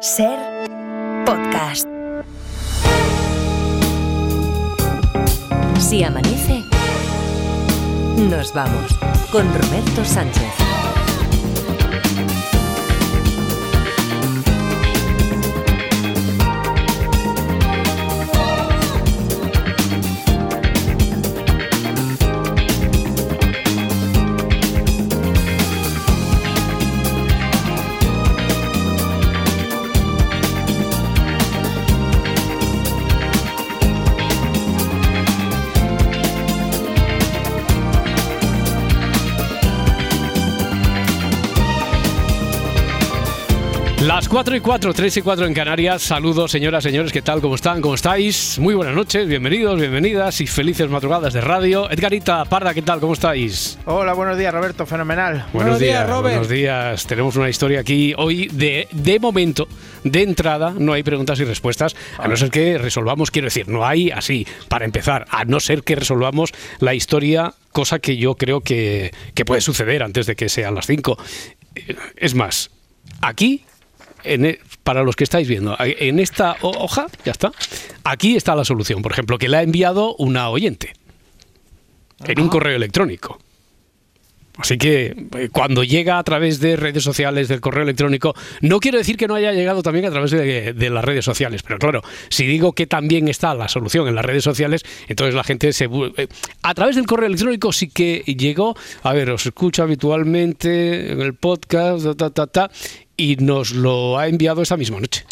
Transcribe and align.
Ser 0.00 0.38
podcast. 1.26 1.88
Si 5.80 6.04
amanece, 6.04 6.62
nos 8.30 8.52
vamos 8.54 8.96
con 9.32 9.46
Roberto 9.52 10.04
Sánchez. 10.04 10.87
Las 44.18 44.28
4 44.28 44.56
y 44.56 44.60
4, 44.60 44.94
3 44.94 45.16
y 45.16 45.22
4 45.22 45.46
en 45.46 45.54
Canarias. 45.54 46.02
Saludos, 46.02 46.50
señoras, 46.50 46.82
señores, 46.82 47.12
¿qué 47.12 47.22
tal? 47.22 47.40
¿Cómo 47.40 47.54
están? 47.54 47.80
¿Cómo 47.80 47.94
estáis? 47.94 48.58
Muy 48.58 48.74
buenas 48.74 48.96
noches, 48.96 49.28
bienvenidos, 49.28 49.78
bienvenidas 49.78 50.40
y 50.40 50.48
felices 50.48 50.90
madrugadas 50.90 51.32
de 51.34 51.40
radio. 51.40 51.88
Edgarita 51.88 52.44
Parda, 52.46 52.74
¿qué 52.74 52.82
tal? 52.82 52.98
¿Cómo 52.98 53.12
estáis? 53.12 53.78
Hola, 53.84 54.14
buenos 54.14 54.36
días, 54.36 54.52
Roberto, 54.52 54.86
fenomenal. 54.86 55.46
Buenos, 55.52 55.78
días, 55.78 56.04
Robert. 56.08 56.34
Buenos 56.34 56.48
días. 56.48 57.06
Tenemos 57.06 57.36
una 57.36 57.48
historia 57.48 57.78
aquí 57.78 58.12
hoy 58.18 58.48
de, 58.48 58.88
de 58.90 59.20
momento, 59.20 59.68
de 60.02 60.22
entrada, 60.24 60.74
no 60.76 60.94
hay 60.94 61.04
preguntas 61.04 61.38
y 61.38 61.44
respuestas, 61.44 61.94
a 62.18 62.26
no 62.26 62.36
ser 62.36 62.50
que 62.50 62.76
resolvamos, 62.76 63.30
quiero 63.30 63.46
decir, 63.46 63.68
no 63.68 63.86
hay 63.86 64.10
así, 64.10 64.48
para 64.66 64.84
empezar, 64.84 65.26
a 65.30 65.44
no 65.44 65.60
ser 65.60 65.84
que 65.84 65.94
resolvamos 65.94 66.50
la 66.80 66.92
historia, 66.92 67.54
cosa 67.70 68.00
que 68.00 68.16
yo 68.16 68.34
creo 68.34 68.62
que, 68.62 69.12
que 69.34 69.44
puede 69.44 69.60
suceder 69.60 70.02
antes 70.02 70.26
de 70.26 70.34
que 70.34 70.48
sean 70.48 70.74
las 70.74 70.88
5. 70.88 71.16
Es 72.16 72.34
más, 72.34 72.72
aquí 73.20 73.62
e, 74.24 74.60
para 74.82 75.02
los 75.02 75.16
que 75.16 75.24
estáis 75.24 75.48
viendo, 75.48 75.76
en 75.78 76.18
esta 76.18 76.56
hoja, 76.62 77.06
ya 77.24 77.32
está, 77.32 77.52
aquí 78.04 78.36
está 78.36 78.54
la 78.54 78.64
solución, 78.64 79.02
por 79.02 79.12
ejemplo, 79.12 79.38
que 79.38 79.48
la 79.48 79.58
ha 79.58 79.62
enviado 79.62 80.14
una 80.16 80.48
oyente 80.48 80.92
en 82.24 82.40
un 82.40 82.48
correo 82.48 82.76
electrónico. 82.76 83.38
Así 84.58 84.76
que 84.76 85.14
eh, 85.36 85.48
cuando 85.52 85.84
llega 85.84 86.18
a 86.18 86.24
través 86.24 86.58
de 86.58 86.74
redes 86.74 87.04
sociales, 87.04 87.46
del 87.46 87.60
correo 87.60 87.84
electrónico, 87.84 88.34
no 88.60 88.80
quiero 88.80 88.98
decir 88.98 89.16
que 89.16 89.28
no 89.28 89.36
haya 89.36 89.52
llegado 89.52 89.82
también 89.82 90.04
a 90.06 90.10
través 90.10 90.32
de, 90.32 90.72
de, 90.72 90.90
las 90.90 91.04
redes 91.04 91.24
sociales, 91.24 91.62
pero 91.62 91.78
claro, 91.78 92.02
si 92.28 92.44
digo 92.44 92.72
que 92.72 92.88
también 92.88 93.28
está 93.28 93.54
la 93.54 93.68
solución 93.68 94.08
en 94.08 94.16
las 94.16 94.24
redes 94.24 94.42
sociales, 94.42 94.84
entonces 95.06 95.34
la 95.34 95.44
gente 95.44 95.72
se... 95.72 95.84
Eh, 95.84 96.26
a 96.62 96.74
través 96.74 96.96
del 96.96 97.06
correo 97.06 97.28
electrónico 97.28 97.72
sí 97.72 97.88
que 97.88 98.24
llegó, 98.26 98.76
a 99.04 99.12
ver, 99.12 99.30
os 99.30 99.46
escucho 99.46 99.84
habitualmente 99.84 101.12
en 101.12 101.20
el 101.20 101.34
podcast, 101.34 102.16
ta, 102.16 102.30
ta, 102.30 102.48
ta, 102.48 102.70
y 103.18 103.36
nos 103.36 103.72
lo 103.72 104.16
ha 104.16 104.28
enviado 104.28 104.62
esta 104.62 104.78
misma 104.78 105.00
noche. 105.00 105.26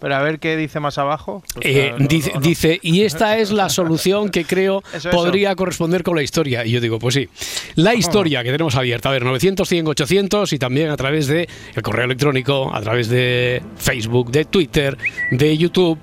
Pero 0.00 0.16
a 0.16 0.22
ver 0.22 0.38
qué 0.38 0.56
dice 0.56 0.80
más 0.80 0.96
abajo. 0.98 1.42
Pues, 1.54 1.66
eh, 1.66 1.92
no, 1.96 2.06
dice, 2.08 2.30
no, 2.30 2.40
no. 2.40 2.40
dice, 2.40 2.78
y 2.82 3.02
esta 3.02 3.38
es 3.38 3.52
la 3.52 3.68
solución 3.68 4.30
que 4.30 4.44
creo 4.44 4.82
eso, 4.94 5.10
podría 5.10 5.50
eso. 5.50 5.56
corresponder 5.56 6.02
con 6.02 6.16
la 6.16 6.22
historia. 6.22 6.64
Y 6.64 6.72
yo 6.72 6.80
digo, 6.80 6.98
pues 6.98 7.14
sí. 7.14 7.28
La 7.76 7.94
historia 7.94 8.42
que 8.42 8.50
tenemos 8.50 8.74
abierta, 8.76 9.10
a 9.10 9.12
ver, 9.12 9.24
900, 9.24 9.68
100, 9.68 9.86
800 9.86 10.52
y 10.54 10.58
también 10.58 10.90
a 10.90 10.96
través 10.96 11.26
de 11.26 11.48
el 11.74 11.82
correo 11.82 12.06
electrónico, 12.06 12.74
a 12.74 12.80
través 12.80 13.08
de 13.08 13.62
Facebook, 13.76 14.30
de 14.32 14.46
Twitter, 14.46 14.96
de 15.30 15.56
YouTube. 15.56 15.98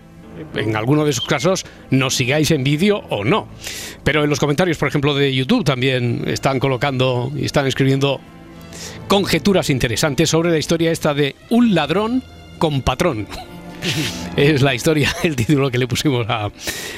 En 0.56 0.76
alguno 0.76 1.04
de 1.04 1.10
esos 1.10 1.26
casos 1.26 1.66
nos 1.90 2.16
sigáis 2.16 2.52
en 2.52 2.64
vídeo 2.64 3.04
o 3.10 3.24
no. 3.24 3.48
Pero 4.04 4.24
en 4.24 4.30
los 4.30 4.40
comentarios, 4.40 4.78
por 4.78 4.88
ejemplo, 4.88 5.16
de 5.16 5.34
YouTube 5.34 5.64
también 5.64 6.24
están 6.28 6.60
colocando 6.60 7.32
y 7.36 7.46
están 7.46 7.66
escribiendo 7.66 8.22
conjeturas 9.08 9.70
interesantes 9.70 10.30
sobre 10.30 10.52
la 10.52 10.58
historia 10.58 10.92
esta 10.92 11.14
de 11.14 11.36
un 11.50 11.76
ladrón 11.76 12.24
con 12.58 12.82
patrón. 12.82 13.28
es 14.36 14.62
la 14.62 14.74
historia, 14.74 15.14
el 15.24 15.36
título 15.36 15.70
que 15.70 15.78
le 15.78 15.88
pusimos 15.88 16.26
a, 16.30 16.52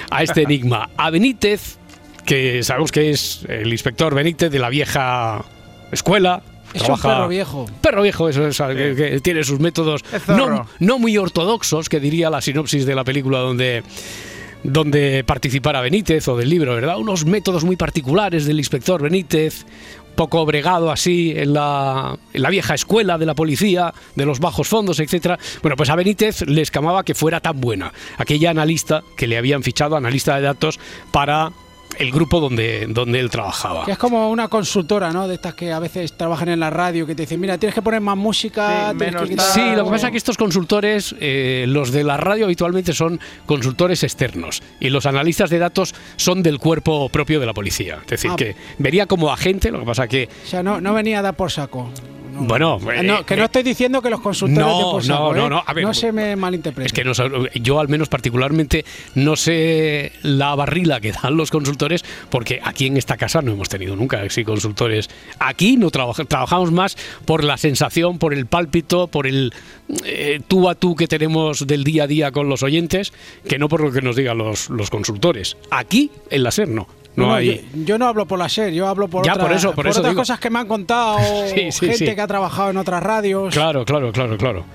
a 0.09 0.24
este 0.24 0.44
enigma. 0.44 0.90
A 0.97 1.09
Benítez, 1.09 1.78
que 2.25 2.63
sabemos 2.63 2.91
que 2.91 3.12
es 3.12 3.46
el 3.47 3.72
inspector 3.72 4.13
Benítez 4.13 4.52
de 4.52 4.59
la 4.59 4.69
vieja 4.69 5.46
escuela, 5.91 6.41
es 6.74 6.84
trabaja, 6.84 7.08
un 7.08 7.13
perro 7.16 7.28
viejo. 7.28 7.66
Perro 7.81 8.02
viejo, 8.03 8.29
eso 8.29 8.47
es, 8.47 8.58
sí. 8.58 8.63
que, 8.68 8.96
que, 8.96 9.19
tiene 9.22 9.44
sus 9.44 9.59
métodos 9.59 10.03
no, 10.28 10.68
no, 10.79 11.00
muy 11.00 11.18
ortodoxos, 11.18 11.90
que 11.90 12.00
diría 12.00 12.29
la 12.29 12.41
sinopsis 12.41 12.85
de 12.85 12.96
la 12.96 13.03
película 13.03 13.40
donde 13.40 13.84
donde 14.63 15.24
participara 15.24 15.81
Benítez 15.81 16.28
o 16.28 16.35
del 16.35 16.50
libro, 16.50 16.75
¿verdad? 16.75 16.97
Unos 16.97 17.25
métodos 17.25 17.63
muy 17.63 17.78
particulares 17.78 18.46
del 18.46 18.59
inspector 18.59 19.02
Benítez, 19.02 19.66
poco 20.19 20.46
bregado 20.46 20.91
así 20.91 21.31
en 21.34 21.53
la, 21.53 22.19
en 22.34 22.41
la, 22.41 22.50
vieja 22.50 22.74
escuela 22.74 23.18
de 23.18 23.25
la 23.25 23.35
policía, 23.35 23.94
de 24.16 24.25
los 24.25 24.41
bajos 24.41 24.68
fondos, 24.68 25.00
etcétera. 25.00 25.40
Bueno, 25.62 25.78
pues 25.78 25.90
a 25.90 25.96
Benítez 25.96 26.41
le 26.41 26.62
escamaba 26.62 27.06
que 27.06 27.16
fuera 27.16 27.40
tan 27.40 27.62
buena. 27.62 27.94
Aquella 28.18 28.50
analista 28.50 29.02
que 29.16 29.28
le 29.28 29.38
habían 29.38 29.63
fichado, 29.63 29.96
analista 29.96 30.35
de 30.35 30.41
datos, 30.41 30.78
para 31.12 31.53
el 31.97 32.11
grupo 32.11 32.39
donde, 32.39 32.88
donde 32.89 33.19
él 33.19 33.29
trabajaba. 33.29 33.85
Que 33.85 33.91
es 33.91 33.97
como 33.97 34.29
una 34.29 34.47
consultora, 34.47 35.11
¿no? 35.11 35.27
De 35.27 35.35
estas 35.35 35.53
que 35.53 35.72
a 35.72 35.79
veces 35.79 36.13
trabajan 36.13 36.50
en 36.50 36.59
la 36.59 36.69
radio, 36.69 37.05
que 37.05 37.16
te 37.16 37.23
dicen, 37.23 37.39
mira, 37.39 37.57
tienes 37.57 37.75
que 37.75 37.81
poner 37.81 38.01
más 38.01 38.17
música. 38.17 38.91
Sí, 38.91 38.95
menos 38.95 39.29
que 39.29 39.38
sí 39.38 39.61
lo 39.75 39.85
que 39.85 39.91
pasa 39.91 40.07
es 40.07 40.11
que 40.11 40.17
estos 40.17 40.38
consultores, 40.38 41.16
eh, 41.19 41.66
los 41.67 41.91
de 41.91 42.03
la 42.03 42.17
radio 42.17 42.45
habitualmente 42.45 42.94
son 42.94 43.19
consultores 43.45 44.03
externos 44.03 44.61
y 44.79 44.89
los 44.89 45.05
analistas 45.05 45.49
de 45.49 45.59
datos 45.59 45.94
son 46.16 46.44
del 46.44 46.59
cuerpo 46.59 47.09
propio 47.09 47.39
de 47.39 47.45
la 47.45 47.53
policía. 47.53 47.99
Es 48.01 48.07
decir, 48.07 48.31
ah. 48.33 48.35
que 48.35 48.55
vería 48.78 49.05
como 49.05 49.31
agente, 49.31 49.72
lo 49.72 49.79
que 49.79 49.85
pasa 49.85 50.07
que... 50.07 50.29
O 50.45 50.47
sea, 50.47 50.63
no, 50.63 50.81
no 50.81 50.94
venía 50.94 51.19
a 51.19 51.22
dar 51.22 51.35
por 51.35 51.51
saco. 51.51 51.91
No. 52.39 52.79
Bueno, 52.79 52.79
eh, 52.91 53.03
no, 53.03 53.25
que 53.25 53.35
no 53.35 53.45
estoy 53.45 53.63
diciendo 53.63 54.01
que 54.01 54.09
los 54.09 54.22
consultores 54.22 54.66
no, 54.66 54.97
de 54.97 55.03
saco, 55.03 55.33
no, 55.33 55.39
no, 55.41 55.45
¿eh? 55.45 55.50
no, 55.50 55.63
a 55.66 55.73
ver, 55.73 55.83
no 55.83 55.94
se 55.94 56.11
me 56.11 56.35
malinterprete. 56.35 56.88
Es 56.88 56.94
que 56.94 57.03
no, 57.03 57.11
yo 57.55 57.79
al 57.79 57.88
menos 57.88 58.09
particularmente 58.09 58.85
no 59.16 59.35
sé 59.35 60.11
la 60.23 60.55
barrila 60.55 60.99
que 60.99 61.11
dan 61.11 61.38
los 61.38 61.51
consultores 61.51 62.03
porque 62.29 62.59
aquí 62.63 62.88
en 62.88 62.97
esta 62.97 63.17
casa 63.17 63.41
no 63.41 63.51
hemos 63.51 63.69
tenido 63.69 63.95
nunca 63.95 64.22
así 64.22 64.44
consultores. 64.44 65.09
Aquí 65.39 65.78
no 65.78 65.89
trabaja, 65.89 66.25
trabajamos 66.25 66.72
más 66.72 66.97
por 67.25 67.44
la 67.44 67.57
sensación, 67.57 68.17
por 68.17 68.33
el 68.33 68.45
pálpito, 68.45 69.07
por 69.07 69.28
el 69.28 69.53
eh, 70.05 70.39
tú 70.47 70.69
a 70.69 70.75
tú 70.75 70.95
que 70.95 71.07
tenemos 71.07 71.66
del 71.66 71.83
día 71.83 72.03
a 72.03 72.07
día 72.07 72.31
con 72.31 72.49
los 72.49 72.63
oyentes, 72.63 73.13
que 73.47 73.57
no 73.57 73.69
por 73.69 73.81
lo 73.81 73.91
que 73.91 74.01
nos 74.01 74.16
digan 74.16 74.38
los, 74.38 74.69
los 74.69 74.89
consultores. 74.89 75.57
Aquí 75.72 76.11
en 76.29 76.44
la 76.44 76.51
SER 76.51 76.67
no. 76.67 76.88
No, 77.19 77.28
no 77.28 77.34
hay... 77.35 77.68
yo, 77.74 77.84
yo, 77.85 77.97
no 77.97 78.07
hablo 78.07 78.25
por 78.25 78.40
la 78.40 78.50
SER, 78.50 78.74
yo 78.74 78.88
hablo 78.88 79.07
por, 79.07 79.25
ya, 79.25 79.34
otra, 79.34 79.46
por, 79.46 79.53
eso, 79.53 79.68
por, 79.69 79.75
por 79.75 79.88
eso 79.88 80.00
otras 80.00 80.13
digo. 80.13 80.22
cosas 80.22 80.40
que 80.40 80.50
me 80.50 80.59
han 80.59 80.68
contado 80.68 81.19
sí, 81.53 81.72
sí, 81.72 81.85
gente 81.88 82.07
sí. 82.07 82.16
que 82.16 82.22
ha 82.22 82.28
trabajado 82.28 82.72
en 82.72 82.78
otras 82.78 83.02
radios. 83.03 83.53
Claro, 83.53 83.85
claro, 83.85 84.12
claro, 84.12 84.38
claro. 84.38 84.66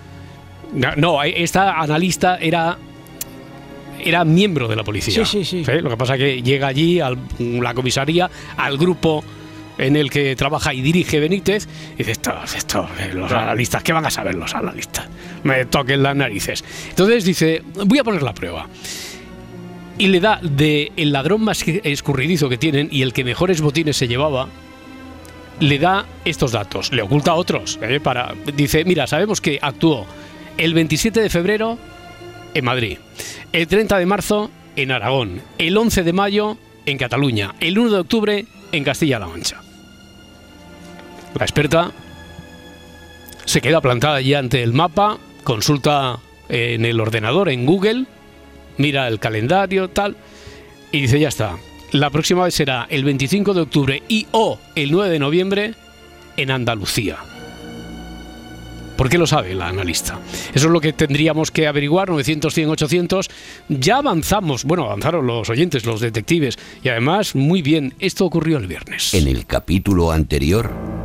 No, 0.97 1.23
esta 1.23 1.81
analista 1.81 2.37
era 2.41 2.77
era 4.01 4.25
miembro 4.25 4.69
de 4.69 4.77
la 4.77 4.85
policía. 4.85 5.25
Sí, 5.25 5.25
sí, 5.25 5.45
sí. 5.45 5.65
¿Sí? 5.65 5.81
Lo 5.81 5.91
que 5.91 5.97
pasa 5.97 6.15
es 6.15 6.21
que 6.21 6.43
llega 6.43 6.67
allí 6.67 7.01
a 7.01 7.11
la 7.39 7.75
comisaría, 7.75 8.31
al 8.57 8.77
grupo 8.77 9.25
en 9.79 9.97
el 9.97 10.11
que 10.11 10.37
trabaja 10.37 10.73
y 10.73 10.83
dirige 10.83 11.21
Benítez, 11.21 11.67
y 11.95 11.99
dice, 11.99 12.13
esto, 12.13 12.33
esto, 12.57 12.89
los 13.15 13.33
analistas, 13.33 13.83
¿qué 13.83 13.93
van 13.93 14.07
a 14.07 14.11
saber 14.11 14.35
los 14.35 14.55
analistas? 14.55 15.09
Me 15.43 15.65
toquen 15.67 16.03
las 16.03 16.15
narices. 16.15 16.65
Entonces 16.91 17.25
dice, 17.25 17.63
voy 17.85 17.99
a 17.99 18.05
poner 18.05 18.23
la 18.23 18.35
prueba. 18.35 18.69
Y 19.97 20.09
le 20.09 20.21
da 20.21 20.41
de 20.43 20.93
el 20.97 21.13
ladrón 21.13 21.43
más 21.43 21.63
escurridizo 21.67 22.49
que 22.49 22.59
tienen 22.59 22.89
y 22.91 23.03
el 23.03 23.13
que 23.13 23.25
mejores 23.25 23.61
botines 23.61 23.97
se 23.97 24.09
llevaba, 24.09 24.49
le 25.61 25.79
da 25.79 26.07
estos 26.25 26.53
datos, 26.53 26.93
le 26.93 27.03
oculta 27.03 27.35
otros. 27.35 27.79
¿eh? 27.83 28.01
Para, 28.01 28.35
dice, 28.57 28.85
mira, 28.85 29.07
sabemos 29.07 29.41
que 29.41 29.59
actuó 29.63 30.07
el 30.57 30.75
27 30.75 31.21
de 31.21 31.31
febrero 31.31 31.79
en 32.55 32.65
Madrid, 32.65 32.99
el 33.53 33.67
30 33.67 33.99
de 33.99 34.07
marzo 34.07 34.51
en 34.77 34.91
Aragón, 34.91 35.43
el 35.59 35.77
11 35.77 36.03
de 36.03 36.13
mayo 36.13 36.59
en 36.87 36.99
Cataluña, 36.99 37.55
el 37.61 37.79
1 37.79 37.91
de 37.91 37.99
octubre 37.99 38.47
en 38.73 38.85
Castilla-La 38.85 39.27
Mancha. 39.27 39.61
La 41.39 41.45
experta 41.45 41.93
se 43.45 43.61
queda 43.61 43.81
plantada 43.81 44.17
allí 44.17 44.35
ante 44.35 44.63
el 44.63 44.73
mapa, 44.73 45.19
consulta 45.43 46.19
en 46.49 46.85
el 46.85 47.01
ordenador, 47.01 47.49
en 47.49 47.67
Google, 47.67 48.07
mira 48.79 49.09
el 49.09 49.19
calendario, 49.19 49.89
tal, 49.89 50.17
y 50.93 51.03
dice, 51.03 51.19
ya 51.19 51.29
está, 51.29 51.57
la 51.93 52.11
próxima 52.11 52.45
vez 52.45 52.55
será 52.55 52.87
el 52.91 53.05
25 53.05 53.55
de 53.55 53.61
octubre 53.61 54.03
y 54.09 54.27
o 54.33 54.59
el 54.75 54.91
9 54.91 55.11
de 55.11 55.19
noviembre 55.19 55.75
en 56.37 56.51
Andalucía. 56.51 57.19
¿Por 58.97 59.09
qué 59.09 59.19
lo 59.19 59.27
sabe 59.27 59.55
la 59.55 59.69
analista? 59.69 60.21
Eso 60.55 60.67
es 60.67 60.73
lo 60.73 60.81
que 60.81 60.93
tendríamos 60.93 61.51
que 61.51 61.67
averiguar, 61.67 62.11
900, 62.11 62.55
100, 62.55 62.71
800. 62.71 63.31
Ya 63.69 63.97
avanzamos, 63.97 64.65
bueno, 64.65 64.85
avanzaron 64.85 65.27
los 65.27 65.51
oyentes, 65.51 65.85
los 65.85 66.01
detectives, 66.01 66.59
y 66.83 66.89
además, 66.89 67.35
muy 67.35 67.61
bien, 67.61 67.95
esto 67.99 68.25
ocurrió 68.25 68.59
el 68.59 68.69
viernes. 68.69 69.13
En 69.15 69.27
el 69.27 69.47
capítulo 69.47 70.13
anterior... 70.13 71.04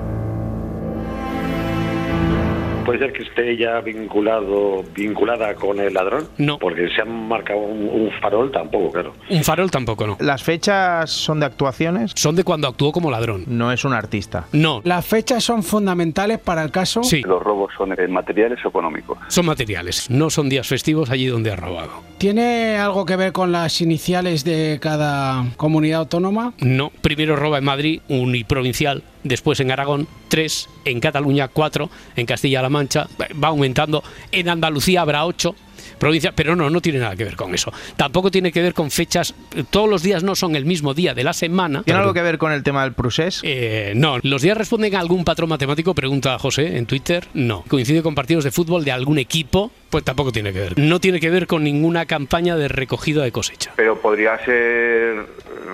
puede 2.89 3.00
ser 3.00 3.13
que 3.13 3.24
esté 3.24 3.56
ya 3.57 3.80
vinculado, 3.81 4.83
vinculada 4.95 5.53
con 5.53 5.80
el 5.80 5.94
ladrón. 5.94 6.27
No. 6.38 6.57
Porque 6.57 6.88
se 6.95 7.01
han 7.01 7.27
marcado 7.27 7.59
un, 7.59 7.88
un 7.88 8.09
farol 8.19 8.51
tampoco, 8.51 8.91
claro. 8.91 9.13
Un 9.30 9.44
farol 9.44 9.69
tampoco, 9.69 10.07
no. 10.07 10.18
¿Las 10.19 10.44
fechas 10.44 11.09
son 11.12 11.39
de 11.39 11.45
actuaciones? 11.45 12.12
Son 12.15 12.36
de 12.36 12.44
cuando 12.44 12.68
actuó 12.68 12.91
como 12.91 13.12
ladrón. 13.12 13.44
No 13.47 13.71
es 13.71 13.86
un 13.86 13.94
artista. 13.94 14.45
No, 14.53 14.81
Las 14.83 15.06
fechas 15.06 15.44
son 15.44 15.62
fundamentales 15.63 16.39
para 16.39 16.63
el 16.63 16.71
caso. 16.71 17.03
sí, 17.03 17.21
Los 17.21 17.44
robos 17.44 17.71
son 17.77 17.91
eh, 17.94 18.07
materiales 18.07 18.59
o 18.65 18.69
económicos. 18.69 19.18
son 19.27 19.45
materiales. 19.45 20.09
No 20.09 20.30
son 20.31 20.50
días 20.50 20.68
festivos 20.68 21.09
allí 21.12 21.27
donde 21.27 21.51
ha 21.51 21.56
robado. 21.56 21.91
¿Tiene 22.18 22.75
algo 22.77 23.06
que 23.06 23.15
ver 23.15 23.31
con 23.31 23.51
las 23.51 23.80
iniciales 23.81 24.44
de 24.44 24.80
cada 24.81 25.45
comunidad 25.57 26.00
autónoma? 26.01 26.53
No, 26.59 26.91
primero 27.01 27.36
roba 27.36 27.59
en 27.59 27.63
Madrid, 27.65 28.01
uniprovincial, 28.09 29.03
después 29.24 29.60
en 29.60 29.71
Aragón, 29.71 30.07
tres, 30.27 30.69
en 30.86 31.00
Cataluña, 31.00 31.48
cuatro, 31.48 31.89
en 32.16 32.25
Castilla-La 32.25 32.69
Mancha, 32.69 33.07
va 33.42 33.50
aumentando, 33.50 34.04
en 34.31 34.50
Andalucía 34.50 35.01
habrá 35.01 35.25
ocho 35.25 35.56
provincias, 35.98 36.33
pero 36.36 36.56
no, 36.56 36.69
no 36.69 36.81
tiene 36.81 37.00
nada 37.00 37.16
que 37.16 37.24
ver 37.24 37.36
con 37.36 37.54
eso. 37.54 37.71
Tampoco 37.95 38.31
tiene 38.31 38.51
que 38.51 38.62
ver 38.62 38.74
con 38.74 38.89
fechas, 38.89 39.36
todos 39.69 39.89
los 39.89 40.01
días 40.01 40.24
no 40.24 40.36
son 40.36 40.56
el 40.56 40.66
mismo 40.66 40.94
día 40.94 41.13
de 41.13 41.24
la 41.24 41.33
semana. 41.33 41.83
¿Tiene 41.83 42.00
algo 42.00 42.13
que 42.13 42.21
ver 42.21 42.38
con 42.38 42.51
el 42.51 42.63
tema 42.63 42.83
del 42.83 42.94
Prusés? 42.94 43.42
Eh, 43.44 43.94
no, 43.95 44.18
¿los 44.24 44.42
días 44.42 44.57
responden 44.57 44.95
a 44.95 45.00
algún 45.00 45.24
patrón 45.24 45.50
matemático? 45.50 45.94
Pregunta 45.94 46.39
José 46.39 46.77
en 46.77 46.86
Twitter. 46.86 47.27
No. 47.33 47.63
¿Coincide 47.68 48.01
con 48.01 48.15
partidos 48.15 48.44
de 48.44 48.51
fútbol 48.51 48.83
de 48.86 48.92
algún 48.92 49.19
equipo? 49.19 49.72
Pues 49.89 50.03
tampoco 50.03 50.31
tiene 50.31 50.53
que 50.53 50.59
ver. 50.59 50.77
No 50.80 51.00
tiene 51.00 51.19
que 51.19 51.30
ver 51.30 51.47
con 51.47 51.63
ninguna 51.63 52.06
campaña 52.06 52.56
de 52.56 52.68
recogida 52.68 53.24
de 53.24 53.31
cosecha. 53.31 53.71
Pero 53.75 54.00
podría 54.00 54.38
ser 54.45 55.25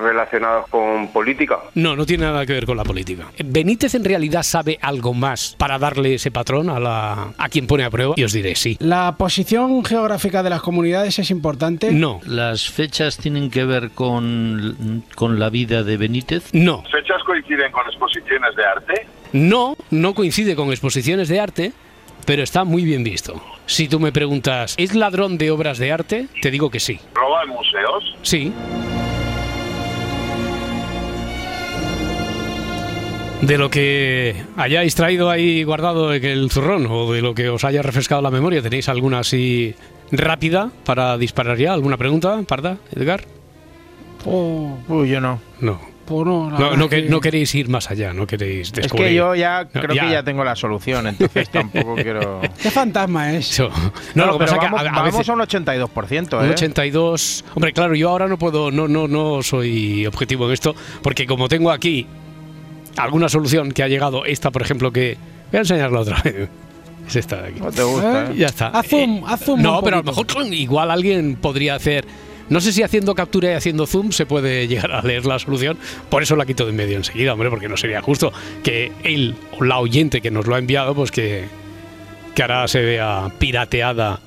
relacionado 0.01 0.65
con 0.69 1.12
política. 1.12 1.59
No, 1.73 1.95
no 1.95 2.06
tiene 2.06 2.23
nada 2.25 2.45
que 2.45 2.53
ver 2.53 2.65
con 2.65 2.77
la 2.77 2.83
política. 2.83 3.27
Benítez 3.44 3.95
en 3.95 4.03
realidad 4.06 4.44
sabe 4.44 4.77
algo 4.81 5.13
más 5.13 5.56
para 5.57 5.77
darle 5.79 6.13
ese 6.15 6.31
patrón 6.31 6.69
a, 6.69 6.79
la, 6.79 7.33
a 7.38 7.50
quien 7.50 7.67
pone 7.67 7.83
a 7.83 7.89
prueba. 7.89 8.13
Y 8.17 8.23
os 8.23 8.33
diré 8.33 8.56
sí. 8.56 8.77
¿La 8.79 9.15
posición 9.17 9.83
geográfica 9.83 10.44
de 10.44 10.50
las 10.50 10.62
comunidades 10.62 11.19
es 11.19 11.29
importante? 11.31 11.91
No, 11.91 12.21
¿Las 12.25 12.69
fechas 12.69 13.17
tienen 13.17 13.50
que 13.50 13.65
ver 13.65 13.89
con, 13.91 15.03
con 15.15 15.39
la 15.39 15.50
vida 15.50 15.83
de 15.83 15.97
Benítez? 15.97 16.53
no, 16.53 16.83
¿Fechas 16.91 17.21
coinciden 17.25 17.71
con 17.71 17.85
exposiciones 17.88 18.56
de 18.56 18.65
arte? 18.65 19.07
no, 19.33 19.75
no 19.91 20.13
coincide 20.13 20.56
con 20.56 20.69
exposiciones 20.69 21.27
de 21.27 21.39
arte, 21.39 21.73
pero 22.25 22.44
está 22.44 22.63
muy 22.63 22.83
bien 22.83 23.04
visto. 23.04 23.42
Si 23.66 23.88
tú 23.88 24.00
me 24.00 24.12
preguntas, 24.12 24.75
¿es 24.77 24.95
ladrón 24.95 25.38
de 25.38 25.51
obras 25.51 25.77
de 25.77 25.92
arte? 25.92 26.27
Te 26.42 26.51
digo 26.51 26.69
que 26.69 26.80
sí. 26.80 27.00
¿Roba 27.13 27.44
en 27.44 27.50
museos? 27.50 28.16
Sí. 28.22 28.51
De 33.42 33.57
lo 33.57 33.69
que 33.69 34.36
hayáis 34.57 34.95
traído 34.95 35.30
ahí 35.30 35.63
guardado 35.63 36.13
en 36.13 36.25
el 36.25 36.50
zurrón 36.50 36.88
o 36.89 37.12
de 37.13 37.22
lo 37.22 37.36
que 37.36 37.50
os 37.50 37.63
haya 37.63 37.81
refrescado 37.83 38.22
la 38.22 38.31
memoria, 38.31 38.62
¿tenéis 38.62 38.89
alguna 38.89 39.19
así 39.19 39.75
rápida 40.12 40.72
para 40.83 41.18
disparar 41.18 41.57
ya? 41.57 41.74
¿Alguna 41.74 41.98
pregunta, 41.98 42.42
Parda, 42.48 42.77
Edgar? 42.95 43.24
Oh, 44.25 44.77
Uy, 44.88 45.10
yo 45.10 45.22
no. 45.22 45.39
No. 45.60 45.94
Pues 46.06 46.25
no, 46.25 46.50
la 46.52 46.57
No, 46.75 46.86
es 46.86 46.90
que, 46.90 47.04
que- 47.04 47.10
no 47.10 47.19
queréis 47.19 47.54
ir 47.56 47.68
más 47.69 47.90
allá, 47.90 48.13
no 48.13 48.28
queréis 48.28 48.68
Es 48.68 48.74
descubrir. 48.74 49.07
que 49.07 49.13
yo 49.16 49.36
ya 49.36 49.68
No, 49.74 49.81
creo 49.81 49.96
ya. 49.96 50.06
que 50.06 50.12
ya 50.12 50.24
tengo 50.24 50.44
la 50.44 50.56
solución, 50.56 51.07
entonces 51.07 51.50
tampoco 51.52 51.96
quiero... 51.96 52.42
¿Qué 52.62 52.69
fantasma 52.72 53.34
es? 53.34 53.52
Eso. 53.52 53.69
No, 54.13 54.25
lo 54.28 54.34
que 54.34 54.40
pasa 54.40 54.56
es 54.56 54.60
que 54.60 54.66
vamos, 54.66 54.80
a- 54.81 54.84
vamos 54.92 55.04
veces- 55.06 55.30
a 55.30 55.34
un 55.34 55.40
82%, 55.40 56.40
Un 56.40 56.46
¿eh? 56.46 56.50
82. 56.52 57.46
Hombre, 57.56 57.74
claro, 57.74 57.96
yo 57.96 58.10
ahora 58.10 58.28
no 58.28 58.38
puedo, 58.38 58.72
no, 58.72 58.88
no, 58.88 59.07
no 59.07 59.42
soy 59.44 60.06
objetivo 60.06 60.46
en 60.48 60.54
esto, 60.54 60.75
porque 61.02 61.25
como 61.25 61.48
tengo 61.50 61.72
aquí 61.72 62.06
alguna 62.98 63.28
solución 63.30 63.72
que 63.72 63.84
ha 63.84 63.88
llegado, 63.88 64.25
esta 64.25 64.51
por 64.51 64.62
ejemplo, 64.62 64.92
que. 64.92 65.18
Voy 65.51 65.58
a 65.58 65.62
enseñarla 65.62 66.00
otra 66.01 66.22
vez. 66.24 66.50
Es 67.08 67.16
esta 67.18 67.40
de 67.44 67.50
aquí. 67.50 67.60
No 67.60 67.69
te 67.72 67.84
gusta, 67.84 68.24
¿Eh? 68.24 68.28
¿eh? 68.31 68.36
Ya 68.36 68.48
está. 68.48 68.69
Haz 68.69 68.88
zoom, 68.88 69.24
haz 69.28 69.42
zoom 69.46 69.62
No, 69.62 69.78
un 69.78 69.84
pero 69.86 69.98
a 69.98 70.00
lo 70.01 70.06
mejor 70.06 70.25
igual 70.51 70.90
alguien 70.90 71.36
podría 71.36 71.75
hacer. 71.75 72.04
No 72.50 72.62
sé 72.62 72.71
si 72.71 72.83
haciendo 72.83 73.15
captura 73.15 73.51
y 73.51 73.53
haciendo 73.56 73.88
zoom 73.88 74.12
se 74.12 74.25
puede 74.25 74.68
llegar 74.68 74.92
a 74.92 75.01
leer 75.01 75.25
la 75.25 75.39
solución. 75.39 75.77
Por 76.09 76.21
eso 76.24 76.36
la 76.36 76.45
quito 76.45 76.65
de 76.65 76.69
en 76.71 76.75
medio 76.75 76.97
enseguida, 76.97 77.33
hombre, 77.33 77.50
porque 77.50 77.68
no 77.68 77.75
sería 77.77 78.01
justo 78.01 78.31
que 78.63 78.92
él 79.03 79.36
o 79.59 79.63
la 79.63 79.80
oyente 79.80 80.21
que 80.21 80.30
nos 80.31 80.45
lo 80.45 80.56
ha 80.56 80.59
enviado, 80.59 80.94
pues 80.94 81.09
que, 81.12 81.45
que 82.36 82.42
ahora 82.44 82.68
se 82.68 82.81
vea 82.81 83.31
pirateada 83.39 84.19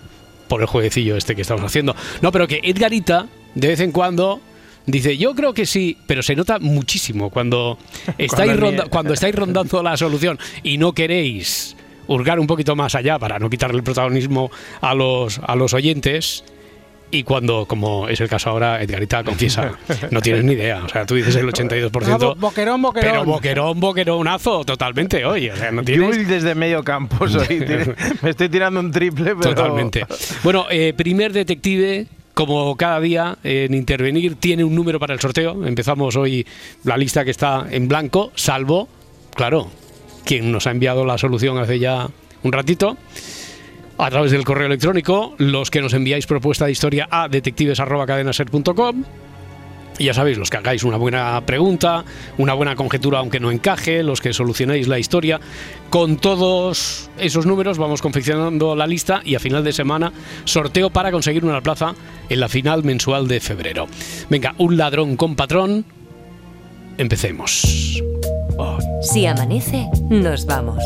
por 0.48 0.60
el 0.62 0.66
jueguecillo 0.66 1.16
este 1.16 1.36
que 1.36 1.42
estamos 1.42 1.62
haciendo. 1.64 1.94
No, 2.22 2.32
pero 2.32 2.48
que 2.48 2.60
Edgarita, 2.62 3.26
de 3.54 3.68
vez 3.68 3.80
en 3.80 3.92
cuando, 3.92 4.40
dice, 4.86 5.16
yo 5.16 5.34
creo 5.34 5.52
que 5.54 5.66
sí, 5.66 5.96
pero 6.06 6.22
se 6.22 6.34
nota 6.34 6.58
muchísimo 6.58 7.30
cuando 7.30 7.78
estáis, 8.18 8.50
Cuando 8.52 8.56
ronda- 8.60 8.84
ni- 8.84 8.90
cuando 8.90 9.14
estáis 9.14 9.34
rondando 9.34 9.82
la 9.82 9.96
solución 9.96 10.38
y 10.64 10.78
no 10.78 10.92
queréis 10.92 11.76
hurgar 12.08 12.40
un 12.40 12.46
poquito 12.46 12.74
más 12.74 12.94
allá 12.94 13.18
para 13.18 13.38
no 13.38 13.48
quitarle 13.50 13.76
el 13.76 13.82
protagonismo 13.84 14.50
a 14.80 14.94
los, 14.94 15.38
a 15.44 15.54
los 15.54 15.72
oyentes. 15.74 16.42
Y 17.10 17.22
cuando, 17.22 17.64
como 17.66 18.06
es 18.06 18.20
el 18.20 18.28
caso 18.28 18.50
ahora, 18.50 18.82
Edgarita 18.82 19.24
confiesa, 19.24 19.78
no 20.10 20.20
tienes 20.20 20.44
ni 20.44 20.52
idea. 20.52 20.82
O 20.84 20.88
sea, 20.90 21.06
tú 21.06 21.14
dices 21.14 21.34
el 21.36 21.46
82%. 21.48 21.90
Ah, 22.06 22.16
bo- 22.18 22.34
boquerón, 22.34 22.82
boquerón. 22.82 23.10
Pero 23.10 23.24
boquerón, 23.24 23.80
boqueronazo, 23.80 24.64
totalmente, 24.64 25.24
oye. 25.24 25.50
O 25.52 25.56
sea, 25.56 25.70
no 25.72 25.82
tienes. 25.82 26.16
Yul 26.16 26.26
desde 26.26 26.54
medio 26.54 26.84
campo 26.84 27.26
soy. 27.26 27.64
Me 28.22 28.30
estoy 28.30 28.50
tirando 28.50 28.80
un 28.80 28.90
triple, 28.92 29.34
pero... 29.36 29.54
Totalmente. 29.54 30.04
Bueno, 30.44 30.66
eh, 30.70 30.92
primer 30.94 31.32
detective, 31.32 32.06
como 32.34 32.76
cada 32.76 33.00
día, 33.00 33.38
en 33.42 33.72
intervenir, 33.72 34.34
tiene 34.36 34.62
un 34.62 34.74
número 34.74 35.00
para 35.00 35.14
el 35.14 35.20
sorteo. 35.20 35.64
Empezamos 35.64 36.14
hoy 36.16 36.46
la 36.84 36.98
lista 36.98 37.24
que 37.24 37.30
está 37.30 37.66
en 37.70 37.88
blanco, 37.88 38.32
salvo, 38.34 38.86
claro, 39.34 39.70
quien 40.26 40.52
nos 40.52 40.66
ha 40.66 40.72
enviado 40.72 41.06
la 41.06 41.16
solución 41.16 41.56
hace 41.56 41.78
ya 41.78 42.06
un 42.42 42.52
ratito. 42.52 42.98
A 43.98 44.10
través 44.10 44.30
del 44.30 44.44
correo 44.44 44.66
electrónico, 44.66 45.34
los 45.38 45.70
que 45.70 45.80
nos 45.80 45.92
enviáis 45.92 46.26
propuesta 46.26 46.66
de 46.66 46.72
historia 46.72 47.08
a 47.10 47.28
detectives.cadenaser.com. 47.28 49.04
Ya 49.98 50.14
sabéis, 50.14 50.38
los 50.38 50.48
que 50.48 50.56
hagáis 50.56 50.84
una 50.84 50.96
buena 50.96 51.40
pregunta, 51.44 52.04
una 52.38 52.54
buena 52.54 52.76
conjetura 52.76 53.18
aunque 53.18 53.40
no 53.40 53.50
encaje, 53.50 54.04
los 54.04 54.20
que 54.20 54.32
solucionéis 54.32 54.86
la 54.86 55.00
historia, 55.00 55.40
con 55.90 56.18
todos 56.18 57.10
esos 57.18 57.46
números 57.46 57.78
vamos 57.78 58.00
confeccionando 58.00 58.76
la 58.76 58.86
lista 58.86 59.20
y 59.24 59.34
a 59.34 59.40
final 59.40 59.64
de 59.64 59.72
semana 59.72 60.12
sorteo 60.44 60.90
para 60.90 61.10
conseguir 61.10 61.44
una 61.44 61.60
plaza 61.60 61.94
en 62.28 62.38
la 62.38 62.48
final 62.48 62.84
mensual 62.84 63.26
de 63.26 63.40
febrero. 63.40 63.88
Venga, 64.30 64.54
un 64.58 64.76
ladrón 64.76 65.16
con 65.16 65.34
patrón. 65.34 65.84
Empecemos. 66.96 68.00
Si 69.02 69.26
amanece, 69.26 69.86
nos 70.10 70.46
vamos. 70.46 70.82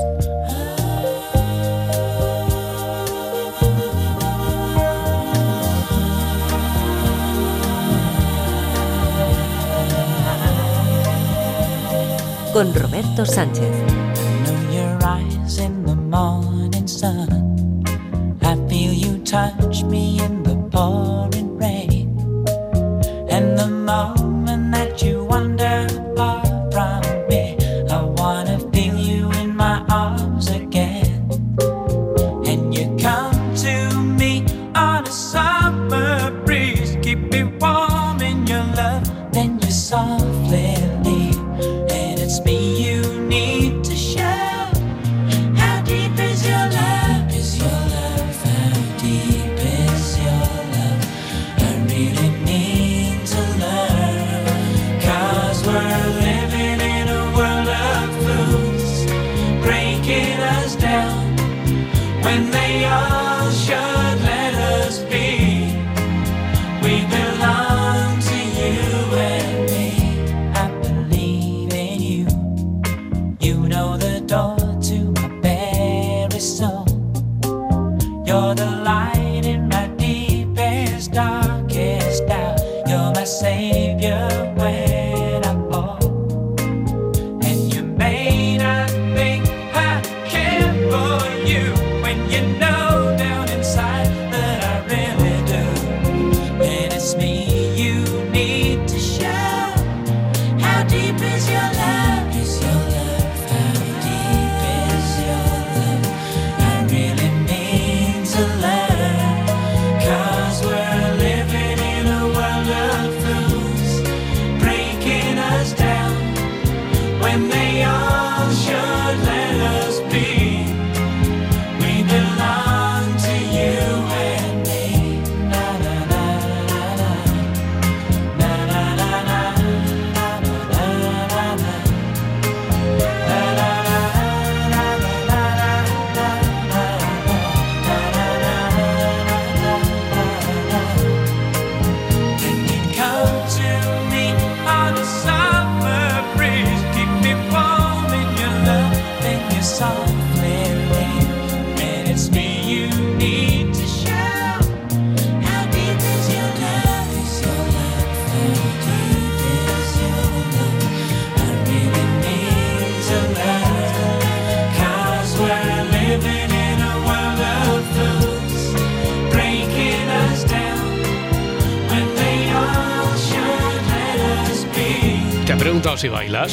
Con 12.52 12.74
Roberto 12.74 13.24
Sánchez. 13.24 13.70
I 18.44 18.56
feel 18.68 18.92
you 18.92 19.18
touch 19.24 19.82
me 19.84 20.20
in 20.20 20.42
the 20.42 20.56
pouring 20.70 21.41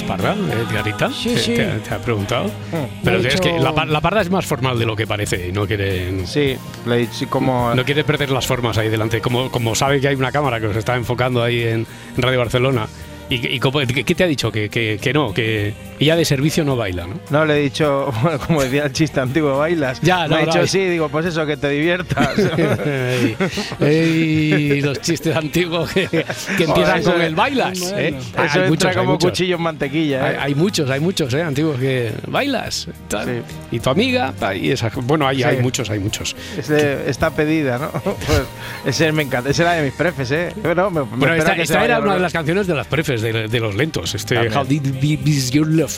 Parda, 0.09 0.33
eh, 0.33 0.65
Edgarita? 0.69 1.09
Sí, 1.11 1.29
¿Te, 1.35 1.39
sí. 1.39 1.53
te 1.55 1.65
te 1.65 1.93
ha 1.93 1.99
preguntado? 1.99 2.49
Pero 3.03 3.19
Me 3.19 3.25
ha 3.25 3.29
es 3.31 3.39
que 3.39 3.51
dicho- 3.53 3.63
la, 3.63 3.85
la 3.85 4.01
Parda 4.01 4.21
es 4.21 4.29
más 4.29 4.45
formal 4.45 4.77
de 4.79 4.85
lo 4.85 4.95
que 4.95 5.05
parece. 5.07 5.51
No 5.51 5.65
quiere, 5.67 6.25
Sí, 6.25 6.55
le 6.85 6.95
he 6.95 6.97
dicho 6.99 7.27
como... 7.29 7.73
no 7.75 7.85
quiere 7.85 8.03
perder 8.03 8.31
las 8.31 8.45
formas 8.47 8.77
ahí 8.77 8.89
delante. 8.89 9.21
Como, 9.21 9.49
como 9.51 9.75
sabe 9.75 10.01
que 10.01 10.07
hay 10.07 10.15
una 10.15 10.31
cámara 10.31 10.59
que 10.59 10.67
os 10.67 10.75
está 10.75 10.95
enfocando 10.95 11.41
ahí 11.43 11.61
en, 11.63 11.85
Radio 12.17 12.39
Barcelona. 12.39 12.87
¿Y, 13.29 13.47
y 13.55 13.59
cómo- 13.59 13.79
qué 13.79 14.15
te 14.15 14.23
ha 14.23 14.27
dicho? 14.27 14.51
Que, 14.51 14.69
que, 14.69 14.97
que 15.01 15.13
no, 15.13 15.33
que 15.33 15.73
ella 15.99 16.15
de 16.15 16.25
servicio 16.25 16.63
no 16.63 16.75
baila, 16.75 17.07
¿no? 17.07 17.19
No, 17.29 17.45
le 17.45 17.57
he 17.59 17.61
dicho, 17.63 18.11
bueno, 18.21 18.39
como 18.39 18.63
decía 18.63 18.85
el 18.85 18.93
chiste 18.93 19.19
antiguo, 19.19 19.57
bailas. 19.57 19.99
Ya, 20.01 20.23
Me 20.23 20.27
no, 20.29 20.35
ha 20.35 20.39
no, 20.41 20.45
dicho 20.47 20.59
hay- 20.59 20.67
sí, 20.67 20.79
digo, 20.85 21.09
pues 21.09 21.25
eso, 21.25 21.45
que 21.45 21.57
te 21.57 21.69
diviertas. 21.69 22.29
Ey, 22.85 23.35
ey, 23.81 24.81
los 24.81 24.99
chistes 25.01 25.35
antiguos 25.35 25.91
que, 25.91 26.07
que 26.09 26.63
empiezan 26.63 27.03
con 27.03 27.21
el 27.21 27.35
bailas. 27.35 27.79
Bueno. 27.79 27.97
¿eh? 27.97 28.15
eso 28.17 28.31
Hay 28.37 28.45
entra 28.47 28.67
muchos, 28.67 28.89
hay 28.89 28.95
como 28.95 29.11
muchos. 29.13 29.29
cuchillo 29.31 29.55
en 29.55 29.61
mantequilla. 29.61 30.25
Hay, 30.25 30.33
¿eh? 30.35 30.37
hay 30.41 30.55
muchos, 30.55 30.89
hay 30.89 30.99
muchos, 30.99 31.33
¿eh? 31.33 31.41
Antiguos 31.43 31.79
que 31.79 32.11
bailas. 32.27 32.87
Sí. 33.09 33.17
Y 33.71 33.79
tu 33.79 33.89
amiga, 33.89 34.33
y 34.55 34.71
esa- 34.71 34.91
bueno, 35.03 35.27
hay, 35.27 35.37
Sí. 35.37 35.43
hay 35.43 35.57
muchos, 35.57 35.89
hay 35.89 35.99
muchos. 35.99 36.35
Ese- 36.57 37.09
está 37.09 37.29
pedida, 37.31 37.77
¿no? 37.77 37.91
Pues 38.29 38.43
ese 38.85 39.11
me 39.11 39.23
encanta. 39.23 39.49
Ese 39.49 39.61
era 39.63 39.73
de 39.73 39.83
mis 39.83 39.93
prefes, 39.93 40.31
¿eh? 40.31 40.53
Bueno, 40.61 40.89
me, 40.91 41.01
me 41.01 41.05
Bueno, 41.17 41.33
esta, 41.35 41.55
que 41.55 41.61
esta 41.63 41.83
era 41.83 41.99
una 41.99 42.13
de 42.15 42.19
las 42.19 42.33
canciones 42.33 42.67
de 42.67 42.75
las 42.75 42.87
prefes, 42.87 43.21
de, 43.21 43.47
de 43.47 43.59
los 43.59 43.75
lentos. 43.75 44.13
Este. 44.15 44.37
How 44.49 44.65
Did 44.65 44.81
Be 45.01 45.17
Your 45.51 45.67
Love. 45.67 45.88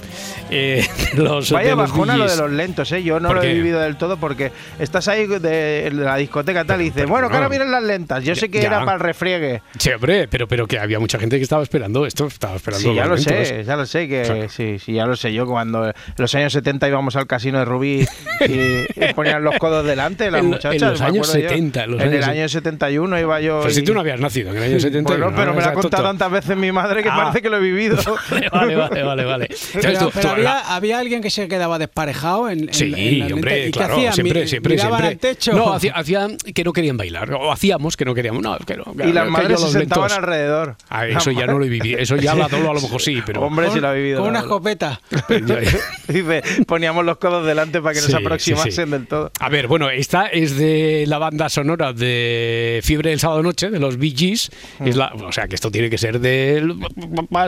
Eh, 0.50 0.86
los, 1.16 1.52
Vaya 1.52 1.76
bajona 1.76 2.18
lo 2.18 2.30
de 2.30 2.36
los 2.38 2.52
lentos, 2.52 2.92
¿eh? 2.92 3.04
Yo 3.04 3.20
no 3.20 3.30
¿Por 3.30 3.38
lo 3.38 3.44
he 3.44 3.54
vivido 3.54 3.80
del 3.80 3.96
todo 3.98 4.18
porque 4.18 4.52
estás 4.80 5.08
ahí 5.08 5.28
de, 5.28 5.90
la 5.94 6.16
discoteca 6.18 6.66
tal 6.66 6.82
y 6.82 6.86
dices, 6.86 7.06
bueno, 7.08 7.28
que 7.30 7.36
ahora 7.36 7.46
no. 7.48 7.50
vienen 7.52 7.72
las 7.72 7.84
lentas. 7.84 8.24
Yo 8.24 8.36
sé 8.36 8.50
que 8.50 8.62
Ya. 8.62 8.68
era 8.68 8.80
para 8.86 8.94
el 8.94 9.00
refriegue. 9.00 9.62
Sí, 9.78 9.92
hombre, 9.92 10.28
pero, 10.28 10.48
pero 10.48 10.68
que 10.68 10.80
había 10.80 11.00
mucha 11.00 11.18
gente 11.20 11.38
que 11.38 11.44
estaba 11.44 11.64
esperando 11.64 12.06
esto, 12.06 12.28
estaba 12.28 12.56
esperando 12.56 12.90
Sí, 12.90 12.96
ya 12.96 13.06
lo 13.06 13.16
lentos. 13.16 13.48
sé, 13.48 13.64
ya 13.64 13.76
lo 13.76 13.86
sé, 13.86 14.08
que 14.08 14.22
Claro. 14.24 14.50
sí, 14.50 14.78
sí, 14.80 14.94
ya 14.94 15.06
lo 15.06 15.16
sé. 15.16 15.34
Yo 15.34 15.46
cuando 15.46 15.88
en 15.88 15.94
los 16.18 16.36
años 16.36 16.54
70 16.54 16.88
íbamos 16.88 17.16
al 17.16 17.28
casino 17.28 17.60
de 17.60 17.66
Rubí 17.66 18.06
y, 18.48 18.54
y 18.54 19.14
ponían 19.16 19.44
los 19.44 19.58
codos 19.58 19.86
delante 19.86 20.30
las 20.32 20.42
En 20.42 20.48
muchachas. 20.48 20.82
en 20.82 20.90
los 20.90 21.02
años 21.02 21.30
acuerdo 21.30 21.44
yo. 21.44 21.50
70, 21.50 21.84
en 21.84 21.92
los 21.92 22.02
En 22.02 22.08
años 22.10 22.24
el 22.24 22.30
año 22.30 22.50
71 22.50 23.20
iba 23.20 23.42
yo. 23.42 23.62
Pues 23.62 23.76
si 23.76 23.82
y- 23.82 23.84
tú 23.84 23.94
no 23.94 24.00
habías 24.02 24.20
nacido 24.20 24.52
en 24.52 24.58
el 24.58 24.64
año 24.64 24.80
70. 24.80 25.10
Bueno, 25.10 25.32
pero 25.36 25.54
me 25.54 25.62
lo 25.62 25.68
ha 25.70 25.74
contado 25.74 26.04
tantas 26.04 26.32
veces 26.32 26.58
mi 26.58 26.72
madre 26.72 27.04
que 27.04 27.10
Ah. 27.10 27.16
parece 27.18 27.42
que 27.42 27.50
lo 27.50 27.58
he 27.58 27.62
vivido. 27.62 27.98
Vale, 28.52 28.76
vale, 28.76 29.04
vale, 29.04 29.26
vale. 29.26 29.48
Pero, 29.82 30.00
tú- 30.00 30.12
pero 30.14 30.22
tú- 30.28 30.34
había, 30.34 30.44
la- 30.44 30.76
había 30.76 31.00
alguien 31.00 31.22
que 31.22 31.30
se 31.30 31.48
quedaba 31.48 31.78
desparejado 31.80 32.50
en, 32.50 32.60
en- 32.70 32.74
Sí, 32.74 33.22
en 33.22 33.34
hombre, 33.34 33.52
lentes. 33.52 33.68
¿Y 33.70 33.72
qué 33.72 33.78
claro, 33.80 33.94
hacían? 33.96 34.14
siempre, 34.14 34.48
siempre, 34.48 34.78
siempre. 34.78 35.08
al 35.08 35.18
techo. 35.18 35.54
No, 35.54 35.74
hacía- 35.74 35.94
hacían 35.94 36.38
que 36.38 36.64
no 36.64 36.74
querían 36.74 36.98
bailar, 36.98 37.34
o 37.34 37.52
hacíamos 37.52 37.98
que 37.98 38.06
no 38.06 38.14
queríamos, 38.14 38.42
no, 38.42 38.58
que 38.60 38.78
no. 38.78 38.84
y 38.94 38.96
claro, 38.96 39.14
las 39.14 39.24
que 39.26 39.30
madres 39.32 39.60
se 39.60 39.64
los 39.66 39.72
sentaban 39.74 40.10
lentos- 40.10 40.18
alrededor. 40.18 40.76
Ah, 40.90 41.08
eso 41.08 41.32
ya 41.32 41.46
no 41.48 41.60
lo 41.60 41.66
he 41.66 41.70
vivido, 41.70 42.00
eso 42.00 42.16
ya 42.16 42.36
la 42.36 42.48
dolo 42.48 42.72
a 42.72 42.74
lo 42.74 42.82
mejor 42.82 43.02
sí, 43.02 43.22
pero... 43.26 43.42
Hombre, 43.42 43.70
si 43.72 43.80
lo 43.80 43.88
ha 43.88 43.94
vivido. 43.94 44.20
Con 44.22 44.30
una 44.30 44.40
escopeta. 44.40 45.02
Dice, 46.08 46.44
poníamos 46.68 47.06
los 47.06 47.18
codos 47.18 47.46
delante 47.46 47.82
para 47.82 47.94
que 47.94 48.00
Sí, 48.02 48.12
nos 48.12 48.20
sí, 48.20 48.26
aproximasen 48.26 48.86
sí. 48.86 48.92
del 48.92 49.08
todo. 49.08 49.32
A 49.40 49.50
ver, 49.50 49.68
bueno, 49.68 49.90
esta 49.90 50.28
es 50.28 50.58
de 50.58 51.06
la 51.08 51.18
banda 51.18 51.50
sonora 51.50 51.94
de 51.94 52.80
Fiebre 52.84 53.12
del 53.12 53.20
Sábado 53.20 53.44
Noche, 53.44 53.70
de 53.70 53.80
los 53.80 53.98
Bee 53.98 54.14
Gees. 54.16 54.52
Mm. 54.80 54.88
Es 54.88 54.96
la, 54.96 55.14
o 55.14 55.32
sea, 55.32 55.48
que 55.48 55.56
esto 55.56 55.72
tiene 55.72 55.90
que 55.90 55.98
ser 55.98 56.20
del 56.20 56.76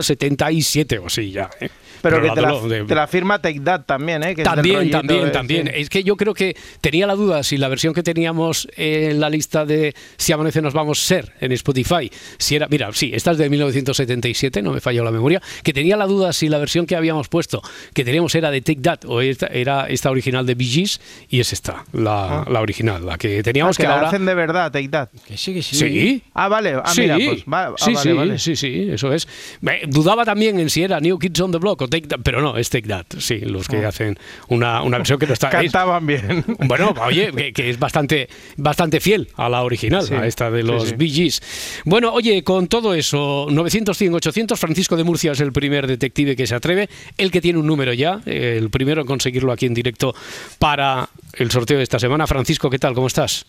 77 0.00 0.98
o 0.98 1.08
sí, 1.08 1.30
ya. 1.30 1.50
¿eh? 1.60 1.68
Pero, 2.02 2.20
que 2.28 2.34
te 2.34 2.40
la, 2.42 2.52
de- 2.60 2.84
te 2.84 2.94
la 2.94 3.06
firma 3.06 3.38
Take 3.40 3.60
That 3.60 3.82
también, 3.84 4.22
¿eh? 4.22 4.34
Que 4.34 4.42
También, 4.42 4.90
también, 4.90 5.24
de- 5.24 5.30
también. 5.30 5.66
sí. 5.66 5.72
Es 5.74 5.88
que 5.90 6.02
yo 6.04 6.16
creo 6.16 6.34
que 6.34 6.56
tenía 6.80 7.06
la 7.06 7.14
duda 7.14 7.42
si 7.42 7.56
la 7.56 7.68
versión 7.68 7.94
que 7.94 8.02
teníamos 8.02 8.68
en 8.76 9.20
la 9.20 9.30
lista 9.30 9.64
de 9.64 9.94
Si 10.16 10.32
amanece 10.32 10.60
nos 10.62 10.74
vamos 10.74 10.98
ser 10.98 11.32
en 11.40 11.52
Spotify, 11.52 12.10
si 12.38 12.56
era, 12.56 12.66
mira, 12.68 12.90
sí, 12.92 13.10
esta 13.14 13.32
es 13.32 13.38
de 13.38 13.48
1977, 13.50 14.62
no 14.62 14.72
me 14.72 14.80
falló 14.80 15.04
la 15.04 15.10
memoria, 15.10 15.40
que 15.62 15.72
tenía 15.72 15.96
la 15.96 16.06
duda 16.06 16.32
si 16.32 16.48
la 16.48 16.58
versión 16.58 16.86
que 16.86 16.96
habíamos 16.96 17.28
puesto, 17.28 17.62
que 17.92 18.04
teníamos 18.04 18.34
era 18.34 18.50
de 18.50 18.60
Take 18.60 18.80
That 18.80 18.98
o 19.06 19.20
esta, 19.20 19.46
era 19.46 19.86
esta 19.88 20.10
original 20.10 20.46
de 20.46 20.54
Bee 20.54 20.66
Gees 20.66 21.00
y 21.28 21.40
es 21.40 21.52
esta, 21.52 21.84
la, 21.92 22.44
la 22.50 22.60
original, 22.60 23.04
la 23.06 23.18
que 23.18 23.38
Ah, 23.38 23.42
teníamos 23.42 23.76
que 23.76 23.82
que 23.84 23.88
la 23.88 23.94
ahora... 23.96 24.08
hacen 24.08 24.24
de 24.26 24.34
verdad, 24.34 24.70
Take 24.72 24.88
That. 24.88 25.08
Que 25.26 25.36
sí, 25.36 25.52
que 25.54 25.62
sí. 25.62 25.76
Sí. 25.76 26.22
Ah, 26.34 26.48
vale. 26.48 26.74
Ah, 26.74 26.82
sí, 26.94 27.02
mira, 27.02 27.16
pues 27.24 27.44
va- 27.44 27.66
ah, 27.68 27.74
sí, 27.76 27.92
vale, 27.94 28.00
sí, 28.02 28.12
vale. 28.16 28.38
sí, 28.38 28.56
sí, 28.56 28.88
eso 28.90 29.12
es. 29.12 29.28
Me- 29.60 29.82
dudaba 29.86 30.24
también 30.24 30.58
en 30.58 30.70
si 30.70 30.82
era 30.82 31.00
New 31.00 31.18
Kids 31.18 31.40
on 31.40 31.52
the 31.52 31.58
Block 31.58 31.82
o 31.82 31.88
Take 31.88 32.06
That, 32.08 32.13
pero 32.22 32.40
no, 32.40 32.56
es 32.56 32.70
Take 32.70 32.88
That, 32.88 33.06
sí, 33.18 33.40
los 33.40 33.68
que 33.68 33.84
hacen 33.84 34.18
una, 34.48 34.82
una 34.82 34.98
versión 34.98 35.18
que 35.18 35.26
no 35.26 35.32
está... 35.32 35.48
es- 35.48 35.54
Cantaban 35.54 36.06
bien. 36.06 36.44
bueno, 36.66 36.94
oye, 37.04 37.32
que, 37.32 37.52
que 37.52 37.70
es 37.70 37.78
bastante, 37.78 38.28
bastante 38.56 39.00
fiel 39.00 39.28
a 39.36 39.48
la 39.48 39.62
original, 39.62 40.02
Sí, 40.02 40.14
a 40.14 40.26
esta 40.26 40.50
de 40.50 40.62
los 40.62 40.88
sí. 40.90 40.94
Bee 40.96 41.08
Gees. 41.10 41.82
Bueno, 41.84 42.12
oye, 42.12 42.42
con 42.44 42.66
todo 42.68 42.94
eso, 42.94 43.46
900, 43.50 43.96
100, 43.96 44.14
800, 44.14 44.58
Francisco 44.60 44.96
de 44.96 45.04
Murcia 45.04 45.32
es 45.32 45.40
el 45.40 45.52
primer 45.52 45.86
detective 45.86 46.36
que 46.36 46.46
se 46.46 46.54
atreve, 46.54 46.88
el 47.18 47.30
que 47.30 47.40
tiene 47.40 47.58
un 47.58 47.66
número 47.66 47.92
ya, 47.92 48.20
el 48.26 48.70
primero 48.70 49.00
en 49.00 49.06
conseguirlo 49.06 49.52
aquí 49.52 49.66
en 49.66 49.74
directo 49.74 50.14
para 50.58 51.08
el 51.34 51.50
sorteo 51.50 51.76
de 51.78 51.82
esta 51.84 51.98
semana. 51.98 52.26
Francisco, 52.26 52.70
¿qué 52.70 52.78
tal? 52.78 52.94
¿Cómo 52.94 53.06
estás? 53.06 53.46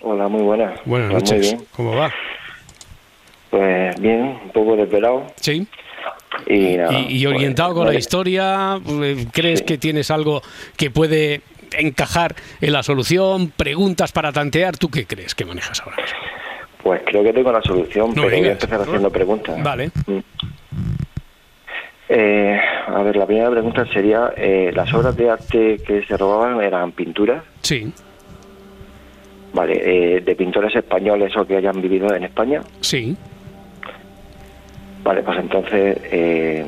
Hola, 0.00 0.28
muy 0.28 0.42
buenas. 0.42 0.80
Buenas 0.84 1.10
Pues 1.10 1.22
Muy 1.22 1.30
noches. 1.38 1.52
bien. 1.52 1.66
¿Cómo 1.74 1.96
va? 1.96 2.12
Pues 3.50 4.00
bien, 4.00 4.20
un 4.44 4.50
poco 4.52 4.76
desvelado. 4.76 5.26
Sí. 5.40 5.66
Y, 6.46 6.76
nada, 6.76 6.92
Y, 6.92 7.16
y 7.20 7.24
pues, 7.24 7.36
orientado 7.36 7.74
con 7.74 7.86
la 7.86 7.94
historia, 7.94 8.78
eh, 8.86 9.26
¿crees 9.32 9.60
Sí. 9.60 9.64
que 9.64 9.78
tienes 9.78 10.10
algo 10.10 10.42
que 10.76 10.90
puede 10.90 11.42
encajar 11.78 12.34
en 12.60 12.72
la 12.72 12.82
solución? 12.82 13.52
¿Preguntas 13.56 14.12
para 14.12 14.32
tantear? 14.32 14.76
¿Tú 14.76 14.88
qué 14.90 15.06
crees 15.06 15.34
que 15.34 15.44
manejas 15.44 15.80
ahora 15.82 15.96
mismo? 15.96 16.18
Pues 16.82 17.00
creo 17.06 17.24
que 17.24 17.32
tengo 17.32 17.50
la 17.50 17.62
solución, 17.62 18.08
No 18.14 18.22
pero 18.24 18.36
voy 18.36 18.48
a 18.48 18.52
empezar 18.52 18.80
haciendo 18.80 19.10
preguntas. 19.10 19.62
Vale. 19.62 19.90
Mm. 20.06 20.18
Eh, 22.08 22.60
a 22.86 23.02
ver, 23.02 23.16
la 23.16 23.26
primera 23.26 23.50
pregunta 23.50 23.86
sería, 23.92 24.32
eh, 24.36 24.70
¿las 24.74 24.92
obras 24.92 25.16
de 25.16 25.30
arte 25.30 25.78
que 25.86 26.04
se 26.06 26.16
robaban 26.16 26.60
eran 26.62 26.92
pinturas? 26.92 27.42
Sí, 27.62 27.90
Vale, 29.54 30.16
eh, 30.16 30.20
de 30.20 30.34
pintores 30.34 30.74
españoles 30.74 31.32
o 31.36 31.46
que 31.46 31.56
hayan 31.56 31.80
vivido 31.80 32.12
en 32.14 32.24
España. 32.24 32.60
sí. 32.80 33.16
Vale, 35.04 35.22
pues 35.22 35.38
entonces 35.38 35.98
eh, 36.10 36.64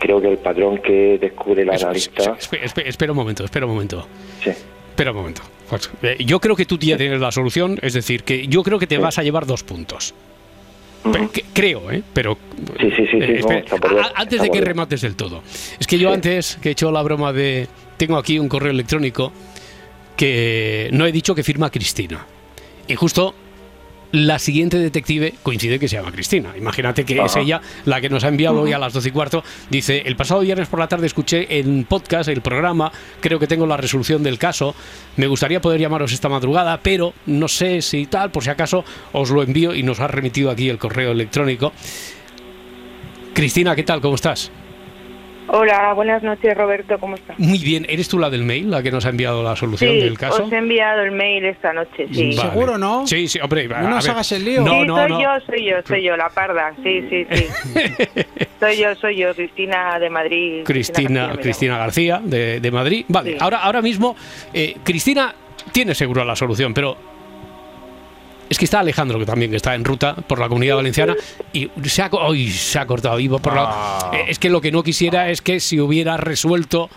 creo 0.00 0.20
que 0.20 0.28
el 0.28 0.38
patrón 0.38 0.78
que 0.78 1.18
descubre 1.20 1.62
el 1.62 1.68
Es- 1.70 1.84
analista... 1.84 2.34
es- 2.38 2.50
espe- 2.50 2.62
espe- 2.62 2.86
espera 2.86 3.12
un 3.12 3.16
momento, 3.18 3.44
espera 3.44 3.66
un 3.66 3.72
momento. 3.72 4.06
Sí, 4.42 4.50
Espera 4.50 5.10
un 5.10 5.16
momento. 5.18 5.42
Pues, 5.68 5.90
eh, 6.02 6.16
yo 6.24 6.40
creo 6.40 6.54
que 6.56 6.66
tú 6.66 6.78
ya 6.78 6.96
tienes 6.96 7.20
la 7.20 7.32
solución, 7.32 7.78
es 7.82 7.94
decir, 7.94 8.22
que 8.22 8.46
yo 8.46 8.62
creo 8.62 8.78
que 8.78 8.86
te 8.86 8.96
vas 8.98 9.18
a 9.18 9.22
llevar 9.24 9.44
dos 9.44 9.62
puntos. 9.64 10.14
Que- 11.32 11.44
creo, 11.52 11.90
¿eh? 11.90 12.02
Pero. 12.14 12.38
Sí, 12.80 12.90
sí, 12.96 13.06
sí, 13.06 13.06
sí, 13.10 13.16
eh, 13.20 13.38
espera, 13.40 14.12
antes 14.14 14.40
de 14.40 14.48
que 14.50 14.60
remates 14.60 15.00
del 15.02 15.16
todo. 15.16 15.42
Es 15.78 15.86
que 15.86 15.98
yo 15.98 16.08
Sí. 16.08 16.14
antes 16.14 16.58
que 16.62 16.70
he 16.70 16.72
hecho 16.72 16.90
la 16.92 17.02
broma 17.02 17.32
de. 17.32 17.66
Tengo 17.98 18.16
aquí 18.16 18.38
un 18.38 18.48
correo 18.48 18.70
electrónico 18.70 19.30
que 20.16 20.88
no 20.92 21.06
he 21.06 21.12
dicho 21.12 21.34
que 21.34 21.42
firma 21.42 21.70
Cristina. 21.70 22.24
Y 22.88 22.94
justo 22.94 23.34
la 24.14 24.38
siguiente 24.38 24.78
detective 24.78 25.34
coincide 25.42 25.80
que 25.80 25.88
se 25.88 25.96
llama 25.96 26.12
Cristina. 26.12 26.54
Imagínate 26.56 27.04
que 27.04 27.20
es 27.20 27.34
ella 27.34 27.60
la 27.84 28.00
que 28.00 28.08
nos 28.08 28.22
ha 28.22 28.28
enviado 28.28 28.60
hoy 28.60 28.72
a 28.72 28.78
las 28.78 28.92
12 28.92 29.08
y 29.08 29.10
cuarto. 29.10 29.42
Dice, 29.70 30.02
el 30.06 30.14
pasado 30.14 30.40
viernes 30.42 30.68
por 30.68 30.78
la 30.78 30.86
tarde 30.86 31.08
escuché 31.08 31.58
en 31.58 31.84
podcast, 31.84 32.28
el 32.28 32.40
programa, 32.40 32.92
creo 33.20 33.40
que 33.40 33.48
tengo 33.48 33.66
la 33.66 33.76
resolución 33.76 34.22
del 34.22 34.38
caso. 34.38 34.76
Me 35.16 35.26
gustaría 35.26 35.60
poder 35.60 35.80
llamaros 35.80 36.12
esta 36.12 36.28
madrugada, 36.28 36.78
pero 36.80 37.12
no 37.26 37.48
sé 37.48 37.82
si 37.82 38.06
tal, 38.06 38.30
por 38.30 38.44
si 38.44 38.50
acaso 38.50 38.84
os 39.10 39.30
lo 39.30 39.42
envío 39.42 39.74
y 39.74 39.82
nos 39.82 39.98
ha 39.98 40.06
remitido 40.06 40.48
aquí 40.52 40.68
el 40.68 40.78
correo 40.78 41.10
electrónico. 41.10 41.72
Cristina, 43.34 43.74
¿qué 43.74 43.82
tal? 43.82 44.00
¿Cómo 44.00 44.14
estás? 44.14 44.52
Hola, 45.46 45.92
buenas 45.92 46.22
noches 46.22 46.56
Roberto, 46.56 46.98
¿cómo 46.98 47.16
estás? 47.16 47.38
Muy 47.38 47.58
bien, 47.58 47.84
¿eres 47.88 48.08
tú 48.08 48.18
la 48.18 48.30
del 48.30 48.44
mail, 48.44 48.70
la 48.70 48.82
que 48.82 48.90
nos 48.90 49.04
ha 49.04 49.10
enviado 49.10 49.42
la 49.42 49.54
solución 49.54 49.90
Sí, 49.92 50.00
del 50.00 50.18
caso? 50.18 50.44
os 50.44 50.52
he 50.52 50.56
enviado 50.56 51.02
el 51.02 51.12
mail 51.12 51.44
esta 51.44 51.72
noche, 51.72 52.08
sí. 52.10 52.34
Vale. 52.36 52.50
¿Seguro, 52.50 52.78
no? 52.78 53.06
Sí, 53.06 53.28
sí, 53.28 53.38
hombre. 53.42 53.68
No 53.68 53.90
nos 53.90 54.08
hagas 54.08 54.32
el 54.32 54.44
lío. 54.44 54.62
No, 54.62 54.80
sí, 54.80 54.86
no, 54.86 54.96
soy 54.96 55.08
no. 55.10 55.20
yo, 55.22 55.28
soy 55.46 55.64
yo, 55.68 55.76
soy 55.86 56.02
yo, 56.02 56.16
la 56.16 56.30
parda, 56.30 56.72
sí, 56.82 57.02
sí, 57.10 57.26
sí. 57.30 57.46
soy 58.60 58.78
yo, 58.78 58.94
soy 58.96 59.16
yo, 59.18 59.34
Cristina 59.34 59.98
de 59.98 60.10
Madrid. 60.10 60.62
Cristina, 60.64 61.26
García, 61.26 61.42
Cristina 61.42 61.78
García 61.78 62.20
de, 62.24 62.60
de 62.60 62.70
Madrid. 62.70 63.04
Vale, 63.08 63.32
Sí. 63.32 63.36
ahora, 63.40 63.58
ahora 63.58 63.82
mismo 63.82 64.16
eh, 64.52 64.76
Cristina 64.82 65.34
tiene 65.72 65.94
seguro 65.94 66.24
la 66.24 66.34
solución, 66.36 66.72
pero 66.74 66.96
es 68.48 68.58
que 68.58 68.64
está 68.64 68.80
Alejandro, 68.80 69.18
que 69.18 69.26
también 69.26 69.54
está 69.54 69.74
en 69.74 69.84
ruta 69.84 70.14
por 70.14 70.38
la 70.38 70.48
comunidad 70.48 70.76
valenciana, 70.76 71.14
y 71.52 71.70
se 71.84 72.02
ha, 72.02 72.10
se 72.52 72.78
ha 72.78 72.86
cortado 72.86 73.16
vivo 73.16 73.38
por 73.38 73.54
la- 73.54 73.64
Ah. 73.66 74.10
Eh, 74.14 74.24
Es 74.28 74.38
que 74.38 74.50
lo 74.50 74.60
que 74.60 74.70
no 74.72 74.82
quisiera 74.82 75.30
es 75.30 75.40
que 75.42 75.60
si 75.60 75.80
hubiera 75.80 76.16
resuelto 76.16 76.88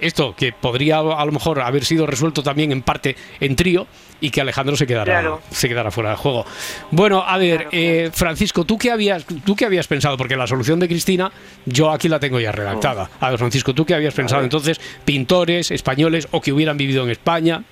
esto, 0.00 0.34
que 0.36 0.52
podría 0.52 0.98
a 0.98 1.24
lo 1.24 1.32
mejor 1.32 1.60
haber 1.60 1.84
sido 1.84 2.06
resuelto 2.06 2.40
también 2.42 2.70
en 2.70 2.82
parte 2.82 3.16
en 3.40 3.56
trío, 3.56 3.86
y 4.20 4.30
que 4.30 4.40
Alejandro 4.40 4.76
se 4.76 4.86
quedara, 4.86 5.04
Claro. 5.20 5.40
se 5.50 5.68
quedara 5.68 5.90
fuera 5.90 6.10
del 6.10 6.18
juego. 6.18 6.44
Bueno, 6.90 7.22
a 7.26 7.36
ver, 7.38 7.56
Claro, 7.62 7.70
eh, 7.72 8.10
Francisco, 8.12 8.64
¿tú 8.64 8.76
qué, 8.78 8.90
habías, 8.90 9.24
¿tú 9.44 9.54
qué 9.56 9.64
habías 9.64 9.86
pensado? 9.86 10.16
Porque 10.16 10.36
la 10.36 10.46
solución 10.46 10.78
de 10.80 10.88
Cristina, 10.88 11.30
yo 11.66 11.90
aquí 11.90 12.08
la 12.08 12.18
tengo 12.20 12.38
ya 12.40 12.50
redactada. 12.52 13.08
A 13.20 13.30
ver, 13.30 13.38
Francisco, 13.38 13.74
¿tú 13.74 13.84
qué 13.86 13.94
habías 13.94 14.14
pensado 14.14 14.42
entonces? 14.42 14.80
Pintores 15.04 15.70
españoles 15.70 16.26
o 16.32 16.40
que 16.40 16.52
hubieran 16.52 16.76
vivido 16.76 17.04
en 17.04 17.10
España. 17.10 17.62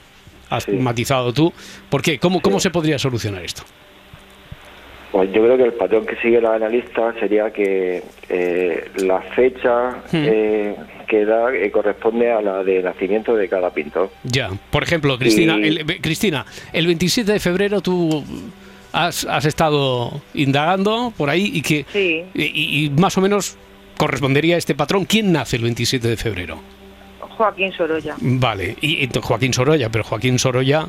Has 0.50 0.64
Sí. 0.64 0.72
matizado 0.72 1.32
tú. 1.32 1.52
¿Por 1.90 2.02
qué? 2.02 2.18
¿Cómo, 2.18 2.40
cómo 2.40 2.58
Sí. 2.58 2.64
se 2.64 2.70
podría 2.70 2.98
solucionar 2.98 3.44
esto? 3.44 3.62
Pues 5.12 5.32
yo 5.32 5.42
creo 5.42 5.56
que 5.56 5.62
el 5.64 5.72
patrón 5.72 6.04
que 6.04 6.16
sigue 6.16 6.40
la 6.40 6.54
analista 6.54 7.14
sería 7.18 7.50
que 7.50 8.02
eh, 8.28 8.90
la 8.96 9.20
fecha 9.22 10.02
eh, 10.12 10.74
que 11.08 11.24
da 11.24 11.54
eh, 11.54 11.70
corresponde 11.70 12.30
a 12.32 12.42
la 12.42 12.62
de 12.64 12.82
nacimiento 12.82 13.34
de 13.34 13.48
cada 13.48 13.70
pintor. 13.70 14.10
Ya, 14.24 14.50
por 14.70 14.82
ejemplo, 14.82 15.16
Cristina, 15.18 15.56
Y- 15.58 15.68
el, 15.68 16.00
Cristina, 16.02 16.44
el 16.72 16.86
27 16.86 17.32
de 17.32 17.40
febrero 17.40 17.80
tú 17.80 18.24
has, 18.92 19.24
has 19.24 19.44
estado 19.46 20.20
indagando 20.34 21.12
por 21.16 21.30
ahí 21.30 21.50
y 21.54 21.62
que 21.62 21.86
Sí. 21.92 22.24
y, 22.34 22.84
y 22.86 22.90
más 22.90 23.16
o 23.16 23.20
menos 23.20 23.56
correspondería 23.96 24.56
a 24.56 24.58
este 24.58 24.74
patrón. 24.74 25.06
¿Quién 25.06 25.32
nace 25.32 25.56
el 25.56 25.62
27 25.62 26.08
de 26.08 26.16
febrero? 26.16 26.58
Joaquín 27.36 27.72
Sorolla. 27.72 28.14
Vale, 28.20 28.76
y, 28.80 29.04
y 29.04 29.10
Joaquín 29.20 29.52
Sorolla, 29.52 29.88
pero 29.90 30.04
Joaquín 30.04 30.38
Sorolla 30.38 30.86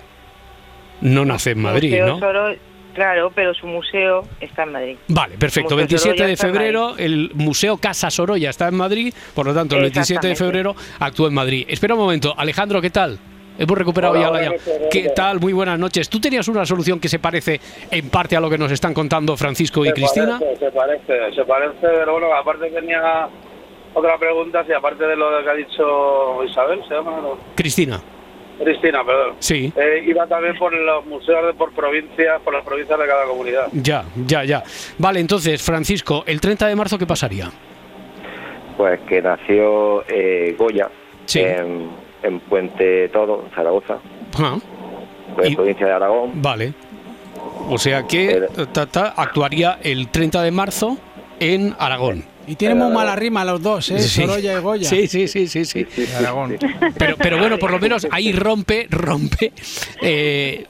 no 1.02 1.26
nace 1.26 1.52
en 1.52 1.62
Madrid, 1.62 1.92
Museo 1.92 2.08
¿no? 2.08 2.20
Soro- 2.20 2.58
claro, 2.94 3.32
pero 3.36 3.54
su 3.54 3.68
museo 3.68 4.24
está 4.42 4.64
en 4.64 4.72
Madrid. 4.72 4.98
Vale, 5.10 5.38
perfecto. 5.38 5.76
Museo 5.76 5.78
27 5.78 6.00
Sorolla 6.18 6.28
de 6.28 6.38
febrero, 6.38 6.96
el 6.98 7.32
Museo 7.36 7.78
Casa 7.78 8.10
Sorolla 8.10 8.50
está 8.50 8.68
en 8.68 8.76
Madrid, 8.76 9.14
por 9.36 9.46
lo 9.46 9.54
tanto, 9.54 9.76
el 9.76 9.82
27 9.84 10.28
de 10.28 10.36
febrero 10.36 10.76
actúa 11.00 11.28
en 11.28 11.34
Madrid. 11.36 11.66
Espera 11.68 11.94
un 11.94 12.00
momento, 12.02 12.34
Alejandro, 12.38 12.82
¿qué 12.82 12.90
tal? 12.90 13.20
Hemos 13.60 13.76
recuperado 13.76 14.14
Hola, 14.14 14.22
ya 14.22 14.32
la 14.32 14.50
noches, 14.50 14.72
¿Qué 14.92 15.10
tal? 15.16 15.40
Muy 15.40 15.52
buenas 15.52 15.80
noches. 15.80 16.10
¿Tú 16.10 16.20
tenías 16.20 16.48
una 16.48 16.64
solución 16.64 17.00
que 17.00 17.10
se 17.10 17.18
parece 17.18 17.60
en 17.90 18.08
parte 18.10 18.36
a 18.36 18.40
lo 18.40 18.52
que 18.52 18.58
nos 18.60 18.72
están 18.72 18.94
contando 18.94 19.36
Francisco 19.36 19.84
y 19.84 19.88
Se 19.88 19.94
Cristina? 19.96 20.38
parece, 20.40 20.60
se 20.66 20.72
parece, 20.72 21.36
se 21.36 21.44
parece, 21.44 21.74
pero 21.82 22.12
bueno, 22.14 22.28
aparte 22.36 22.70
tenía 22.70 23.28
otra 23.98 24.18
pregunta, 24.18 24.64
si 24.66 24.74
aparte 24.74 25.06
de 25.06 25.16
lo 25.16 25.30
que 25.44 25.50
ha 25.50 25.54
dicho 25.54 26.44
Isabel, 26.44 26.82
se 26.88 26.94
llama, 26.96 27.20
¿no? 27.22 27.38
Cristina, 27.56 28.00
Cristina, 28.64 29.04
perdón. 29.04 29.36
sí. 29.40 29.72
Eh, 29.76 30.04
iba 30.08 30.26
también 30.28 30.58
por 30.58 30.74
los 30.74 31.06
museos 31.06 31.46
de 31.48 31.54
por 31.54 31.72
provincias, 31.74 32.42
por 32.42 32.54
las 32.54 32.64
provincias 32.66 32.98
de 33.00 33.06
cada 33.06 33.26
comunidad. 33.26 33.68
Ya, 33.74 34.04
ya, 34.26 34.44
ya. 34.44 34.64
Vale, 34.98 35.20
entonces, 35.20 35.62
Francisco, 35.62 36.24
el 36.26 36.42
30 36.42 36.68
de 36.68 36.76
marzo, 36.76 36.98
¿qué 36.98 37.06
pasaría? 37.06 37.50
Pues 38.78 39.00
que 39.08 39.22
nació 39.22 40.04
eh, 40.08 40.56
Goya 40.58 40.90
Sí. 41.26 41.40
en, 41.42 41.90
en 42.24 42.40
Puente 42.42 43.10
Todo, 43.10 43.46
Zaragoza, 43.56 43.98
Ah, 44.40 44.58
en 45.44 45.52
Y- 45.52 45.56
provincia 45.56 45.86
de 45.88 45.94
Aragón. 45.94 46.42
vale. 46.42 46.74
O 47.70 47.78
sea 47.78 48.04
que 48.08 48.48
ta, 48.92 49.14
actuaría 49.18 49.78
el 49.84 50.08
30 50.10 50.42
de 50.42 50.52
marzo 50.52 50.98
en 51.40 51.76
Aragón. 51.80 52.24
Y 52.48 52.56
tienen 52.56 52.78
muy 52.78 52.92
mala 52.92 53.16
rima 53.16 53.44
los 53.44 53.62
dos, 53.62 53.92
¿eh? 53.92 54.00
Sí. 54.00 54.22
Sorolla 54.22 54.58
y 54.58 54.62
Goya. 54.62 54.90
Sí, 54.90 55.08
sí, 55.08 55.28
sí, 55.28 55.48
sí, 55.48 55.66
sí. 55.66 55.86
Aragón. 56.18 56.58
Pero, 56.98 57.18
pero 57.18 57.38
bueno, 57.38 57.58
por 57.58 57.72
lo 57.72 57.80
menos 57.80 58.08
ahí 58.10 58.32
rompe, 58.32 58.88
rompe. 58.90 59.52
eh, 60.02 60.66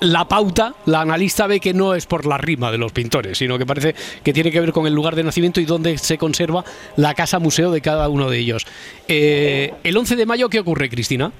la 0.00 0.26
pauta, 0.26 0.74
la 0.86 1.00
analista 1.00 1.46
ve 1.46 1.60
que 1.60 1.74
no 1.74 1.94
es 1.94 2.06
por 2.06 2.26
la 2.26 2.38
rima 2.38 2.70
de 2.70 2.78
los 2.78 2.92
pintores, 2.92 3.38
sino 3.38 3.58
que 3.58 3.66
parece 3.66 3.94
que 4.22 4.32
tiene 4.32 4.50
que 4.50 4.60
ver 4.60 4.72
con 4.72 4.86
el 4.86 4.94
lugar 4.94 5.16
de 5.16 5.24
nacimiento 5.24 5.60
y 5.60 5.64
dónde 5.64 5.98
se 5.98 6.18
conserva 6.18 6.64
la 6.96 7.14
casa 7.14 7.38
museo 7.38 7.70
de 7.70 7.80
cada 7.80 8.08
uno 8.08 8.30
de 8.30 8.38
ellos. 8.38 8.66
Eh, 9.08 9.74
el 9.82 9.96
11 9.96 10.16
de 10.16 10.26
mayo, 10.26 10.48
¿qué 10.48 10.60
ocurre, 10.60 10.88
Cristina? 10.88 11.32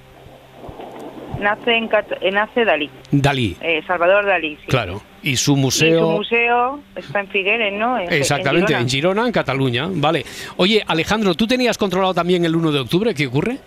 Nace 1.41 1.73
en 1.73 1.89
eh, 2.21 2.31
nace 2.33 2.65
Dalí, 2.65 2.91
Dalí, 3.13 3.57
eh, 3.61 3.81
Salvador 3.87 4.27
Dalí. 4.27 4.57
sí. 4.57 4.67
claro. 4.67 5.01
Y 5.23 5.31
su 5.37 5.53
Y 5.53 5.55
su 5.55 5.57
museo. 5.57 6.11
museo 6.11 6.81
está 6.95 7.21
en 7.21 7.29
Figueres, 7.29 7.73
¿no? 7.73 7.99
En- 7.99 8.13
Exactamente, 8.13 8.73
en 8.73 8.81
en 8.81 8.89
Girona. 8.89 9.13
Girona, 9.15 9.27
en 9.27 9.33
Cataluña. 9.33 9.89
Vale. 9.91 10.25
Oye, 10.57 10.83
Alejandro, 10.87 11.35
¿tú 11.35 11.47
tenías 11.47 11.77
controlado 11.77 12.15
también 12.15 12.45
el 12.45 12.55
1 12.55 12.71
de 12.73 12.79
octubre? 12.81 13.15
¿Qué 13.15 13.27
ocurre? 13.27 13.59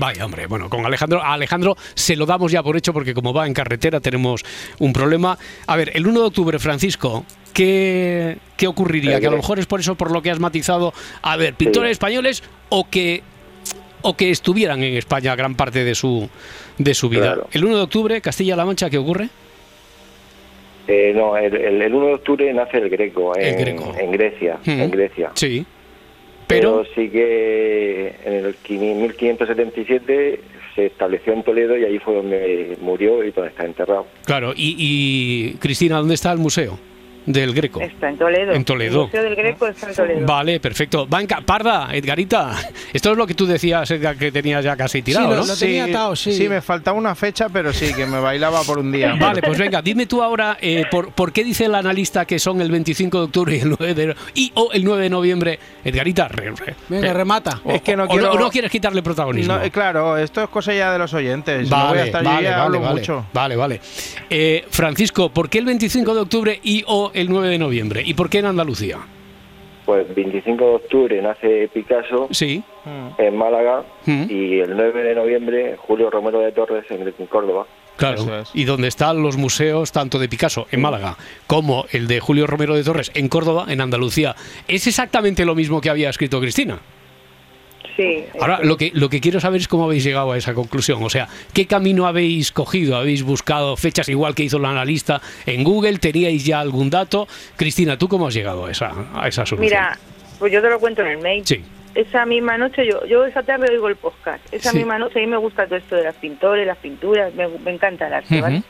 Vaya, 0.00 0.24
hombre, 0.24 0.46
bueno, 0.46 0.70
con 0.70 0.86
Alejandro, 0.86 1.20
a 1.20 1.32
Alejandro 1.34 1.76
se 1.94 2.14
lo 2.14 2.24
damos 2.24 2.52
ya 2.52 2.62
por 2.62 2.76
hecho 2.76 2.92
porque 2.92 3.14
como 3.14 3.32
va 3.32 3.48
en 3.48 3.52
carretera 3.54 3.98
tenemos 3.98 4.44
un 4.78 4.92
problema. 4.92 5.36
A 5.66 5.74
ver, 5.76 5.90
el 5.94 6.06
1 6.06 6.20
de 6.20 6.26
octubre, 6.26 6.58
Francisco, 6.60 7.24
¿qué, 7.52 8.38
qué 8.56 8.68
ocurriría? 8.68 9.18
Que 9.18 9.26
a 9.26 9.30
lo 9.32 9.38
mejor 9.38 9.58
es 9.58 9.66
por 9.66 9.80
eso 9.80 9.96
por 9.96 10.12
lo 10.12 10.22
que 10.22 10.30
has 10.30 10.38
matizado, 10.38 10.94
a 11.20 11.36
ver, 11.36 11.54
pintores 11.54 11.88
Sí. 11.88 11.92
españoles 11.92 12.44
o 12.68 12.88
que 12.88 13.22
o 14.02 14.16
que 14.16 14.30
estuvieran 14.30 14.80
en 14.84 14.94
España 14.96 15.34
gran 15.34 15.56
parte 15.56 15.82
de 15.82 15.96
su 15.96 16.30
de 16.78 16.94
su 16.94 17.08
vida. 17.08 17.32
Claro. 17.34 17.48
El 17.50 17.64
1 17.64 17.76
de 17.78 17.82
octubre, 17.82 18.20
Castilla-La 18.20 18.64
Mancha, 18.64 18.88
¿qué 18.88 18.98
ocurre? 18.98 19.28
Eh, 20.90 21.12
no, 21.14 21.36
el, 21.36 21.54
el- 21.54 21.82
el 21.82 21.94
1 21.94 22.06
de 22.06 22.14
octubre 22.14 22.52
nace 22.54 22.78
el 22.78 22.88
Greco, 22.88 23.36
El 23.36 23.44
en, 23.46 23.58
Greco. 23.58 23.94
en 23.98 24.10
Grecia. 24.10 24.58
En 24.64 24.90
Grecia. 24.90 25.30
Sí. 25.34 25.64
Pero, 26.46 26.82
Pero 26.82 26.94
sí 26.94 27.10
que 27.10 28.14
en 28.24 28.32
el 28.32 28.56
1577 28.68 30.40
se 30.74 30.86
estableció 30.86 31.32
en 31.34 31.42
Toledo 31.42 31.76
y 31.76 31.84
ahí 31.84 31.98
fue 31.98 32.14
donde 32.14 32.76
murió 32.80 33.22
y 33.22 33.30
donde 33.32 33.50
está 33.50 33.64
enterrado. 33.66 34.06
Claro, 34.24 34.52
y, 34.56 34.74
y, 34.78 35.54
Cristina, 35.58 35.98
¿dónde 35.98 36.14
está 36.14 36.32
el 36.32 36.38
museo 36.38 36.78
del 37.32 37.54
Greco? 37.54 37.80
Está 37.80 38.08
en 38.08 38.16
Toledo. 38.18 38.52
En 38.52 38.64
Toledo. 38.64 39.00
El 39.02 39.06
Museo 39.06 39.22
del 39.22 39.36
Greco 39.36 39.66
está 39.68 39.88
en 39.90 39.94
Toledo. 39.94 40.26
Vale, 40.26 40.60
perfecto. 40.60 41.06
Banca, 41.06 41.40
Parda, 41.44 41.88
Edgarita, 41.92 42.56
esto 42.92 43.12
es 43.12 43.16
lo 43.18 43.26
que 43.26 43.34
tú 43.34 43.46
decías, 43.46 43.90
Edgar, 43.90 44.16
que 44.16 44.32
tenías 44.32 44.64
ya 44.64 44.76
casi 44.76 45.02
tirado, 45.02 45.28
lo- 45.30 45.36
¿no? 45.36 45.46
lo 45.46 45.56
tenía 45.56 45.84
atado, 45.84 46.16
sí. 46.16 46.48
me 46.48 46.60
faltaba 46.60 46.96
una 46.98 47.14
fecha, 47.14 47.48
pero 47.48 47.72
sí, 47.72 47.92
que 47.94 48.06
me 48.06 48.18
bailaba 48.20 48.62
por 48.62 48.78
un 48.78 48.90
día. 48.90 49.14
Vale, 49.18 49.42
pues 49.42 49.58
venga, 49.58 49.82
dime 49.82 50.06
tú 50.06 50.22
ahora 50.22 50.56
eh, 50.60 50.84
por, 50.90 51.12
por 51.12 51.32
qué 51.32 51.44
dice 51.44 51.66
el 51.66 51.74
analista 51.74 52.24
que 52.24 52.38
son 52.38 52.60
el 52.60 52.70
25 52.70 53.18
de 53.18 53.24
octubre 53.24 53.56
y 53.56 53.60
el 53.60 53.68
9 53.78 53.94
de, 53.94 54.16
y, 54.34 54.50
o 54.54 54.70
el 54.72 54.84
9 54.84 55.02
de 55.04 55.10
noviembre. 55.10 55.58
Edgarita, 55.84 56.28
re- 56.28 56.50
re- 56.52 56.74
Venga, 56.88 57.08
eh, 57.08 57.12
remata. 57.14 57.60
o- 57.64 57.72
Es 57.72 57.82
que 57.82 57.96
no 57.96 58.04
o 58.04 58.08
quiero- 58.08 58.32
o 58.32 58.38
no 58.38 58.50
quieres 58.50 58.70
quitarle 58.70 59.02
protagonismo. 59.02 59.54
No, 59.56 59.62
eh, 59.62 59.70
claro, 59.70 60.16
esto 60.16 60.42
es 60.42 60.48
cosa 60.48 60.72
ya 60.74 60.92
de 60.92 60.98
los 60.98 61.12
oyentes. 61.14 61.68
no 61.70 61.76
voy 61.76 61.84
a 61.84 61.88
Vale, 61.90 62.02
estar 62.04 62.22
yo 62.22 62.30
vale, 62.30 62.42
ya 62.44 62.50
vale, 62.50 62.62
hablo 62.62 62.80
vale, 62.80 62.94
mucho. 63.00 63.26
vale, 63.32 63.56
vale. 63.56 63.80
Eh, 64.30 64.64
Francisco, 64.70 65.30
¿por 65.30 65.48
qué 65.48 65.58
el 65.58 65.64
25 65.66 66.14
de 66.14 66.20
octubre 66.20 66.60
y 66.62 66.84
o 66.86 67.10
el 67.20 67.28
9 67.28 67.48
de 67.48 67.58
noviembre? 67.58 68.02
¿Y 68.04 68.14
por 68.14 68.28
qué 68.30 68.38
en 68.38 68.46
Andalucía? 68.46 68.98
Pues 69.84 70.14
25 70.14 70.64
de 70.64 70.74
octubre 70.74 71.22
nace 71.22 71.68
Picasso 71.72 72.28
Sí. 72.30 72.62
en 73.18 73.36
Málaga 73.36 73.84
Mm. 74.06 74.24
y 74.28 74.60
el 74.60 74.76
9 74.76 75.02
de 75.02 75.14
noviembre 75.14 75.76
Julio 75.78 76.10
Romero 76.10 76.40
de 76.40 76.52
Torres 76.52 76.84
en, 76.90 77.02
en 77.18 77.26
Córdoba. 77.26 77.66
Claro, 77.96 78.38
es. 78.42 78.50
y 78.54 78.64
donde 78.64 78.86
están 78.86 79.22
los 79.22 79.36
museos 79.36 79.90
tanto 79.90 80.18
de 80.20 80.28
Picasso 80.28 80.68
en 80.70 80.80
Málaga 80.80 81.16
como 81.48 81.86
el 81.90 82.06
de 82.06 82.20
Julio 82.20 82.46
Romero 82.46 82.76
de 82.76 82.84
Torres 82.84 83.10
en 83.14 83.28
Córdoba, 83.28 83.64
en 83.68 83.80
Andalucía. 83.80 84.36
Es 84.68 84.86
exactamente 84.86 85.44
lo 85.44 85.54
mismo 85.56 85.80
que 85.80 85.90
había 85.90 86.08
escrito 86.10 86.38
Cristina. 86.40 86.78
Sí. 87.98 88.24
Ahora, 88.40 88.60
lo 88.62 88.76
que, 88.76 88.92
lo 88.94 89.08
que 89.10 89.20
quiero 89.20 89.40
saber 89.40 89.60
es 89.60 89.66
cómo 89.66 89.84
habéis 89.86 90.04
llegado 90.04 90.30
a 90.30 90.38
esa 90.38 90.54
conclusión. 90.54 91.02
O 91.02 91.10
sea, 91.10 91.26
¿qué 91.52 91.66
camino 91.66 92.06
habéis 92.06 92.52
cogido? 92.52 92.96
¿Habéis 92.96 93.24
buscado 93.24 93.76
fechas 93.76 94.08
igual 94.08 94.36
que 94.36 94.44
hizo 94.44 94.60
la 94.60 94.70
analista 94.70 95.20
en 95.46 95.64
Google? 95.64 95.98
¿Teníais 95.98 96.44
ya 96.46 96.60
algún 96.60 96.90
dato? 96.90 97.26
Cristina, 97.56 97.98
¿tú 97.98 98.06
cómo 98.08 98.28
has 98.28 98.34
llegado 98.34 98.66
a 98.66 98.70
esa, 98.70 98.92
a 99.14 99.26
esa 99.26 99.44
solución? 99.44 99.60
Mira, 99.68 99.98
pues 100.38 100.52
yo 100.52 100.62
te 100.62 100.70
lo 100.70 100.78
cuento 100.78 101.02
en 101.02 101.08
el 101.08 101.18
mail. 101.18 101.44
Sí. 101.44 101.60
Esa 101.96 102.24
misma 102.24 102.56
noche, 102.56 102.86
yo, 102.86 103.04
yo 103.06 103.24
esa 103.24 103.42
tarde 103.42 103.66
oigo 103.72 103.88
el 103.88 103.96
podcast. 103.96 104.44
Esa 104.54 104.70
Sí. 104.70 104.76
misma 104.76 105.00
noche 105.00 105.18
a 105.18 105.22
mí 105.22 105.26
me 105.26 105.36
gusta 105.38 105.64
todo 105.66 105.76
esto 105.78 105.96
de 105.96 106.04
las 106.04 106.14
pintores, 106.14 106.64
las 106.68 106.78
pinturas, 106.78 107.34
me, 107.34 107.48
me 107.48 107.72
encanta 107.72 108.06
el 108.06 108.14
arte, 108.14 108.40
¿vale? 108.40 108.62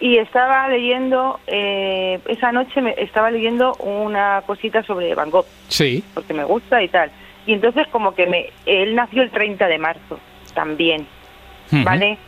Y 0.00 0.18
estaba 0.18 0.68
leyendo, 0.68 1.40
eh, 1.46 2.18
esa 2.28 2.52
noche 2.52 2.82
me 2.82 2.94
estaba 2.98 3.30
leyendo 3.30 3.74
una 3.76 4.42
cosita 4.46 4.82
sobre 4.82 5.14
Van 5.14 5.30
Gogh, 5.30 5.46
Sí. 5.68 6.04
porque 6.12 6.34
me 6.34 6.44
gusta 6.44 6.82
y 6.82 6.88
tal. 6.88 7.10
Y 7.46 7.54
entonces 7.54 7.86
como 7.88 8.14
que 8.14 8.26
me, 8.26 8.50
él 8.66 8.94
nació 8.94 9.22
el 9.22 9.30
30 9.30 9.66
de 9.66 9.78
marzo, 9.78 10.18
también. 10.54 11.06
¿vale? 11.84 12.18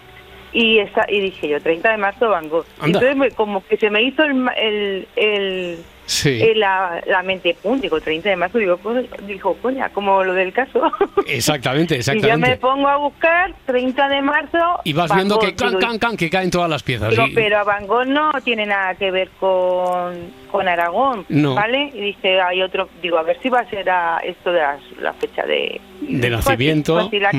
Y, 0.52 0.78
esa, 0.78 1.04
y 1.08 1.20
dije 1.20 1.48
yo, 1.48 1.60
30 1.60 1.90
de 1.92 1.96
marzo 1.96 2.28
Van 2.28 2.48
Gogh. 2.48 2.64
Anda. 2.78 2.86
Entonces 2.98 3.16
me- 3.16 3.30
como 3.30 3.64
que 3.66 3.76
se 3.76 3.90
me 3.90 4.02
hizo 4.02 4.22
el, 4.24 4.46
el, 4.56 5.08
el, 5.16 5.78
Sí. 6.12 6.40
el- 6.42 6.60
la, 6.60 7.02
la 7.06 7.22
mente, 7.22 7.56
pum, 7.62 7.80
digo, 7.80 8.00
30 8.00 8.28
de 8.28 8.36
marzo, 8.36 8.58
digo, 8.58 8.76
co- 8.78 8.94
dijo, 9.26 9.56
coña, 9.62 9.88
como 9.90 10.22
lo 10.22 10.34
del 10.34 10.52
caso. 10.52 10.92
Exactamente, 11.26 11.94
y 11.98 12.02
yo 12.02 12.12
me 12.12 12.18
exactamente. 12.18 12.56
pongo 12.58 12.88
a 12.88 12.96
buscar 12.96 13.54
30 13.66 14.08
de 14.08 14.22
marzo. 14.22 14.58
Y 14.84 14.92
vas 14.92 15.08
Van 15.08 15.18
viendo 15.18 15.36
Gogh. 15.36 15.44
que 15.46 15.54
can, 15.54 15.78
can, 15.78 15.98
can, 15.98 16.16
que 16.16 16.30
caen 16.30 16.50
todas 16.50 16.68
las 16.70 16.82
piezas. 16.82 17.10
Digo, 17.10 17.26
y- 17.26 17.34
pero 17.34 17.58
a 17.58 17.64
Van 17.64 17.86
Gogh 17.86 18.06
no 18.06 18.30
tiene 18.44 18.66
nada 18.66 18.94
que 18.94 19.10
ver 19.10 19.30
con, 19.40 20.30
con 20.50 20.68
Aragón, 20.68 21.24
No. 21.28 21.54
¿vale? 21.54 21.90
Y 21.94 22.00
dice, 22.00 22.40
hay 22.40 22.62
otro, 22.62 22.88
digo, 23.00 23.18
a 23.18 23.22
ver 23.22 23.38
si 23.42 23.48
va 23.48 23.60
a 23.60 23.70
ser 23.70 23.88
a 23.90 24.18
esto 24.18 24.52
de 24.52 24.60
las- 24.60 24.82
la 25.00 25.12
fecha 25.14 25.42
de... 25.44 25.80
De 26.00 26.30
nacimiento. 26.30 26.94
Pues, 26.94 27.06
sí, 27.10 27.18
la 27.20 27.32
Mm. 27.32 27.38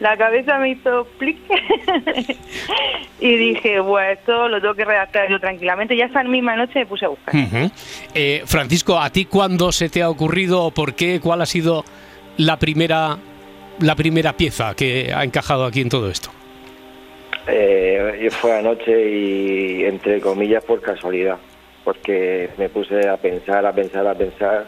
La 0.00 0.16
cabeza 0.16 0.58
me 0.58 0.70
hizo 0.70 1.06
clic 1.18 1.38
y 3.20 3.36
dije, 3.36 3.80
bueno, 3.80 4.10
esto 4.10 4.48
lo 4.48 4.60
tengo 4.60 4.74
que 4.74 4.84
redactar 4.84 5.28
yo 5.30 5.38
tranquilamente. 5.38 5.96
Ya 5.96 6.06
esa 6.06 6.22
misma 6.24 6.56
noche 6.56 6.80
me 6.80 6.86
puse 6.86 7.04
a 7.04 7.08
buscar. 7.08 7.34
Eh, 8.14 8.42
Francisco, 8.46 8.98
¿a 8.98 9.10
ti 9.10 9.26
cuándo 9.26 9.70
se 9.72 9.88
te 9.88 10.02
ha 10.02 10.10
ocurrido 10.10 10.64
o 10.64 10.70
por 10.70 10.94
qué? 10.94 11.20
¿Cuál 11.20 11.42
ha 11.42 11.46
sido 11.46 11.84
la 12.36 12.58
primera, 12.58 13.16
la 13.80 13.94
primera 13.94 14.32
pieza 14.32 14.74
que 14.74 15.12
ha 15.14 15.24
encajado 15.24 15.64
aquí 15.64 15.80
en 15.80 15.88
todo 15.88 16.10
esto? 16.10 16.30
Eh, 17.46 18.28
fue 18.30 18.56
anoche 18.56 19.10
y 19.10 19.84
entre 19.84 20.20
comillas 20.20 20.62
por 20.64 20.80
casualidad, 20.80 21.38
porque 21.84 22.50
me 22.56 22.68
puse 22.68 23.08
a 23.08 23.16
pensar, 23.16 23.66
a 23.66 23.72
pensar, 23.72 24.06
a 24.06 24.14
pensar. 24.14 24.66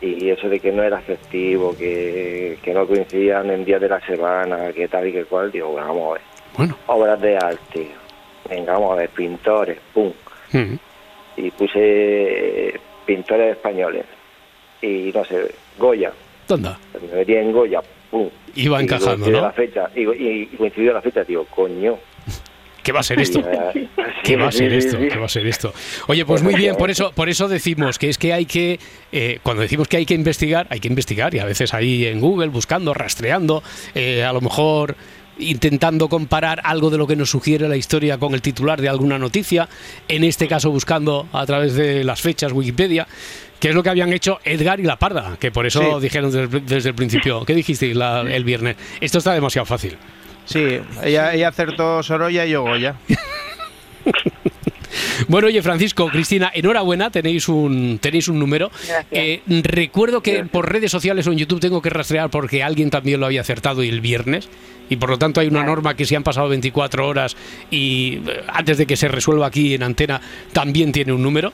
Y 0.00 0.30
eso 0.30 0.48
de 0.48 0.60
que 0.60 0.70
no 0.72 0.82
era 0.82 1.00
festivo, 1.00 1.76
que, 1.76 2.58
que 2.62 2.72
no 2.72 2.86
coincidían 2.86 3.50
en 3.50 3.64
días 3.64 3.80
de 3.80 3.88
la 3.88 4.00
semana, 4.06 4.72
que 4.72 4.86
tal 4.88 5.08
y 5.08 5.12
que 5.12 5.24
cual, 5.24 5.50
digo, 5.50 5.70
bueno, 5.70 5.86
vamos 5.88 6.10
a 6.10 6.12
ver. 6.14 6.22
Bueno, 6.56 6.76
Obras 6.86 7.20
de 7.20 7.36
arte, 7.36 7.88
venga, 8.48 8.72
vamos 8.74 8.92
a 8.92 8.96
ver, 8.96 9.08
pintores, 9.10 9.78
pum. 9.92 10.12
Y 11.36 11.50
puse 11.52 11.78
eh, 12.70 12.80
pintores 13.06 13.52
españoles. 13.56 14.04
Y 14.82 15.10
no 15.14 15.24
sé, 15.24 15.52
Goya. 15.78 16.12
¿Dónde? 16.46 16.70
Me 17.10 17.18
metí 17.18 17.34
en 17.34 17.52
Goya, 17.52 17.80
pum. 18.10 18.28
Iba 18.54 18.80
Y 18.80 18.84
encajando, 18.84 19.10
coincidió 19.26 19.40
¿no? 19.40 19.46
la 19.46 19.52
fecha, 19.52 19.90
y, 19.94 20.00
y- 20.02 20.42
y 20.52 20.56
coincidió 20.56 20.92
la 20.92 21.02
fecha, 21.02 21.22
digo, 21.24 21.44
coño. 21.46 21.98
¿Qué 22.88 22.92
va 22.92 23.00
a 23.00 23.02
ser 23.02 23.20
esto? 23.20 23.42
¿Qué 24.24 24.36
va 24.38 24.48
a 24.48 24.50
ser 24.50 24.72
esto? 24.72 24.96
¿Qué 24.98 25.18
va 25.18 25.26
a 25.26 25.28
ser 25.28 25.46
esto? 25.46 25.74
Oye, 26.06 26.24
pues 26.24 26.42
muy 26.42 26.54
bien, 26.54 26.74
por 26.74 26.90
eso, 26.90 27.12
por 27.14 27.28
eso 27.28 27.46
decimos 27.46 27.98
que 27.98 28.08
es 28.08 28.16
que 28.16 28.32
hay 28.32 28.46
que, 28.46 28.80
eh, 29.12 29.40
cuando 29.42 29.60
decimos 29.60 29.88
que 29.88 29.98
hay 29.98 30.06
que 30.06 30.14
investigar, 30.14 30.66
hay 30.70 30.80
que 30.80 30.88
investigar 30.88 31.34
y 31.34 31.38
a 31.38 31.44
veces 31.44 31.74
ahí 31.74 32.06
en 32.06 32.18
Google 32.18 32.48
buscando, 32.48 32.94
rastreando, 32.94 33.62
eh, 33.94 34.24
a 34.24 34.32
lo 34.32 34.40
mejor 34.40 34.96
intentando 35.38 36.08
comparar 36.08 36.62
algo 36.64 36.88
de 36.88 36.96
lo 36.96 37.06
que 37.06 37.14
nos 37.14 37.28
sugiere 37.28 37.68
la 37.68 37.76
historia 37.76 38.16
con 38.16 38.32
el 38.32 38.40
titular 38.40 38.80
de 38.80 38.88
alguna 38.88 39.18
noticia, 39.18 39.68
en 40.08 40.24
este 40.24 40.48
caso 40.48 40.70
buscando 40.70 41.28
a 41.34 41.44
través 41.44 41.74
de 41.74 42.04
las 42.04 42.22
fechas 42.22 42.52
Wikipedia, 42.52 43.06
que 43.60 43.68
es 43.68 43.74
lo 43.74 43.82
que 43.82 43.90
habían 43.90 44.14
hecho 44.14 44.38
Edgar 44.44 44.80
y 44.80 44.84
La 44.84 44.96
Parda, 44.98 45.36
que 45.38 45.50
por 45.50 45.66
eso 45.66 45.82
Sí. 46.00 46.04
dijeron 46.04 46.30
desde, 46.32 46.60
desde 46.60 46.88
el 46.88 46.94
principio, 46.94 47.44
¿qué 47.44 47.52
dijisteis 47.54 47.94
la- 47.94 48.22
el 48.22 48.44
viernes? 48.44 48.76
Esto 48.98 49.18
está 49.18 49.34
demasiado 49.34 49.66
fácil. 49.66 49.98
Sí, 50.48 50.80
ella, 51.04 51.34
ella 51.34 51.48
acertó 51.48 52.02
Sorolla 52.02 52.46
y 52.46 52.50
yo 52.50 52.62
Goya. 52.62 52.96
Bueno, 55.28 55.48
oye, 55.48 55.62
Francisco, 55.62 56.08
Cristina, 56.08 56.50
enhorabuena, 56.54 57.10
tenéis 57.10 57.48
un, 57.48 57.98
tenéis 58.00 58.28
un 58.28 58.38
número. 58.38 58.70
Eh, 59.10 59.42
recuerdo 59.46 60.22
que 60.22 60.44
por 60.44 60.70
redes 60.70 60.90
sociales 60.90 61.26
o 61.26 61.32
en 61.32 61.38
YouTube 61.38 61.60
tengo 61.60 61.82
que 61.82 61.90
rastrear 61.90 62.30
porque 62.30 62.62
alguien 62.62 62.88
también 62.88 63.20
lo 63.20 63.26
había 63.26 63.40
acertado 63.40 63.82
el 63.82 64.00
viernes. 64.00 64.48
Y 64.88 64.96
por 64.96 65.10
lo 65.10 65.18
tanto 65.18 65.40
hay 65.40 65.48
una 65.48 65.64
norma 65.64 65.94
que 65.94 66.06
si 66.06 66.14
han 66.14 66.22
pasado 66.22 66.48
24 66.48 67.06
horas 67.06 67.36
y 67.70 68.22
eh, 68.26 68.42
antes 68.48 68.78
de 68.78 68.86
que 68.86 68.96
se 68.96 69.08
resuelva 69.08 69.46
aquí 69.46 69.74
en 69.74 69.82
antena 69.82 70.20
también 70.52 70.92
tiene 70.92 71.12
un 71.12 71.22
número. 71.22 71.52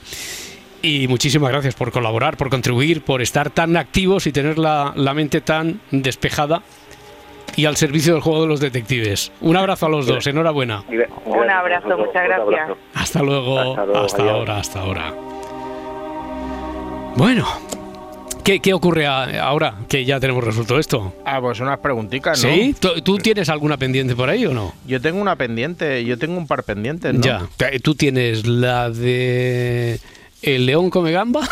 Y 0.82 1.08
muchísimas 1.08 1.50
gracias 1.50 1.74
por 1.74 1.90
colaborar, 1.90 2.36
por 2.36 2.50
contribuir, 2.50 3.02
por 3.02 3.22
estar 3.22 3.50
tan 3.50 3.76
activos 3.76 4.26
y 4.26 4.32
tener 4.32 4.58
la, 4.58 4.92
la 4.94 5.14
mente 5.14 5.40
tan 5.40 5.80
despejada 5.90 6.62
y 7.56 7.64
al 7.66 7.76
servicio 7.76 8.12
del 8.14 8.22
juego 8.22 8.42
de 8.42 8.48
los 8.48 8.60
detectives. 8.60 9.32
Un 9.40 9.56
abrazo 9.56 9.86
a 9.86 9.88
los 9.88 10.06
dos, 10.06 10.26
enhorabuena. 10.26 10.84
Un 11.24 11.50
abrazo, 11.50 11.96
muchas 11.98 12.24
gracias. 12.24 12.70
Hasta 12.94 13.22
luego, 13.22 13.76
Hasta 13.96 14.22
ahora, 14.30 14.58
hasta 14.58 14.80
ahora. 14.80 15.14
Bueno, 17.16 17.46
¿qué, 18.42 18.60
qué 18.60 18.74
ocurre 18.74 19.06
ahora 19.06 19.74
que 19.88 20.04
ya 20.04 20.18
tenemos 20.18 20.42
resuelto 20.42 20.78
esto? 20.78 21.14
Ah, 21.24 21.40
pues 21.40 21.60
unas 21.60 21.78
preguntitas, 21.78 22.42
¿no? 22.44 22.50
¿Sí? 22.50 22.74
¿Tú, 22.78 23.00
tú 23.02 23.18
tienes 23.18 23.48
alguna 23.48 23.76
pendiente 23.76 24.16
por 24.16 24.28
ahí 24.28 24.44
o 24.46 24.52
no? 24.52 24.74
Yo 24.86 25.00
tengo 25.00 25.20
una 25.20 25.36
pendiente, 25.36 26.04
yo 26.04 26.18
tengo 26.18 26.36
un 26.36 26.46
par 26.46 26.64
pendientes, 26.64 27.14
¿no? 27.14 27.20
Ya. 27.20 27.42
¿Tú 27.82 27.94
tienes 27.94 28.46
la 28.46 28.90
de 28.90 30.00
El 30.42 30.66
león 30.66 30.90
come 30.90 31.12
gamba? 31.12 31.48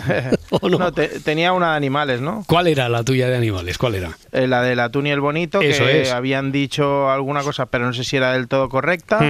¿O 0.50 0.68
no? 0.68 0.78
No, 0.78 0.92
te- 0.92 1.20
tenía 1.20 1.52
una 1.52 1.70
de 1.72 1.76
animales, 1.76 2.20
¿no? 2.20 2.44
¿Cuál 2.46 2.66
era 2.68 2.88
la 2.88 3.02
tuya 3.04 3.28
de 3.28 3.36
animales? 3.36 3.78
¿Cuál 3.78 3.94
era? 3.96 4.10
Eh, 4.32 4.46
la 4.46 4.62
del 4.62 4.80
atún 4.80 5.06
y 5.06 5.10
el 5.10 5.20
bonito, 5.20 5.60
Eso 5.60 5.84
que 5.84 6.02
es. 6.02 6.10
habían 6.12 6.52
dicho 6.52 7.10
alguna 7.10 7.42
cosa, 7.42 7.66
pero 7.66 7.86
no 7.86 7.92
sé 7.92 8.04
si 8.04 8.16
era 8.16 8.32
del 8.32 8.48
todo 8.48 8.68
correcta 8.68 9.20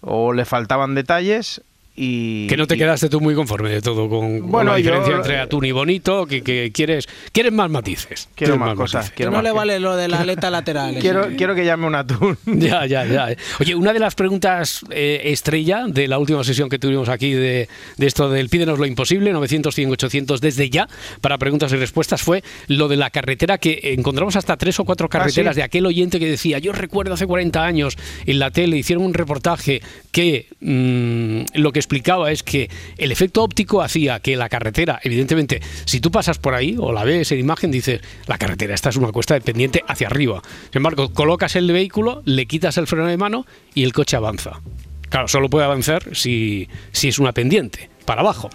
o 0.00 0.32
le 0.32 0.44
faltaban 0.44 0.94
detalles. 0.94 1.62
Y, 2.00 2.46
Que 2.46 2.56
no 2.56 2.68
te 2.68 2.76
y- 2.76 2.78
quedaste 2.78 3.08
tú 3.08 3.20
muy 3.20 3.34
conforme 3.34 3.70
de 3.70 3.82
todo 3.82 4.08
con, 4.08 4.48
la 4.64 4.72
yo- 4.72 4.76
diferencia 4.76 5.16
entre 5.16 5.38
atún 5.40 5.64
y 5.64 5.72
bonito, 5.72 6.26
que, 6.26 6.44
que 6.44 6.70
quieres, 6.72 7.08
quieres 7.32 7.52
más 7.52 7.68
matices. 7.70 8.28
Quiero 8.36 8.56
más 8.56 8.76
cosas, 8.76 9.10
quiero 9.10 9.32
no 9.32 9.38
más 9.38 9.42
le 9.44 9.50
que- 9.50 9.56
vale 9.56 9.80
lo 9.80 9.96
de 9.96 10.06
la 10.06 10.20
aleta 10.20 10.48
lateral. 10.48 10.92
eso. 10.92 11.00
Quiero, 11.00 11.26
quiero 11.36 11.54
que 11.56 11.64
llame 11.64 11.86
un 11.88 11.96
atún. 11.96 12.38
Ya, 12.46 12.86
ya, 12.86 13.04
ya. 13.04 13.28
Oye, 13.58 13.74
una 13.74 13.92
de 13.92 13.98
las 13.98 14.14
preguntas 14.14 14.84
eh, 14.90 15.22
estrella 15.24 15.86
de 15.88 16.06
la 16.06 16.18
última 16.18 16.44
sesión 16.44 16.68
que 16.68 16.78
tuvimos 16.78 17.08
aquí 17.08 17.32
de, 17.32 17.68
de 17.96 18.06
esto 18.06 18.30
del 18.30 18.48
Pídenos 18.48 18.78
lo 18.78 18.86
imposible, 18.86 19.32
900, 19.32 19.74
100, 19.74 19.90
800 19.90 20.40
desde 20.40 20.70
ya, 20.70 20.88
para 21.20 21.36
preguntas 21.38 21.72
y 21.72 21.76
respuestas, 21.76 22.22
fue 22.22 22.44
lo 22.68 22.86
de 22.86 22.96
la 22.96 23.10
carretera 23.10 23.58
que 23.58 23.80
encontramos 23.96 24.36
hasta 24.36 24.56
tres 24.56 24.78
o 24.78 24.84
cuatro 24.84 25.08
carreteras 25.08 25.54
sí? 25.56 25.60
de 25.60 25.64
aquel 25.64 25.84
oyente 25.86 26.20
que 26.20 26.30
decía, 26.30 26.58
yo 26.60 26.72
recuerdo 26.72 27.14
hace 27.14 27.26
40 27.26 27.64
años 27.64 27.96
en 28.24 28.38
la 28.38 28.52
tele 28.52 28.76
hicieron 28.76 29.04
un 29.04 29.14
reportaje 29.14 29.80
que 30.12 30.46
mm, 30.60 31.58
lo 31.58 31.72
que 31.72 31.78
explicaba 31.88 32.30
es 32.30 32.42
que 32.42 32.68
el 32.98 33.10
efecto 33.10 33.42
óptico 33.42 33.80
hacía 33.80 34.20
que 34.20 34.36
la 34.36 34.50
carretera, 34.50 35.00
evidentemente, 35.02 35.62
si 35.86 36.00
tú 36.00 36.10
pasas 36.10 36.38
por 36.38 36.54
ahí 36.54 36.76
o 36.78 36.92
la 36.92 37.02
ves 37.02 37.32
en 37.32 37.38
imagen, 37.38 37.70
dices, 37.70 38.02
la 38.26 38.36
carretera, 38.36 38.74
esta 38.74 38.90
es 38.90 38.96
una 38.96 39.10
cuesta 39.10 39.32
de 39.32 39.40
pendiente 39.40 39.82
hacia 39.88 40.06
arriba. 40.06 40.42
Sin 40.70 40.80
embargo, 40.80 41.14
colocas 41.14 41.56
el 41.56 41.72
vehículo, 41.72 42.20
le 42.26 42.44
quitas 42.44 42.76
el 42.76 42.86
freno 42.86 43.06
de 43.06 43.16
mano 43.16 43.46
y 43.74 43.84
el 43.84 43.94
coche 43.94 44.16
avanza. 44.16 44.60
Claro, 45.08 45.28
solo 45.28 45.48
puede 45.48 45.64
avanzar 45.64 46.14
si, 46.14 46.68
si 46.92 47.08
es 47.08 47.18
una 47.18 47.32
pendiente, 47.32 47.88
para 48.04 48.20
abajo. 48.20 48.50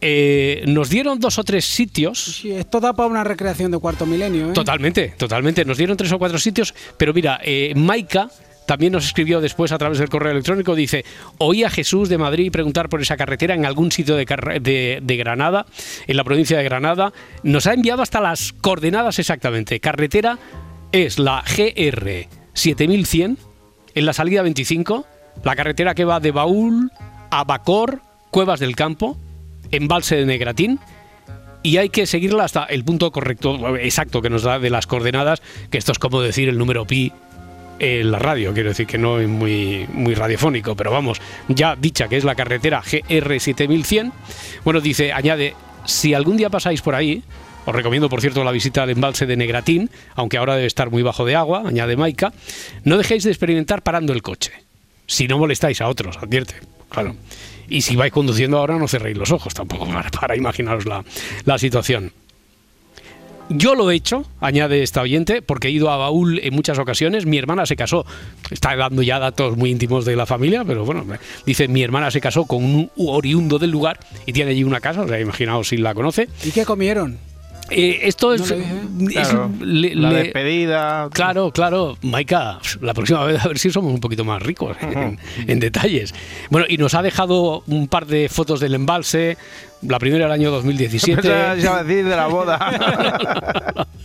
Eh, 0.00 0.62
nos 0.68 0.88
dieron 0.88 1.18
dos 1.18 1.38
o 1.38 1.44
tres 1.44 1.64
sitios. 1.64 2.22
Sí, 2.42 2.52
esto 2.52 2.78
da 2.78 2.92
para 2.92 3.08
una 3.08 3.24
recreación 3.24 3.72
de 3.72 3.78
cuarto 3.78 4.06
milenio, 4.06 4.50
¿eh? 4.50 4.52
Totalmente, 4.52 5.14
totalmente. 5.18 5.64
Nos 5.64 5.78
dieron 5.78 5.96
tres 5.96 6.12
o 6.12 6.18
cuatro 6.18 6.38
sitios, 6.38 6.74
pero 6.96 7.12
mira, 7.12 7.40
eh, 7.42 7.72
Maika 7.74 8.28
también 8.66 8.92
nos 8.92 9.06
escribió 9.06 9.40
después 9.40 9.72
a 9.72 9.78
través 9.78 9.98
del 9.98 10.08
correo 10.08 10.32
electrónico, 10.32 10.74
dice, 10.74 11.04
oí 11.38 11.64
a 11.64 11.70
Jesús 11.70 12.08
de 12.08 12.18
Madrid 12.18 12.52
preguntar 12.52 12.88
por 12.88 13.00
esa 13.00 13.16
carretera 13.16 13.54
en 13.54 13.66
algún 13.66 13.92
sitio 13.92 14.16
de, 14.16 14.24
Granada, 15.18 15.66
en 16.06 16.16
la 16.16 16.24
provincia 16.24 16.58
de 16.58 16.64
Granada. 16.64 17.12
Nos 17.42 17.66
ha 17.66 17.74
enviado 17.74 18.02
hasta 18.02 18.20
las 18.20 18.52
coordenadas 18.52 19.18
exactamente. 19.18 19.80
Carretera 19.80 20.38
es 20.92 21.18
la 21.18 21.42
GR 21.42 22.28
7100, 22.54 23.38
en 23.94 24.06
la 24.06 24.12
salida 24.12 24.42
25, 24.42 25.06
la 25.42 25.56
carretera 25.56 25.94
que 25.94 26.04
va 26.04 26.20
de 26.20 26.30
Baúl 26.30 26.90
a 27.30 27.44
Bacor, 27.44 28.00
Cuevas 28.30 28.60
del 28.60 28.76
Campo, 28.76 29.18
embalse 29.70 30.16
de 30.16 30.26
Negratín, 30.26 30.78
y 31.62 31.76
hay 31.76 31.90
que 31.90 32.06
seguirla 32.06 32.44
hasta 32.44 32.64
el 32.64 32.84
punto 32.84 33.10
correcto, 33.12 33.76
exacto 33.76 34.20
que 34.20 34.30
nos 34.30 34.42
da 34.42 34.58
de 34.58 34.70
las 34.70 34.86
coordenadas, 34.86 35.42
que 35.70 35.78
esto 35.78 35.92
es 35.92 35.98
como 35.98 36.20
decir 36.20 36.48
el 36.48 36.58
número 36.58 36.86
pi 36.86 37.12
en 37.78 38.10
la 38.10 38.18
radio, 38.18 38.52
quiero 38.52 38.68
decir 38.68 38.86
que 38.86 38.98
no 38.98 39.18
es 39.18 39.28
muy, 39.28 39.86
muy 39.92 40.14
radiofónico, 40.14 40.76
pero 40.76 40.90
vamos, 40.90 41.20
ya 41.48 41.76
dicha 41.76 42.08
que 42.08 42.16
es 42.16 42.24
la 42.24 42.34
carretera 42.34 42.82
GR7100, 42.82 44.12
bueno, 44.64 44.80
dice, 44.80 45.12
añade, 45.12 45.54
si 45.84 46.14
algún 46.14 46.36
día 46.36 46.50
pasáis 46.50 46.82
por 46.82 46.94
ahí, 46.94 47.22
os 47.64 47.74
recomiendo, 47.74 48.08
por 48.08 48.20
cierto, 48.20 48.44
la 48.44 48.50
visita 48.50 48.82
al 48.82 48.90
embalse 48.90 49.26
de 49.26 49.36
Negratín, 49.36 49.90
aunque 50.14 50.38
ahora 50.38 50.54
debe 50.56 50.66
estar 50.66 50.90
muy 50.90 51.02
bajo 51.02 51.24
de 51.24 51.36
agua, 51.36 51.62
añade 51.66 51.96
Maika, 51.96 52.32
no 52.84 52.98
dejéis 52.98 53.24
de 53.24 53.30
experimentar 53.30 53.82
parando 53.82 54.12
el 54.12 54.22
coche, 54.22 54.52
si 55.06 55.28
no 55.28 55.38
molestáis 55.38 55.80
a 55.80 55.88
otros, 55.88 56.18
advierte, 56.18 56.54
claro. 56.88 57.16
Y 57.68 57.82
si 57.82 57.96
vais 57.96 58.12
conduciendo 58.12 58.58
ahora, 58.58 58.76
no 58.76 58.86
cerréis 58.86 59.16
los 59.16 59.30
ojos 59.30 59.54
tampoco 59.54 59.86
para, 59.92 60.10
para 60.10 60.36
imaginaros 60.36 60.86
la, 60.86 61.04
la 61.44 61.58
situación. 61.58 62.12
Yo 63.48 63.74
lo 63.74 63.90
he 63.90 63.94
hecho, 63.94 64.24
añade 64.40 64.82
esta 64.82 65.02
oyente, 65.02 65.42
porque 65.42 65.68
he 65.68 65.70
ido 65.70 65.90
a 65.90 65.96
Baúl 65.96 66.40
en 66.42 66.54
muchas 66.54 66.78
ocasiones. 66.78 67.26
Mi 67.26 67.38
hermana 67.38 67.66
se 67.66 67.76
casó, 67.76 68.06
está 68.50 68.74
dando 68.76 69.02
ya 69.02 69.18
datos 69.18 69.56
muy 69.56 69.70
íntimos 69.70 70.04
de 70.04 70.16
la 70.16 70.26
familia, 70.26 70.64
pero 70.64 70.84
bueno, 70.84 71.04
dice 71.44 71.68
mi 71.68 71.82
hermana 71.82 72.10
se 72.10 72.20
casó 72.20 72.46
con 72.46 72.64
un 72.64 72.90
oriundo 72.96 73.58
del 73.58 73.70
lugar 73.70 74.00
y 74.26 74.32
tiene 74.32 74.52
allí 74.52 74.64
una 74.64 74.80
casa, 74.80 75.02
o 75.02 75.08
sea, 75.08 75.20
imaginaos 75.20 75.68
si 75.68 75.76
la 75.76 75.94
conoce. 75.94 76.28
¿Y 76.44 76.50
qué 76.52 76.64
comieron? 76.64 77.18
Eh, 77.70 78.00
esto 78.02 78.34
es, 78.34 78.50
No 78.50 79.08
es- 79.08 79.12
Claro, 79.28 79.50
le- 79.60 79.94
la 79.94 80.10
le- 80.10 80.22
despedida. 80.24 81.08
Claro, 81.12 81.50
claro, 81.52 81.96
Maika, 82.02 82.58
la 82.80 82.92
próxima 82.92 83.24
vez 83.24 83.42
a 83.44 83.48
ver 83.48 83.58
si 83.58 83.70
somos 83.70 83.92
un 83.94 84.00
poquito 84.00 84.24
más 84.24 84.42
ricos 84.42 84.76
en, 84.82 85.18
en 85.46 85.60
detalles. 85.60 86.14
Bueno, 86.50 86.66
y 86.68 86.76
nos 86.76 86.94
ha 86.94 87.02
dejado 87.02 87.62
un 87.66 87.88
par 87.88 88.06
de 88.06 88.28
fotos 88.28 88.60
del 88.60 88.74
embalse, 88.74 89.36
la 89.82 89.98
primera 89.98 90.24
del 90.26 90.32
año 90.32 90.50
2017. 90.52 91.26
Ya 91.26 91.54
ya 91.56 91.70
va 91.70 91.78
a 91.78 91.84
decir 91.84 92.04
de 92.04 92.16
la 92.16 92.26
boda. 92.26 93.86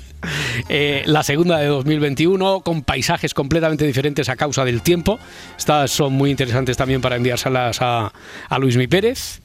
Eh, 0.68 1.04
la 1.06 1.22
segunda 1.24 1.60
de 1.60 1.68
2021 1.68 2.62
con 2.62 2.82
paisajes 2.82 3.34
completamente 3.34 3.86
diferentes 3.86 4.28
a 4.30 4.36
causa 4.36 4.66
del 4.66 4.82
tiempo. 4.82 5.20
Estas 5.58 5.92
son 5.92 6.14
muy 6.14 6.32
interesantes 6.32 6.76
también 6.76 7.00
para 7.02 7.16
enviárselas 7.16 7.78
a, 7.82 8.12
a 8.50 8.60
Luis 8.60 8.76
Mi 8.78 8.88
Pérez. 8.88 9.40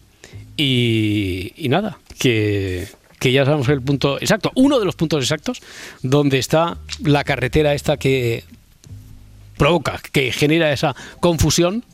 Y, 0.57 1.53
y 1.57 1.69
nada, 1.69 1.99
que, 2.19 2.89
que 3.23 3.31
ya 3.31 3.45
sabemos 3.45 3.69
el 3.69 3.81
punto 3.81 4.19
exacto, 4.19 4.51
uno 4.57 4.81
de 4.81 4.85
los 4.85 4.97
puntos 4.97 5.23
exactos 5.23 5.63
donde 6.03 6.39
está 6.39 6.79
la 7.05 7.23
carretera 7.23 7.73
esta 7.73 7.97
que 7.97 8.43
provoca, 9.57 10.01
que 10.11 10.33
genera 10.33 10.73
esa 10.73 10.97
confusión 11.21 11.85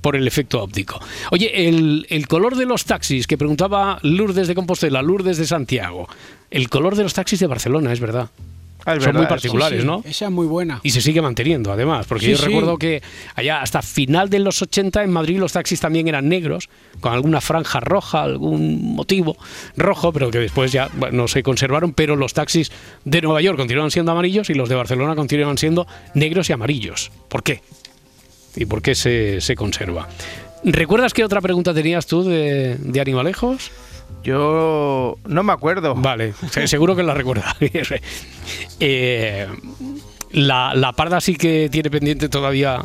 por 0.00 0.16
el 0.16 0.26
efecto 0.26 0.62
óptico. 0.62 0.98
Oye, 1.32 1.68
el, 1.68 2.06
el 2.08 2.26
color 2.28 2.56
de 2.56 2.64
los 2.64 2.86
taxis 2.86 3.26
que 3.26 3.36
preguntaba 3.36 3.98
Lourdes 4.00 4.48
de 4.48 4.54
Compostela, 4.54 5.02
Lourdes 5.02 5.36
de 5.36 5.46
Santiago, 5.46 6.08
el 6.50 6.70
color 6.70 6.96
de 6.96 7.02
los 7.02 7.12
taxis 7.12 7.40
de 7.40 7.46
Barcelona, 7.46 7.92
es 7.92 8.00
verdad. 8.00 8.30
Ah, 8.84 8.98
Son 9.00 9.16
muy 9.16 9.26
particulares, 9.26 9.78
Sí, 9.78 9.82
sí, 9.82 9.86
¿no? 9.86 10.02
Esa 10.04 10.24
es 10.26 10.30
muy 10.30 10.46
buena. 10.46 10.80
Y 10.82 10.90
se 10.90 11.00
sigue 11.00 11.20
manteniendo, 11.22 11.72
además, 11.72 12.06
porque 12.06 12.26
Sí, 12.26 12.30
yo 12.32 12.36
sí. 12.38 12.44
recuerdo 12.46 12.78
que 12.78 13.02
allá 13.34 13.60
hasta 13.62 13.82
final 13.82 14.30
de 14.30 14.38
los 14.38 14.60
80 14.62 15.02
en 15.04 15.10
Madrid 15.10 15.38
los 15.38 15.52
taxis 15.52 15.80
también 15.80 16.08
eran 16.08 16.28
negros, 16.28 16.68
con 17.00 17.12
alguna 17.12 17.40
franja 17.40 17.80
roja, 17.80 18.22
algún 18.22 18.94
motivo 18.94 19.36
rojo, 19.76 20.12
pero 20.12 20.30
que 20.30 20.38
después 20.38 20.72
ya 20.72 20.88
bueno, 20.94 21.18
no 21.18 21.28
se 21.28 21.42
conservaron, 21.42 21.92
pero 21.92 22.16
los 22.16 22.32
taxis 22.34 22.70
de 23.04 23.20
Nueva 23.20 23.40
York 23.42 23.58
continúan 23.58 23.90
siendo 23.90 24.12
amarillos 24.12 24.50
y 24.50 24.54
los 24.54 24.68
de 24.68 24.74
Barcelona 24.74 25.14
continúan 25.14 25.58
siendo 25.58 25.86
negros 26.14 26.48
y 26.50 26.52
amarillos. 26.52 27.10
¿Por 27.28 27.42
qué? 27.42 27.62
¿Y 28.56 28.64
por 28.66 28.82
qué 28.82 28.94
se, 28.94 29.40
se 29.40 29.54
conserva? 29.54 30.08
¿Recuerdas 30.64 31.14
qué 31.14 31.24
otra 31.24 31.40
pregunta 31.40 31.72
tenías 31.72 32.06
tú 32.06 32.22
de, 32.24 32.76
de 32.78 33.00
animalejos? 33.00 33.70
Yo 34.22 35.16
no 35.26 35.42
me 35.42 35.52
acuerdo. 35.52 35.94
Vale, 35.94 36.34
se- 36.50 36.68
seguro 36.68 36.94
que 36.96 37.02
la 37.02 37.14
recuerda. 37.14 37.56
Eh, 38.82 39.46
la, 40.32 40.74
la 40.74 40.92
parda 40.92 41.20
sí 41.20 41.36
que 41.36 41.68
tiene 41.70 41.90
pendiente 41.90 42.28
todavía 42.28 42.80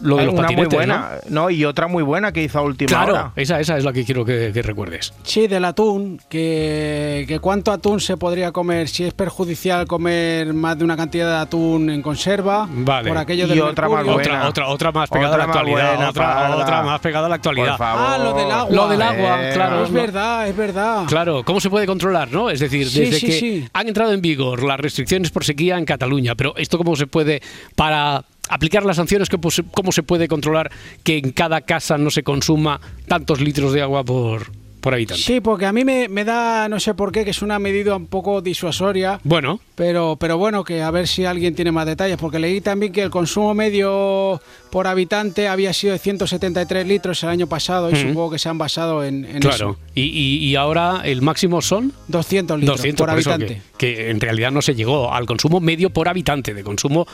lo 0.00 0.16
de 0.16 0.24
los 0.26 0.34
una 0.34 0.48
muy 0.50 0.66
buena, 0.66 1.10
¿no? 1.28 1.50
Y 1.50 1.64
otra 1.64 1.88
muy 1.88 2.02
buena 2.02 2.32
que 2.32 2.42
hizo 2.42 2.58
a 2.58 2.62
¿no? 2.62 2.66
última 2.68 2.88
Claro, 2.88 3.12
hora. 3.12 3.32
esa, 3.36 3.58
esa 3.60 3.76
es 3.76 3.84
la 3.84 3.92
que 3.92 4.04
quiero 4.04 4.24
que, 4.24 4.50
que 4.52 4.62
recuerdes. 4.62 5.12
Sí, 5.24 5.46
del 5.48 5.64
atún, 5.64 6.20
que, 6.28 7.24
que 7.26 7.40
cuánto 7.40 7.72
atún 7.72 8.00
se 8.00 8.16
podría 8.16 8.52
comer, 8.52 8.88
si 8.88 9.04
es 9.04 9.14
perjudicial 9.14 9.86
comer 9.86 10.54
más 10.54 10.78
de 10.78 10.84
una 10.84 10.96
cantidad 10.96 11.28
de 11.28 11.36
atún 11.38 11.90
en 11.90 12.02
conserva, 12.02 12.68
Vale. 12.70 13.08
por 13.08 13.18
aquello 13.18 13.52
Y 13.52 13.60
otra 13.60 13.88
más 13.88 14.04
buena. 14.04 14.18
Otra, 14.20 14.48
otra, 14.48 14.68
otra 14.68 14.92
más 14.92 15.10
pegada 15.10 15.30
Otra 15.32 15.42
a 15.44 15.46
la 15.46 15.52
actualidad. 15.52 15.94
buena, 15.96 16.08
otra, 16.10 16.82
más 16.82 17.00
pegada 17.00 17.26
a 17.26 17.28
la 17.28 17.34
actualidad. 17.34 17.76
Por 17.76 17.78
favor. 17.78 18.06
Ah, 18.08 18.18
lo 18.18 18.32
del 18.34 18.50
agua. 18.50 18.74
Lo 18.76 18.88
del 18.88 19.02
agua, 19.02 19.48
Eh, 19.48 19.52
claro. 19.54 19.84
Es 19.84 19.92
verdad, 19.92 20.48
es 20.48 20.56
verdad. 20.56 21.04
Claro, 21.06 21.42
¿cómo 21.44 21.60
se 21.60 21.70
puede 21.70 21.86
controlar, 21.86 22.30
no? 22.30 22.50
Es 22.50 22.60
decir, 22.60 22.88
Sí, 22.88 23.00
desde 23.00 23.18
sí, 23.20 23.26
que 23.26 23.32
sí. 23.32 23.68
han 23.72 23.88
entrado 23.88 24.12
en 24.12 24.20
vigor 24.20 24.62
las 24.62 24.78
restricciones 24.78 25.30
por 25.30 25.44
sequía 25.44 25.76
en 25.78 25.84
Cataluña, 25.84 26.34
pero 26.34 26.54
esto 26.56 26.78
cómo 26.78 26.94
se 26.96 27.06
puede 27.06 27.42
para 27.74 28.22
aplicar 28.48 28.84
las 28.84 28.96
sanciones, 28.96 29.28
¿cómo 29.28 29.50
se- 29.92 30.02
puede 30.02 30.28
controlar 30.28 30.70
que 31.02 31.18
en 31.18 31.32
cada 31.32 31.60
casa 31.62 31.98
no 31.98 32.10
se 32.10 32.22
consuma 32.22 32.80
tantos 33.06 33.40
litros 33.40 33.72
de 33.72 33.82
agua 33.82 34.04
por, 34.04 34.50
por 34.88 34.94
habitante? 34.94 35.22
Sí, 35.22 35.40
porque 35.42 35.66
a 35.66 35.72
mí 35.72 35.84
me, 35.84 36.08
me 36.08 36.24
da, 36.24 36.66
no 36.70 36.80
sé 36.80 36.94
por 36.94 37.12
qué, 37.12 37.22
que 37.22 37.32
es 37.32 37.42
una 37.42 37.58
medida 37.58 37.94
un 37.94 38.06
poco 38.06 38.40
disuasoria, 38.40 39.20
Bueno, 39.22 39.60
pero, 39.74 40.16
pero 40.18 40.38
bueno, 40.38 40.64
que 40.64 40.80
a 40.82 40.90
ver 40.90 41.06
si 41.06 41.26
alguien 41.26 41.54
tiene 41.54 41.70
más 41.72 41.84
detalles, 41.84 42.16
porque 42.16 42.38
leí 42.38 42.62
también 42.62 42.90
que 42.90 43.02
el 43.02 43.10
consumo 43.10 43.52
medio 43.52 44.40
por 44.70 44.86
habitante 44.86 45.46
había 45.48 45.72
sido 45.74 45.92
de 45.92 45.98
173 45.98 46.86
litros 46.86 47.22
el 47.22 47.28
año 47.28 47.46
pasado 47.46 47.90
y 47.90 47.92
Ujú. 47.94 48.08
supongo 48.08 48.30
que 48.30 48.38
se 48.38 48.48
han 48.48 48.56
basado 48.56 49.04
en, 49.04 49.24
en 49.26 49.40
claro. 49.40 49.54
eso. 49.56 49.76
Y, 49.94 50.02
y- 50.04 50.38
y 50.48 50.56
ahora 50.56 51.02
el 51.04 51.20
máximo 51.22 51.60
son 51.60 51.92
200 52.08 52.58
litros 52.60 52.78
200 52.78 52.98
por 52.98 53.08
por 53.08 53.14
habitante. 53.14 53.60
que, 53.76 53.94
que 53.94 54.10
en 54.10 54.20
realidad 54.20 54.50
no 54.52 54.62
se 54.62 54.74
llegó 54.74 55.12
al 55.12 55.26
consumo 55.26 55.60
medio 55.60 55.90
por 55.90 56.08
habitante 56.08 56.54
de 56.54 56.62
consumo 56.64 57.06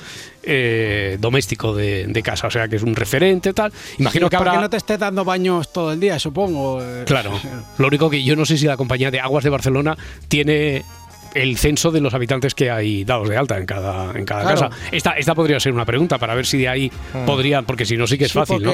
eh, 0.43 1.17
doméstico 1.21 1.75
de, 1.75 2.07
de 2.07 2.23
casa, 2.23 2.47
o 2.47 2.51
sea 2.51 2.69
que 2.69 2.77
es 2.77 2.83
un 2.83 2.95
referente 2.95 3.53
tal. 3.53 3.73
Imagino 3.99 4.27
Sí, 4.27 4.31
que 4.31 4.37
para 4.37 4.51
habrá 4.51 4.53
que 4.61 4.63
no 4.65 4.71
te 4.71 4.77
estés 4.77 4.99
dando 4.99 5.25
baños 5.25 5.73
todo 5.73 5.93
el 5.93 6.01
día, 6.01 6.19
supongo. 6.19 6.83
Claro. 7.07 7.33
Lo 7.79 7.89
único 7.89 8.09
que 8.11 8.23
yo 8.23 8.37
no 8.37 8.45
sé 8.47 8.57
si 8.59 8.67
la 8.67 8.77
compañía 8.77 9.11
de 9.11 9.21
aguas 9.21 9.45
de 9.45 9.51
Barcelona 9.51 9.97
tiene 10.29 10.85
el 11.35 11.59
censo 11.59 11.91
de 11.91 12.01
los 12.01 12.15
habitantes 12.15 12.55
que 12.55 12.71
hay 12.71 13.03
dados 13.05 13.29
de 13.29 13.37
alta 13.37 13.59
en 13.59 13.67
cada, 13.67 14.17
en 14.17 14.25
cada 14.25 14.43
Claro. 14.43 14.71
casa. 14.71 14.77
Esta, 14.93 15.11
esta 15.13 15.35
podría 15.35 15.59
ser 15.59 15.73
una 15.73 15.85
pregunta 15.85 16.17
para 16.17 16.33
ver 16.37 16.47
si 16.47 16.59
de 16.59 16.69
ahí 16.69 16.93
podrían, 17.27 17.65
porque 17.65 17.85
si 17.85 17.97
no 17.97 18.07
sí 18.07 18.17
que 18.17 18.27
es 18.27 18.31
Sí, 18.31 18.39
fácil, 18.39 18.63
¿no? 18.63 18.73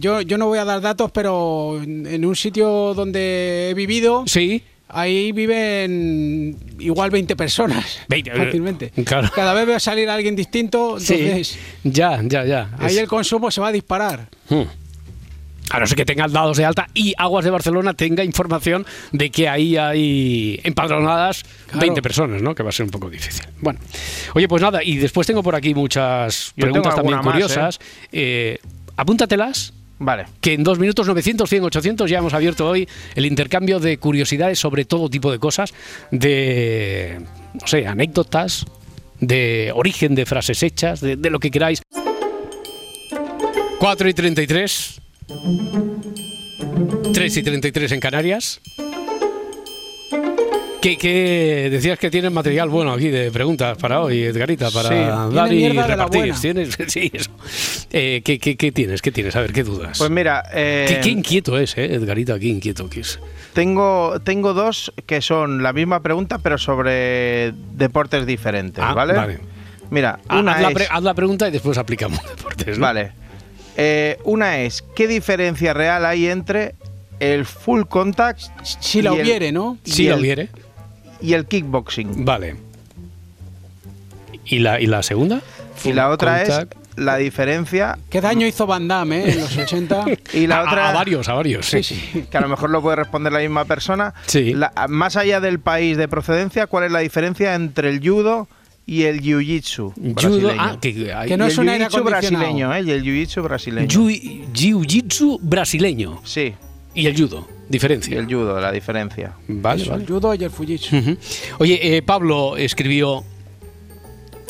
yo, 0.00 0.20
yo 0.20 0.36
no 0.36 0.46
voy 0.46 0.58
a 0.58 0.66
dar 0.66 0.82
datos, 0.82 1.10
pero 1.12 1.80
en 1.82 2.24
un 2.26 2.36
sitio 2.36 2.92
donde 2.92 3.70
he 3.70 3.74
vivido, 3.74 4.24
Sí. 4.26 4.62
ahí 4.88 5.32
viven 5.32 6.56
igual 6.78 7.10
20 7.10 7.36
personas. 7.36 8.00
20, 8.08 8.30
eh, 8.30 8.34
fácilmente. 8.36 8.90
claro. 9.04 9.30
Cada 9.34 9.54
vez 9.54 9.66
veo 9.66 9.80
salir 9.80 10.10
alguien 10.10 10.36
distinto, 10.36 10.98
entonces 10.98 11.46
Sí. 11.48 11.58
Ya, 11.84 12.20
ya, 12.22 12.44
ya. 12.44 12.68
ahí 12.78 12.88
Es- 12.92 12.98
el 12.98 13.08
consumo 13.08 13.50
se 13.50 13.62
va 13.62 13.68
a 13.68 13.72
disparar. 13.72 14.28
Hmm. 14.50 14.62
A 15.70 15.80
no 15.80 15.86
ser 15.86 15.96
que 15.96 16.04
tengan 16.04 16.32
dados 16.32 16.56
de 16.56 16.64
alta 16.64 16.88
y 16.94 17.14
Aguas 17.16 17.44
de 17.44 17.50
Barcelona 17.50 17.94
tenga 17.94 18.22
información 18.22 18.86
de 19.12 19.30
que 19.30 19.48
ahí 19.48 19.76
hay 19.76 20.60
empadronadas 20.62 21.42
Claro. 21.66 21.80
20 21.80 22.02
personas, 22.02 22.42
¿no? 22.42 22.54
Que 22.54 22.62
va 22.62 22.68
a 22.68 22.72
ser 22.72 22.84
un 22.84 22.90
poco 22.90 23.10
difícil. 23.10 23.44
Bueno, 23.60 23.80
oye, 24.34 24.46
pues 24.46 24.62
nada, 24.62 24.84
y 24.84 24.96
después 24.98 25.26
tengo 25.26 25.42
por 25.42 25.54
aquí 25.54 25.74
muchas 25.74 26.52
Yo 26.56 26.62
preguntas 26.66 26.94
también 26.94 27.16
más, 27.16 27.26
curiosas. 27.26 27.80
Eh, 28.12 28.58
apúntatelas. 28.96 29.72
Vale. 29.96 30.24
que 30.40 30.52
en 30.54 30.64
dos 30.64 30.78
minutos 30.80 31.06
900, 31.06 31.48
100, 31.48 31.64
800 31.64 32.10
ya 32.10 32.18
hemos 32.18 32.34
abierto 32.34 32.68
hoy 32.68 32.86
el 33.14 33.26
intercambio 33.26 33.78
de 33.78 33.96
curiosidades 33.96 34.58
sobre 34.58 34.84
todo 34.84 35.08
tipo 35.08 35.30
de 35.30 35.38
cosas, 35.38 35.72
de, 36.10 37.20
no 37.54 37.66
sé, 37.66 37.86
anécdotas, 37.86 38.66
de 39.20 39.70
origen 39.74 40.16
de 40.16 40.26
frases 40.26 40.62
hechas, 40.64 41.00
de, 41.00 41.14
de 41.16 41.30
lo 41.30 41.38
que 41.38 41.50
queráis. 41.50 41.80
4 43.78 44.08
y 44.08 44.14
33. 44.14 45.00
3 47.12 47.36
y 47.36 47.42
33 47.42 47.92
en 47.92 48.00
Canarias. 48.00 48.60
¿Qué, 50.82 50.98
qué 50.98 51.68
decías 51.70 51.98
que 51.98 52.10
tienes 52.10 52.30
material 52.30 52.68
bueno 52.68 52.92
aquí 52.92 53.08
de 53.08 53.30
preguntas 53.30 53.78
para 53.78 54.02
hoy, 54.02 54.22
Edgarita, 54.24 54.70
para 54.70 54.88
Sí, 54.90 55.34
dar 55.34 55.50
y 55.52 55.72
la 55.72 55.86
repartir? 55.86 56.34
Sí, 56.88 57.10
eso. 57.14 57.30
Eh, 57.90 58.20
¿qué, 58.22 58.38
qué, 58.38 58.56
qué 58.56 58.70
tienes? 58.70 59.00
¿Qué 59.00 59.10
tienes? 59.10 59.34
A 59.36 59.40
ver, 59.40 59.54
¿qué 59.54 59.62
dudas? 59.64 59.96
Pues 59.96 60.10
mira, 60.10 60.42
eh, 60.52 61.00
Qué, 61.02 61.08
inquieto 61.08 61.58
es, 61.58 61.78
¿eh? 61.78 61.94
Edgarita, 61.94 62.38
qué 62.38 62.48
inquieto 62.48 62.90
que 62.90 63.00
es. 63.00 63.18
tengo, 63.54 64.20
tengo 64.24 64.52
dos 64.52 64.92
que 65.06 65.22
son 65.22 65.62
la 65.62 65.72
misma 65.72 66.02
pregunta, 66.02 66.38
pero 66.38 66.58
sobre 66.58 67.52
deportes 67.72 68.26
diferentes, 68.26 68.84
Ah, 68.86 68.92
¿vale? 68.92 69.14
vale. 69.14 69.38
Mira, 69.90 70.18
Ah, 70.28 70.40
una 70.40 70.52
haz, 70.56 70.60
la 70.62 70.68
es... 70.68 70.74
pre- 70.74 70.88
haz 70.90 71.02
la 71.02 71.14
pregunta 71.14 71.48
y 71.48 71.50
después 71.50 71.78
aplicamos 71.78 72.20
deportes, 72.36 72.78
¿no? 72.78 72.82
Vale. 72.84 73.12
Eh, 73.76 74.18
una 74.24 74.60
es, 74.60 74.82
¿qué 74.94 75.08
diferencia 75.08 75.74
real 75.74 76.06
hay 76.06 76.26
entre 76.28 76.74
el 77.20 77.44
full 77.44 77.82
contact 77.88 78.40
Si 78.62 79.02
la 79.02 79.10
y 79.12 79.14
el- 79.16 79.22
hubiere, 79.22 79.52
¿no? 79.52 79.78
y 79.84 79.90
Si 79.90 80.06
el- 80.08 80.20
hubiere. 80.20 80.48
y 81.20 81.32
el 81.32 81.46
kickboxing? 81.46 82.24
Vale. 82.24 82.56
¿Y 84.46 84.58
la, 84.58 84.80
y 84.80 84.86
la 84.86 85.02
segunda? 85.02 85.36
Y 85.76 85.80
Full 85.88 85.94
la 85.94 86.10
otra 86.10 86.38
contact. 86.44 86.72
es 86.74 86.78
la 86.96 87.16
diferencia 87.16 87.98
¿Qué 88.08 88.20
daño 88.20 88.46
hizo 88.46 88.66
Van 88.66 88.86
Damme 88.86 89.24
eh, 89.24 89.32
en 89.32 89.40
los 89.40 89.56
80? 89.56 90.04
y 90.34 90.46
la 90.46 90.58
a, 90.60 90.62
otra 90.64 90.90
a 90.90 90.92
varios, 90.92 91.28
a 91.28 91.32
varios. 91.34 91.66
Sí, 91.66 92.26
que 92.30 92.36
a 92.36 92.40
lo 92.40 92.48
mejor 92.48 92.70
lo 92.70 92.80
puede 92.82 92.96
responder 92.96 93.32
la 93.32 93.40
misma 93.40 93.64
persona. 93.64 94.14
Sí. 94.26 94.54
La- 94.54 94.72
más 94.88 95.16
allá 95.16 95.40
del 95.40 95.58
país 95.58 95.96
de 95.96 96.06
procedencia, 96.08 96.66
¿cuál 96.68 96.84
es 96.84 96.92
la 96.92 97.00
diferencia 97.00 97.54
entre 97.54 97.88
el 97.88 97.98
judo 98.06 98.46
y 98.86 99.02
el 99.04 99.20
jiu-jitsu 99.22 99.92
Judo, 99.94 100.14
brasileño? 100.14 100.56
ah, 100.60 100.78
que, 100.80 101.12
hay- 101.12 101.28
Que 101.28 101.36
no 101.36 101.46
es 101.46 101.56
un 101.58 101.68
aire 101.68 101.88
brasileño, 102.04 102.74
¿eh? 102.74 102.82
Y 102.82 102.90
el 102.90 103.02
jiu-jitsu 103.02 103.42
brasileño. 103.42 103.88
Jiu- 103.88 104.46
Jiu-jitsu 104.52 105.38
brasileño. 105.40 106.20
sí, 106.24 106.54
Y 106.94 107.06
el 107.06 107.16
judo. 107.16 107.48
y 107.68 107.72
Diferencia. 107.72 108.18
el 108.18 108.26
judo, 108.26 108.60
la 108.60 108.70
diferencia. 108.70 109.32
Vale, 109.48 109.82
Eso, 109.82 109.90
vale. 109.92 110.04
El 110.04 110.08
judo 110.10 110.34
y 110.34 110.44
el 110.44 110.50
fujitsu. 110.50 111.16
Oye, 111.58 111.96
eh, 111.96 112.02
Pablo 112.02 112.56
escribió, 112.58 113.24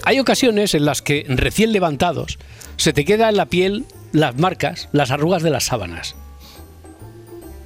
hay 0.04 0.18
ocasiones 0.18 0.74
en 0.74 0.84
las 0.84 1.00
que 1.00 1.24
recién 1.28 1.72
levantados 1.72 2.38
se 2.76 2.92
te 2.92 3.04
queda 3.04 3.28
en 3.28 3.36
la 3.36 3.46
piel 3.46 3.84
las 4.12 4.36
marcas, 4.38 4.88
las 4.92 5.10
arrugas 5.12 5.42
de 5.42 5.50
las 5.50 5.64
sábanas. 5.64 6.16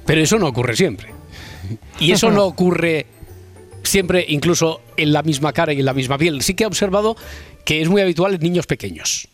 Pero 0.05 0.21
eso 0.21 0.37
no 0.39 0.47
ocurre 0.47 0.75
siempre. 0.75 1.09
Y 1.99 2.11
eso 2.11 2.31
no 2.31 2.45
ocurre 2.45 3.05
siempre 3.83 4.25
incluso 4.27 4.81
en 4.97 5.13
la 5.13 5.21
misma 5.23 5.53
cara 5.53 5.73
y 5.73 5.79
en 5.79 5.85
la 5.85 5.93
misma 5.93 6.17
piel. 6.17 6.41
Sí 6.41 6.53
que 6.53 6.63
he 6.63 6.67
observado 6.67 7.15
que 7.65 7.81
es 7.81 7.89
muy 7.89 8.01
habitual 8.01 8.33
en 8.35 8.41
niños 8.41 8.65
pequeños. 8.67 9.27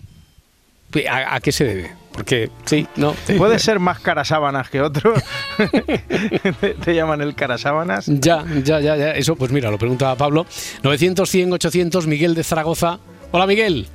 ¿A, 1.10 1.36
a 1.36 1.40
qué 1.42 1.52
se 1.52 1.66
debe? 1.66 1.92
Porque, 2.14 2.50
sí, 2.64 2.88
no. 2.96 3.14
Puede 3.38 3.60
ser 3.60 3.80
más 3.80 4.00
carasábanas 4.00 4.70
que 4.70 4.80
otro. 4.82 5.14
Te 6.86 6.96
llaman 6.96 7.22
el 7.22 7.36
carasábanas. 7.36 8.06
Ya, 8.08 8.46
ya, 8.64 8.80
ya, 8.80 8.96
ya. 8.96 9.12
Eso, 9.12 9.36
pues 9.36 9.52
mira, 9.52 9.70
lo 9.70 9.78
pregunta 9.78 10.16
Pablo. 10.16 10.46
900, 10.84 11.30
100, 11.30 11.54
800, 11.54 12.08
Miguel 12.08 12.34
de 12.36 12.44
Zaragoza. 12.44 13.00
Hola, 13.32 13.46
Miguel. 13.48 13.88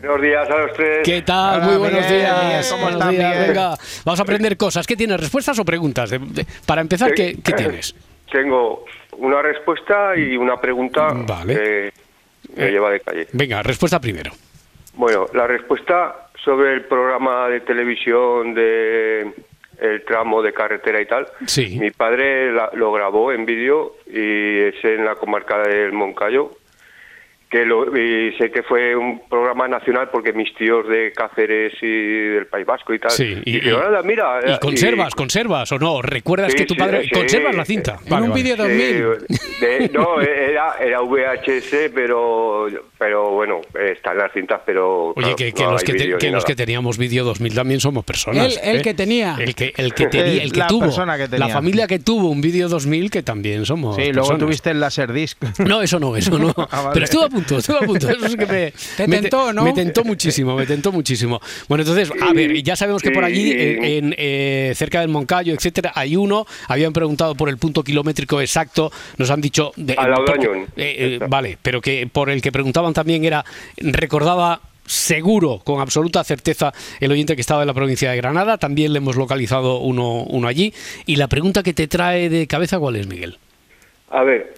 Buenos 0.00 0.22
días 0.22 0.48
a 0.48 0.56
los 0.58 0.72
tres. 0.74 0.98
¿Qué 1.02 1.22
tal? 1.22 1.56
Hola, 1.56 1.66
Muy 1.66 1.76
buenos 1.78 2.02
Miguel. 2.02 2.20
días. 2.20 2.66
¿cómo 2.68 2.82
Buenos 2.82 3.00
estás, 3.00 3.10
días, 3.16 3.30
Miguel? 3.34 3.48
Venga, 3.48 3.78
vamos 4.04 4.20
a 4.20 4.22
aprender 4.22 4.56
cosas. 4.56 4.86
¿Qué 4.86 4.96
tienes? 4.96 5.18
¿Respuestas 5.18 5.58
o 5.58 5.64
preguntas? 5.64 6.10
De- 6.10 6.18
de- 6.18 6.46
para 6.66 6.80
empezar, 6.82 7.12
¿qué, 7.14 7.38
qué 7.42 7.52
tienes? 7.54 7.94
Tengo 8.30 8.84
una 9.18 9.42
respuesta 9.42 10.16
y 10.16 10.36
una 10.36 10.56
pregunta 10.60 11.12
Vale. 11.14 11.54
que 11.54 11.92
me 12.56 12.70
lleva 12.70 12.90
de 12.90 13.00
calle. 13.00 13.26
Venga, 13.32 13.62
respuesta 13.62 14.00
primero. 14.00 14.32
Bueno, 14.94 15.26
la 15.34 15.46
respuesta 15.46 16.28
sobre 16.42 16.74
el 16.74 16.82
programa 16.84 17.48
de 17.48 17.60
televisión 17.60 18.54
de 18.54 19.32
el 19.80 20.04
tramo 20.04 20.40
de 20.40 20.52
carretera 20.52 21.00
y 21.00 21.06
tal. 21.06 21.26
Sí. 21.46 21.78
Mi 21.80 21.90
padre 21.90 22.52
la- 22.52 22.70
lo 22.74 22.92
grabó 22.92 23.32
en 23.32 23.44
vídeo 23.44 23.96
y 24.06 24.58
es 24.60 24.84
en 24.84 25.04
la 25.04 25.16
comarca 25.16 25.58
del 25.62 25.92
Moncayo. 25.92 26.52
Que 27.54 27.64
lo, 27.64 27.84
y 27.96 28.32
sé 28.36 28.50
que 28.50 28.64
fue 28.64 28.96
un 28.96 29.22
programa 29.30 29.68
nacional 29.68 30.08
porque 30.10 30.32
mis 30.32 30.52
tíos 30.56 30.88
de 30.88 31.12
Cáceres 31.12 31.72
y 31.82 31.86
del 32.34 32.46
País 32.48 32.66
Vasco 32.66 32.92
y 32.92 32.98
tal. 32.98 33.12
Sí, 33.12 33.36
y- 33.44 33.68
y- 33.68 33.70
"Anda, 33.70 34.02
mira. 34.02 34.40
¿Y 34.44 34.50
eh, 34.54 34.58
conservas, 34.60 35.14
conservas 35.14 35.70
o 35.70 35.78
no? 35.78 36.02
¿Recuerdas 36.02 36.50
Sí, 36.50 36.58
que 36.58 36.66
tu 36.66 36.74
padre... 36.74 37.04
sí. 37.04 37.10
¿Conservas 37.10 37.54
la 37.54 37.64
cinta? 37.64 38.00
En 38.06 38.22
un 38.24 38.32
vídeo 38.32 38.56
Sí, 38.56 38.62
2000. 38.62 38.78
de- 39.60 39.90
no, 39.94 40.20
era, 40.20 40.74
era 40.80 41.00
VHS, 41.02 41.90
pero, 41.94 42.66
pero 42.98 43.30
bueno, 43.30 43.60
están 43.72 44.18
las 44.18 44.32
cintas, 44.32 44.60
pero. 44.66 45.10
Oye, 45.10 45.14
claro, 45.22 45.36
que, 45.36 45.52
que 45.52 45.62
no 45.62 45.70
los, 45.70 45.84
que, 45.84 45.92
te- 45.92 46.04
vídeo 46.04 46.18
que 46.18 46.30
los 46.32 46.44
que 46.44 46.56
teníamos 46.56 46.98
vídeo 46.98 47.22
2000 47.22 47.54
también 47.54 47.78
somos 47.78 48.04
personas. 48.04 48.46
Él- 48.52 48.58
el 48.64 48.76
¿eh? 48.78 48.82
que 48.82 48.94
tenía. 48.94 49.36
El 49.38 49.54
que, 49.54 49.72
el 49.76 49.94
que, 49.94 50.06
tenía, 50.08 50.42
el 50.42 50.50
que 50.52 50.58
La 50.58 50.66
tuvo. 50.66 50.80
persona 50.86 51.16
que 51.16 51.28
tenía. 51.28 51.46
La 51.46 51.52
familia 51.54 51.86
que 51.86 52.00
tuvo 52.00 52.30
un 52.30 52.40
vídeo 52.40 52.68
2000 52.68 53.12
que 53.12 53.22
también 53.22 53.64
somos 53.64 53.94
Sí, 53.94 54.02
luego 54.06 54.14
personas. 54.30 54.40
tuviste 54.40 54.70
el 54.70 54.80
Laserdisc. 54.80 55.38
No, 55.60 55.82
eso 55.82 56.00
no, 56.00 56.16
eso 56.16 56.36
no. 56.36 56.52
Ah, 56.70 56.80
vale. 56.80 56.90
Pero 56.94 57.04
estuve 57.04 57.24
a 57.26 57.28
punto 57.28 57.43
punto, 57.44 57.58
estuve 57.58 57.76
a 57.78 57.80
punto. 57.80 58.08
Eso 58.10 58.26
es 58.26 58.36
que 58.36 58.46
me, 58.46 58.72
Te 58.96 59.08
me 59.08 59.20
tentó, 59.20 59.52
¿no? 59.52 59.64
Me 59.64 59.72
tentó 59.72 60.04
muchísimo, 60.04 60.56
me 60.56 60.66
tentó 60.66 60.92
muchísimo. 60.92 61.40
Bueno, 61.68 61.82
entonces, 61.82 62.10
a 62.20 62.32
ver, 62.32 62.62
ya 62.62 62.76
sabemos 62.76 63.02
que 63.02 63.10
por 63.10 63.24
allí, 63.24 63.52
Sí. 63.52 63.58
en, 63.58 63.84
en, 63.84 64.14
eh, 64.18 64.72
cerca 64.74 65.00
del 65.00 65.08
Moncayo, 65.08 65.54
etcétera, 65.54 65.92
hay 65.94 66.16
uno. 66.16 66.46
Habían 66.68 66.92
preguntado 66.92 67.34
por 67.34 67.48
el 67.48 67.58
punto 67.58 67.82
kilométrico 67.82 68.40
exacto. 68.40 68.90
Nos 69.18 69.30
han 69.30 69.40
dicho. 69.40 69.72
De, 69.76 69.94
A 69.94 70.08
la 70.08 70.16
porque- 70.16 70.48
Udañón. 70.48 70.68
eh, 70.76 71.18
eh, 71.20 71.26
vale, 71.28 71.58
pero 71.60 71.80
que 71.80 72.06
por 72.10 72.30
el 72.30 72.40
que 72.42 72.50
preguntaban 72.52 72.92
también 72.94 73.24
era. 73.24 73.44
Recordaba. 73.76 74.60
Seguro, 74.86 75.60
con 75.64 75.80
absoluta 75.80 76.22
certeza, 76.24 76.70
el 77.00 77.10
oyente 77.10 77.34
que 77.36 77.40
estaba 77.40 77.62
en 77.62 77.68
la 77.68 77.72
provincia 77.72 78.10
de 78.10 78.18
Granada. 78.18 78.58
También 78.58 78.92
le 78.92 78.98
hemos 78.98 79.16
localizado 79.16 79.78
uno, 79.78 80.24
uno 80.24 80.46
allí. 80.46 80.74
Y 81.06 81.16
la 81.16 81.26
pregunta 81.26 81.62
que 81.62 81.72
te 81.72 81.88
trae 81.88 82.28
de 82.28 82.46
cabeza, 82.46 82.78
¿cuál 82.78 82.96
es, 82.96 83.06
Miguel? 83.06 83.38
A 84.10 84.22
ver, 84.24 84.52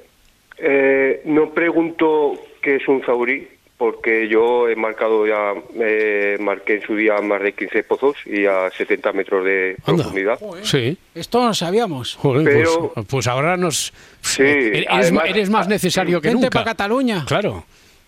eh, 0.58 1.22
no 1.26 1.50
pregunto 1.54 2.32
qué 2.66 2.76
es 2.76 2.88
un 2.88 3.00
zaurí, 3.04 3.46
porque 3.78 4.26
yo 4.26 4.68
he 4.68 4.74
marcado 4.74 5.24
ya, 5.24 5.52
eh, 5.80 6.36
marqué 6.40 6.74
en 6.76 6.82
su 6.82 6.96
día 6.96 7.20
más 7.22 7.40
de 7.40 7.52
15 7.52 7.84
pozos 7.84 8.16
y 8.26 8.44
a 8.44 8.68
70 8.70 9.12
metros 9.12 9.44
de 9.44 9.76
Anda. 9.86 10.02
profundidad. 10.02 10.38
Sí. 10.62 10.98
Esto 11.14 11.44
no 11.44 11.54
sabíamos. 11.54 12.16
Joder, 12.16 12.42
Pero- 12.44 12.90
pues, 12.92 13.06
pues 13.06 13.26
ahora 13.28 13.56
nos. 13.56 13.92
Sí, 14.20 14.42
eres, 14.42 14.86
además- 14.88 15.24
eres 15.28 15.48
más 15.50 15.68
necesario 15.68 16.20
que 16.20 16.32
nunca. 16.32 16.50
para 16.50 16.64
Cataluña. 16.64 17.24
Claro. 17.26 17.64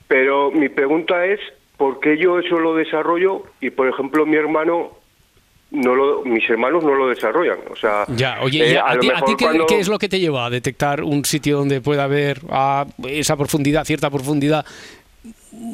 Pero 0.08 0.50
mi 0.50 0.68
pregunta 0.68 1.24
es, 1.24 1.38
¿por 1.76 2.00
qué 2.00 2.18
yo 2.18 2.40
eso 2.40 2.58
lo 2.58 2.74
desarrollo 2.74 3.44
y, 3.60 3.70
por 3.70 3.86
ejemplo, 3.88 4.26
mi 4.26 4.36
hermano, 4.36 4.97
no 5.70 5.94
lo, 5.94 6.22
mis 6.24 6.48
hermanos 6.48 6.82
no 6.84 6.94
lo 6.94 7.08
desarrollan? 7.08 7.58
O 7.70 7.76
sea, 7.76 8.04
Ya, 8.08 8.38
oye, 8.42 8.72
eh, 8.74 8.78
¿a, 8.78 8.98
ti, 8.98 9.08
a 9.10 9.14
mejor 9.14 9.28
ti 9.28 9.36
qué, 9.36 9.44
cuando- 9.44 9.66
qué 9.66 9.80
es 9.80 9.88
lo 9.88 9.98
que 9.98 10.08
te 10.08 10.18
lleva 10.20 10.46
a 10.46 10.50
detectar 10.50 11.02
un 11.02 11.24
sitio 11.24 11.58
donde 11.58 11.80
pueda 11.80 12.04
haber 12.04 12.40
a 12.50 12.86
esa 13.06 13.36
profundidad, 13.36 13.84
cierta 13.84 14.08
profundidad? 14.10 14.64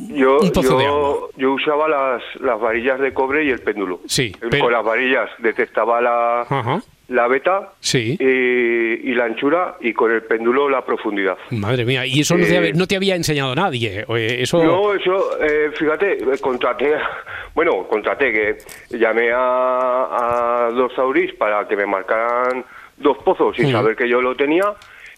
Yo, 0.09 0.39
un 0.41 0.53
pozo 0.53 0.71
yo, 0.71 0.79
de 0.79 0.87
agua. 0.87 1.17
yo 1.37 1.53
usaba 1.53 1.89
las, 1.89 2.23
las 2.41 2.61
varillas 2.61 2.99
de 3.01 3.13
cobre 3.13 3.45
y 3.45 3.51
el 3.51 3.61
péndulo. 3.61 4.01
Sí, 4.07 4.33
Con 4.33 4.51
pero- 4.51 4.71
las 4.71 4.85
varillas 4.85 5.29
detectaba 5.39 6.01
la, 6.01 6.43
Ajá. 6.43 6.83
La 7.09 7.29
beta 7.29 7.71
Sí. 7.81 8.17
y, 8.19 9.11
y 9.11 9.15
la 9.15 9.25
anchura 9.27 9.77
y 9.81 9.93
con 9.93 10.11
el 10.11 10.23
péndulo 10.23 10.69
la 10.71 10.85
profundidad. 10.85 11.37
Madre 11.51 11.85
mía, 11.85 12.07
y 12.07 12.21
eso 12.21 12.37
no, 12.37 12.45
te, 12.45 12.55
Eh, 12.55 12.59
había- 12.59 12.73
no 12.73 12.87
te 12.87 12.97
había 12.97 13.15
enseñado 13.17 13.55
nadie. 13.55 14.05
Oye, 14.09 14.43
eso. 14.43 14.63
No, 14.65 14.95
eso, 14.95 15.39
eh, 15.43 15.71
fíjate, 15.79 16.13
eh, 16.15 16.39
contraté, 16.41 16.93
bueno, 17.55 17.87
contraté 17.89 18.33
que 18.33 18.97
llamé 18.99 19.31
a, 19.33 20.67
a 20.67 20.71
dos 20.73 20.93
saurís 20.95 21.33
para 21.35 21.69
que 21.69 21.77
me 21.77 21.87
marcaran 21.87 22.65
dos 22.97 23.19
pozos 23.19 23.55
sin 23.57 23.67
Ujú. 23.67 23.75
saber 23.75 23.97
que 23.97 24.09
yo 24.09 24.23
lo 24.23 24.35
tenía 24.35 24.73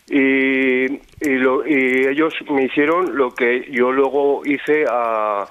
y, 0.09 0.85
y, 0.87 1.35
lo- 1.39 1.67
y 1.67 2.07
ellos 2.07 2.35
me 2.51 2.65
hicieron 2.65 3.17
lo 3.17 3.35
que 3.35 3.67
yo 3.71 3.93
luego 3.93 4.43
hice 4.45 4.85
a, 4.89 5.47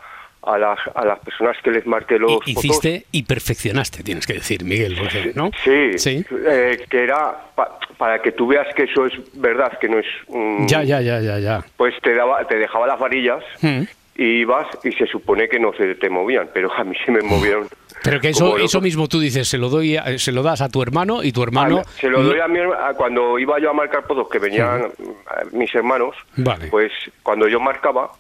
a, 0.46 0.58
las, 0.58 0.80
a 0.94 1.06
las 1.06 1.20
personas 1.20 1.58
que 1.64 1.72
les 1.72 1.86
marqué 1.86 2.18
los 2.20 2.34
pozos. 2.34 2.48
hiciste 2.48 3.06
y 3.12 3.24
perfeccionaste, 3.24 4.04
tienes 4.04 4.26
que 4.28 4.34
decir, 4.34 4.64
Miguel, 4.64 4.96
porque, 4.98 5.32
¿no? 5.36 5.50
Sí, 5.64 5.98
Sí. 5.98 6.26
eh, 6.48 6.86
que 6.90 7.04
era 7.04 7.36
pa- 7.56 7.80
para 7.98 8.22
que 8.22 8.32
tú 8.32 8.48
veas 8.48 8.68
que 8.76 8.84
eso 8.84 9.06
es 9.06 9.14
verdad, 9.34 9.78
que 9.80 9.88
no 9.90 9.98
es... 10.00 10.06
un- 10.28 10.68
Ya, 10.68 10.84
ya, 10.84 11.02
ya, 11.02 11.20
ya, 11.22 11.40
ya. 11.40 11.64
Pues 11.78 11.94
te, 12.02 12.14
daba, 12.14 12.46
te 12.48 12.58
dejaba 12.58 12.88
las 12.88 13.00
varillas 13.00 13.44
Mm. 13.62 13.82
y 14.18 14.24
ibas 14.42 14.68
y 14.84 14.92
se 14.92 15.08
supone 15.08 15.48
que 15.50 15.60
no 15.60 15.74
se 15.74 15.96
te 15.96 16.10
movían, 16.10 16.50
pero 16.54 16.72
a 16.74 16.84
mí 16.84 16.96
se 17.06 17.12
me 17.12 17.22
movieron. 17.22 17.68
Pero 18.04 18.20
que 18.20 18.30
eso, 18.30 18.58
eso 18.60 18.82
mismo 18.82 19.08
tú 19.08 19.20
dices, 19.20 19.48
se 19.48 19.58
lo 19.58 19.70
doy, 19.70 19.98
a- 19.98 20.20
se 20.20 20.32
lo 20.32 20.44
das 20.44 20.62
a 20.62 20.70
tu 20.70 20.82
hermano 20.84 21.24
y 21.24 21.32
tu 21.32 21.42
hermano. 21.42 21.82
Ah, 21.84 21.90
se 22.00 22.08
lo 22.08 22.22
doy 22.22 22.40
a 22.40 22.48
mi 22.48 22.60
a 22.60 22.94
cuando 22.96 23.40
iba 23.40 23.58
yo 23.60 23.72
a 23.72 23.74
marcar 23.74 24.06
pozos 24.06 24.28
que 24.30 24.38
venían 24.38 24.84
eh, 24.84 25.46
mis 25.54 25.74
hermanos, 25.74 26.16
Vale. 26.38 26.68
pues 26.68 26.92
cuando 27.24 27.48
yo 27.48 27.60
marcaba 27.60 28.12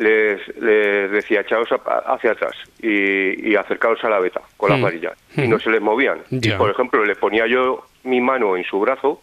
les, 0.00 0.40
les 0.60 1.10
decía 1.10 1.42
echaos 1.42 1.68
hacia 2.06 2.32
atrás 2.32 2.54
y, 2.82 3.50
y 3.50 3.54
acercaos 3.54 4.02
a 4.02 4.08
la 4.08 4.18
beta 4.18 4.40
con 4.56 4.70
las 4.70 4.78
Mm. 4.78 4.82
varillas 4.82 5.12
y 5.36 5.42
Mm. 5.42 5.50
no 5.50 5.58
se 5.60 5.70
les 5.70 5.80
movían. 5.80 6.20
Y 6.30 6.50
por 6.52 6.70
ejemplo 6.70 7.04
le 7.04 7.14
ponía 7.16 7.46
yo 7.46 7.84
mi 8.04 8.20
mano 8.20 8.56
en 8.56 8.64
su 8.64 8.80
brazo 8.80 9.20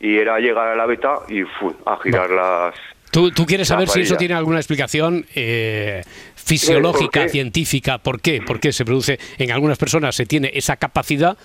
y 0.00 0.16
era 0.18 0.38
llegar 0.40 0.68
a 0.68 0.76
la 0.76 0.86
beta 0.86 1.20
y 1.28 1.42
¡fum! 1.44 1.72
a 1.86 1.98
girar 2.02 2.28
las... 2.30 2.74
¿Tú, 3.12 3.30
tú 3.30 3.46
quieres 3.46 3.68
saber 3.68 3.88
si 3.88 4.00
eso 4.00 4.16
tiene 4.16 4.34
alguna 4.34 4.58
explicación 4.58 5.24
eh, 5.34 6.02
fisiológica, 6.34 7.22
qué? 7.24 7.28
científica? 7.30 7.98
¿Por 7.98 8.20
qué? 8.20 8.42
Porque 8.44 8.72
se 8.72 8.84
produce, 8.84 9.18
en 9.38 9.52
algunas 9.52 9.78
personas 9.78 10.14
se 10.16 10.26
tiene 10.26 10.50
esa 10.52 10.76
capacidad 10.76 11.38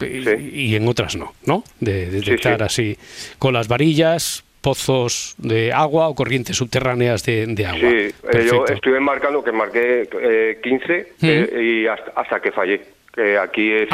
eh, 0.00 0.50
y 0.54 0.74
en 0.76 0.86
otras 0.88 1.16
no, 1.16 1.34
¿no? 1.44 1.64
De, 1.80 2.06
de 2.06 2.20
detectar 2.20 2.62
así 2.62 2.96
con 3.38 3.52
las 3.52 3.66
varillas, 3.68 4.44
pozos 4.60 5.34
de 5.38 5.72
agua 5.72 6.08
o 6.08 6.14
corrientes 6.14 6.56
subterráneas 6.56 7.24
de, 7.24 7.46
de 7.46 7.66
agua. 7.66 7.78
Sí, 7.80 7.86
eh, 8.32 8.46
yo 8.50 8.64
estuve 8.66 9.00
marcando 9.00 9.42
que 9.42 9.52
marqué 9.52 10.08
eh, 10.20 10.60
15 10.62 11.12
eh, 11.22 11.62
y 11.62 11.86
hasta, 11.86 12.12
hasta 12.16 12.40
que 12.40 12.52
fallé. 12.52 12.80
Que 13.14 13.36
aquí 13.38 13.72
es, 13.72 13.88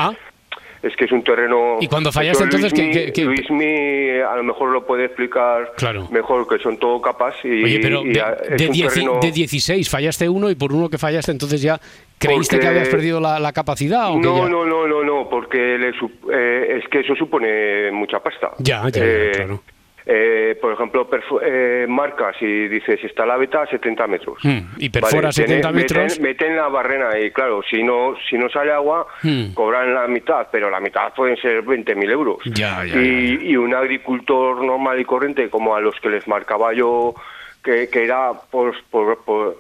es 0.82 0.94
que 0.96 1.04
es 1.06 1.12
un 1.12 1.24
terreno. 1.24 1.76
Ah. 1.76 1.78
¿Y 1.80 1.88
cuando 1.88 2.12
fallaste, 2.12 2.44
entonces, 2.44 2.74
Luismi- 2.74 3.24
Luismi 3.24 4.20
a 4.20 4.36
lo 4.36 4.42
mejor 4.42 4.70
lo 4.70 4.84
puede 4.86 5.06
explicar 5.06 5.72
Claro. 5.76 6.08
mejor, 6.10 6.46
que 6.46 6.58
son 6.62 6.78
todo 6.78 7.00
capas. 7.00 7.34
Y, 7.42 7.64
Oye, 7.64 7.78
pero 7.80 8.02
y 8.04 8.12
de, 8.12 8.20
a- 8.20 8.32
de 8.34 8.56
terreno- 8.68 9.20
de 9.20 9.32
16 9.32 9.88
fallaste 9.88 10.28
uno 10.28 10.50
y 10.50 10.54
por 10.56 10.72
uno 10.74 10.90
que 10.90 10.98
fallaste 10.98 11.32
entonces 11.32 11.62
ya 11.62 11.80
creíste 12.18 12.58
que 12.58 12.66
habías 12.66 12.88
perdido 12.88 13.18
la, 13.20 13.38
la 13.38 13.52
capacidad 13.52 14.10
o 14.10 14.20
que 14.20 14.26
No, 14.26 14.42
ya- 14.44 14.48
no, 14.50 14.64
no, 14.66 14.86
no, 14.86 15.02
no, 15.04 15.28
porque 15.30 15.78
le 15.78 15.88
eh, 16.32 16.80
es 16.82 16.88
que 16.90 17.00
eso 17.00 17.14
supone 17.14 17.90
mucha 17.92 18.18
pasta. 18.20 18.50
Ya, 18.58 18.82
ya, 18.84 18.90
ya, 18.90 19.02
Eh, 19.04 19.32
claro. 19.36 19.62
Eh, 20.06 20.56
por 20.60 20.72
ejemplo, 20.74 21.08
eh, 21.42 21.86
marcas 21.88 22.36
y 22.40 22.68
dices, 22.68 23.02
está 23.04 23.24
la 23.24 23.36
beta 23.38 23.62
a 23.62 23.66
70 23.66 24.06
metros. 24.06 24.38
Hmm, 24.42 24.58
y 24.78 24.90
perfora 24.90 25.22
Vale, 25.28 25.32
70 25.32 25.68
tiene- 25.68 25.82
metros. 25.82 26.04
Meten, 26.04 26.22
meten 26.22 26.56
la 26.56 26.68
barrena 26.68 27.18
y 27.18 27.30
claro, 27.30 27.62
si 27.68 27.82
no 27.82 28.14
si 28.28 28.36
no 28.36 28.48
sale 28.50 28.72
agua, 28.72 29.06
Hmm. 29.22 29.54
cobran 29.54 29.94
la 29.94 30.06
mitad, 30.06 30.46
pero 30.52 30.68
la 30.70 30.80
mitad 30.80 31.12
pueden 31.14 31.36
ser 31.38 31.62
20.000 31.62 32.10
euros. 32.10 32.38
Ya, 32.44 32.84
ya, 32.84 33.00
y, 33.00 33.38
y 33.50 33.56
un 33.56 33.74
agricultor 33.74 34.64
normal 34.64 35.00
y 35.00 35.04
corriente, 35.04 35.48
como 35.48 35.74
a 35.74 35.80
los 35.80 35.98
que 36.00 36.10
les 36.10 36.28
marcaba 36.28 36.72
yo, 36.74 37.14
que, 37.62 37.88
que 37.88 38.04
era 38.04 38.32
por, 38.50 38.74
por, 38.90 39.24
por- 39.24 39.56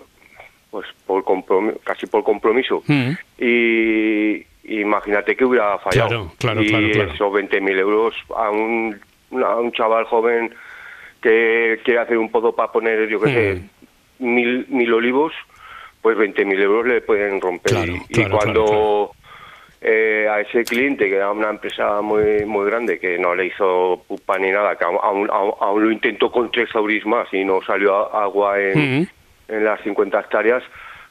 pues 0.70 0.86
por 1.06 1.22
compromiso, 1.24 1.78
casi 1.84 2.06
por 2.06 2.24
compromiso, 2.24 2.82
Hmm. 2.86 3.12
y 3.38 4.44
imagínate 4.64 5.36
que 5.36 5.44
hubiera 5.44 5.78
fallado. 5.78 6.08
Claro, 6.08 6.32
claro, 6.38 6.62
y 6.62 6.68
claro, 6.68 6.90
claro. 6.92 7.12
esos 7.12 7.32
20.000 7.32 7.78
euros 7.78 8.14
a 8.36 8.50
un, 8.50 8.98
a 9.42 9.56
un 9.56 9.72
chaval 9.72 10.04
joven 10.04 10.54
que 11.22 11.80
quiere 11.84 12.00
hacer 12.00 12.18
un 12.18 12.30
pozo 12.30 12.54
para 12.54 12.70
poner, 12.72 13.08
yo 13.08 13.20
qué 13.20 13.28
Hmm. 13.28 13.32
sé, 13.34 13.62
mil, 14.18 14.66
mil 14.68 14.92
olivos, 14.92 15.32
pues 16.02 16.16
20.000 16.16 16.60
euros 16.60 16.86
le 16.86 17.00
pueden 17.00 17.40
romper. 17.40 17.72
Claro, 17.72 17.94
y, 18.08 18.24
cuando 18.26 18.62
claro, 18.64 19.10
eh, 19.80 20.28
a 20.30 20.40
ese 20.40 20.66
cliente, 20.66 21.08
que 21.08 21.16
era 21.16 21.30
una 21.32 21.50
empresa 21.50 22.00
muy 22.02 22.44
muy 22.44 22.66
grande, 22.66 22.98
que 22.98 23.18
no 23.18 23.34
le 23.34 23.46
hizo 23.46 24.04
pupa 24.06 24.38
ni 24.38 24.50
nada, 24.50 24.76
que 24.76 24.84
aún, 24.84 24.98
aún, 25.30 25.56
aún- 25.60 25.82
lo 25.84 25.90
intentó 25.90 26.30
con 26.30 26.50
tres 26.50 26.68
sauris 26.70 27.04
más 27.06 27.26
y 27.32 27.44
no 27.44 27.60
salió 27.62 28.14
agua 28.14 28.60
en, 28.60 28.78
Ujú. 29.02 29.08
en 29.48 29.64
las 29.64 29.80
50 29.82 30.20
hectáreas, 30.20 30.62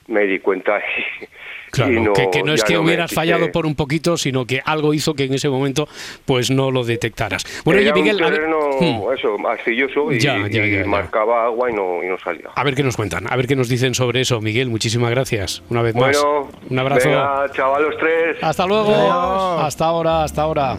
me 0.08 0.26
di 0.26 0.40
cuenta 0.40 0.80
y, 0.98 1.26
Claro, 1.74 1.92
no, 2.02 2.14
que, 2.14 2.30
que 2.32 2.44
no 2.44 2.54
es 2.54 2.64
que 2.64 2.76
no 2.76 2.82
hubieras 2.82 3.12
fallado 3.12 3.52
por 3.52 3.66
un 3.66 3.74
poquito, 3.76 4.16
sino 4.16 4.46
que 4.46 4.62
algo 4.64 4.94
hizo 4.94 5.16
que 5.16 5.24
en 5.24 5.34
ese 5.34 5.50
momento 5.50 5.88
pues 6.26 6.52
no 6.52 6.70
lo 6.72 6.84
detectaras. 6.84 7.44
Bueno, 7.66 7.82
oye, 7.82 7.92
Miguel, 7.94 8.18
un 8.18 8.24
a 8.24 8.30
ver, 8.30 8.36
terreno, 8.40 8.60
Hmm. 8.80 9.14
eso, 9.18 9.36
arcilloso 9.48 10.12
y, 10.12 10.20
Ya, 10.20 10.48
ya, 10.48 10.66
y 10.66 10.72
ya, 10.72 10.86
marcaba 10.86 11.46
agua 11.46 11.72
y 11.72 11.74
no, 11.74 12.04
y 12.04 12.08
no 12.08 12.18
salía. 12.20 12.50
a 12.56 12.64
ver 12.64 12.76
qué 12.76 12.84
nos 12.84 12.96
cuentan, 12.96 13.26
a 13.28 13.36
ver 13.36 13.48
qué 13.48 13.56
nos 13.56 13.70
dicen 13.70 13.94
sobre 13.96 14.22
eso, 14.22 14.40
Miguel. 14.40 14.70
Muchísimas 14.70 15.10
gracias, 15.10 15.64
una 15.70 15.82
vez 15.82 15.96
más. 15.96 16.16
Bueno, 16.22 16.50
Un 16.70 16.80
abrazo. 16.80 17.10
venga, 17.10 17.46
tres. 18.00 18.38
Hasta 18.42 18.66
luego. 18.68 18.94
Hasta 19.60 19.86
ahora, 19.86 20.24
hasta 20.24 20.42
ahora. 20.44 20.78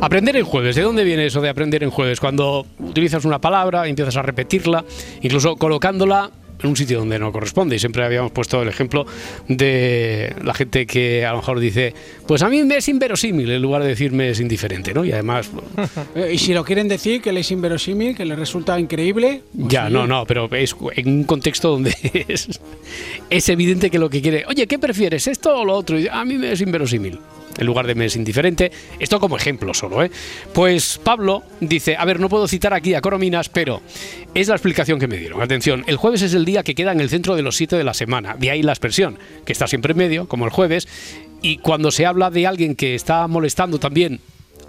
Aprender 0.00 0.36
en 0.36 0.44
jueves. 0.44 0.76
¿De 0.76 0.82
dónde 0.82 1.04
viene 1.04 1.26
eso 1.26 1.40
de 1.40 1.48
aprender 1.48 1.82
en 1.82 1.90
jueves? 1.90 2.20
Cuando 2.20 2.66
utilizas 2.78 3.24
una 3.24 3.40
palabra, 3.40 3.86
empiezas 3.88 4.16
a 4.16 4.22
repetirla, 4.22 4.84
incluso 5.22 5.56
colocándola 5.56 6.30
en 6.62 6.68
un 6.68 6.76
sitio 6.76 6.98
donde 6.98 7.18
no 7.18 7.32
corresponde. 7.32 7.76
Y 7.76 7.78
siempre 7.78 8.04
habíamos 8.04 8.32
puesto 8.32 8.62
el 8.62 8.68
ejemplo 8.68 9.06
de 9.48 10.34
la 10.42 10.54
gente 10.54 10.86
que 10.86 11.24
a 11.24 11.30
lo 11.32 11.38
mejor 11.38 11.60
dice, 11.60 11.94
pues 12.26 12.42
a 12.42 12.48
mí 12.48 12.62
me 12.64 12.76
es 12.76 12.88
inverosímil, 12.88 13.50
en 13.50 13.62
lugar 13.62 13.82
de 13.82 13.88
decirme 13.88 14.30
es 14.30 14.40
indiferente, 14.40 14.94
¿no? 14.94 15.04
Y 15.04 15.12
además, 15.12 15.50
Eh, 16.14 16.32
y 16.34 16.38
si 16.38 16.54
lo 16.54 16.64
quieren 16.64 16.88
decir, 16.88 17.20
que 17.20 17.32
le 17.32 17.40
es 17.40 17.50
inverosímil, 17.50 18.16
que 18.16 18.24
le 18.24 18.36
resulta 18.36 18.78
increíble. 18.78 19.42
pues 19.56 19.68
ya, 19.68 19.90
no, 19.90 20.06
no, 20.06 20.24
pero 20.26 20.48
es 20.54 20.74
en 20.94 21.08
un 21.08 21.24
contexto 21.24 21.70
donde 21.70 21.94
es, 22.28 22.60
es 23.30 23.48
evidente 23.48 23.90
que 23.90 23.98
lo 23.98 24.10
que 24.10 24.22
quiere, 24.22 24.44
oye, 24.46 24.66
¿qué 24.66 24.78
prefieres, 24.78 25.26
esto 25.26 25.56
o 25.56 25.64
lo 25.64 25.74
otro? 25.74 25.98
Y 25.98 26.08
a 26.08 26.24
mí 26.24 26.34
me 26.34 26.52
es 26.52 26.60
inverosímil. 26.60 27.18
En 27.58 27.66
lugar 27.66 27.86
de 27.86 27.94
me 27.94 28.06
es 28.06 28.16
indiferente. 28.16 28.72
Esto 28.98 29.20
como 29.20 29.36
ejemplo 29.36 29.74
solo, 29.74 30.02
¿eh? 30.02 30.10
Pues 30.52 31.00
Pablo 31.02 31.42
dice, 31.60 31.96
a 31.96 32.04
ver, 32.04 32.20
no 32.20 32.28
puedo 32.28 32.48
citar 32.48 32.74
aquí 32.74 32.94
a 32.94 33.00
Corominas, 33.00 33.48
pero 33.48 33.80
es 34.34 34.48
la 34.48 34.54
explicación 34.54 34.98
que 34.98 35.06
me 35.06 35.16
dieron. 35.16 35.40
Atención, 35.40 35.84
el 35.86 35.96
jueves 35.96 36.22
es 36.22 36.34
el 36.34 36.44
día 36.44 36.62
que 36.62 36.74
queda 36.74 36.92
en 36.92 37.00
el 37.00 37.08
centro 37.08 37.36
de 37.36 37.42
los 37.42 37.56
siete 37.56 37.76
de 37.76 37.84
la 37.84 37.94
semana. 37.94 38.36
De 38.38 38.50
ahí 38.50 38.62
la 38.62 38.72
expresión, 38.72 39.18
que 39.44 39.52
está 39.52 39.66
siempre 39.66 39.92
en 39.92 39.98
medio, 39.98 40.28
como 40.28 40.44
el 40.44 40.50
jueves. 40.50 40.88
Y 41.42 41.58
cuando 41.58 41.90
se 41.90 42.06
habla 42.06 42.30
de 42.30 42.46
alguien 42.46 42.74
que 42.74 42.94
está 42.94 43.26
molestando 43.28 43.78
también, 43.78 44.20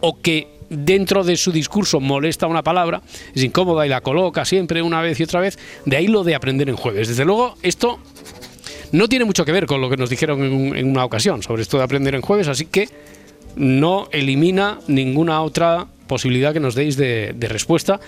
o 0.01 0.21
que 0.21 0.55
dentro 0.69 1.23
de 1.23 1.37
su 1.37 1.51
discurso 1.51 1.99
molesta 1.99 2.47
una 2.47 2.63
palabra, 2.63 3.01
es 3.33 3.43
incómoda 3.43 3.85
y 3.85 3.89
la 3.89 4.01
coloca 4.01 4.45
siempre 4.45 4.81
una 4.81 5.01
vez 5.01 5.19
y 5.19 5.23
otra 5.23 5.39
vez, 5.39 5.57
de 5.85 5.97
ahí 5.97 6.07
lo 6.07 6.23
de 6.23 6.35
aprender 6.35 6.69
en 6.69 6.75
jueves. 6.75 7.07
Desde 7.07 7.25
luego, 7.25 7.55
esto 7.61 7.99
no 8.91 9.07
tiene 9.07 9.25
mucho 9.25 9.45
que 9.45 9.51
ver 9.51 9.65
con 9.65 9.81
lo 9.81 9.89
que 9.89 9.97
nos 9.97 10.09
dijeron 10.09 10.43
en, 10.43 10.53
un- 10.53 10.75
en 10.77 10.89
una 10.89 11.05
ocasión 11.05 11.41
sobre 11.43 11.61
esto 11.61 11.77
de 11.77 11.83
aprender 11.83 12.15
en 12.15 12.21
jueves, 12.21 12.47
así 12.47 12.65
que 12.65 12.89
no 13.55 14.07
elimina 14.11 14.79
ninguna 14.87 15.41
otra 15.41 15.85
posibilidad 16.07 16.53
que 16.53 16.59
nos 16.59 16.75
deis 16.75 16.97
de, 16.97 17.33
de 17.35 17.47
respuesta, 17.47 17.99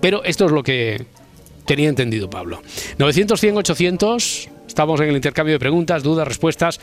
pero 0.00 0.22
esto 0.24 0.46
es 0.46 0.52
lo 0.52 0.62
que 0.62 1.04
tenía 1.66 1.88
entendido 1.88 2.28
Pablo. 2.28 2.60
900, 2.98 3.40
100, 3.40 3.56
800, 3.58 4.48
estamos 4.66 5.00
en 5.00 5.08
el 5.08 5.16
intercambio 5.16 5.54
de 5.54 5.58
preguntas, 5.58 6.02
dudas, 6.02 6.26
respuestas. 6.28 6.80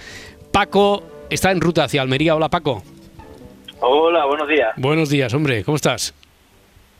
Paco 0.51 1.03
está 1.29 1.51
en 1.51 1.61
ruta 1.61 1.83
hacia 1.83 2.01
Almería. 2.01 2.35
Hola 2.35 2.49
Paco. 2.49 2.81
Hola, 3.81 4.25
buenos 4.25 4.47
días. 4.47 4.69
Buenos 4.77 5.09
días, 5.09 5.33
hombre, 5.33 5.63
¿cómo 5.63 5.75
estás? 5.75 6.13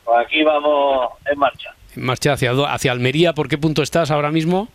Pues 0.06 0.18
aquí 0.26 0.44
vamos 0.44 1.10
en 1.32 1.40
marcha. 1.40 1.70
En 1.96 2.04
marcha 2.06 2.34
hacia, 2.34 2.52
hacia 2.52 2.92
Almería, 2.92 3.34
¿por 3.34 3.48
qué 3.50 3.58
punto 3.58 3.82
estás 3.82 4.12
ahora 4.12 4.32
mismo? 4.32 4.70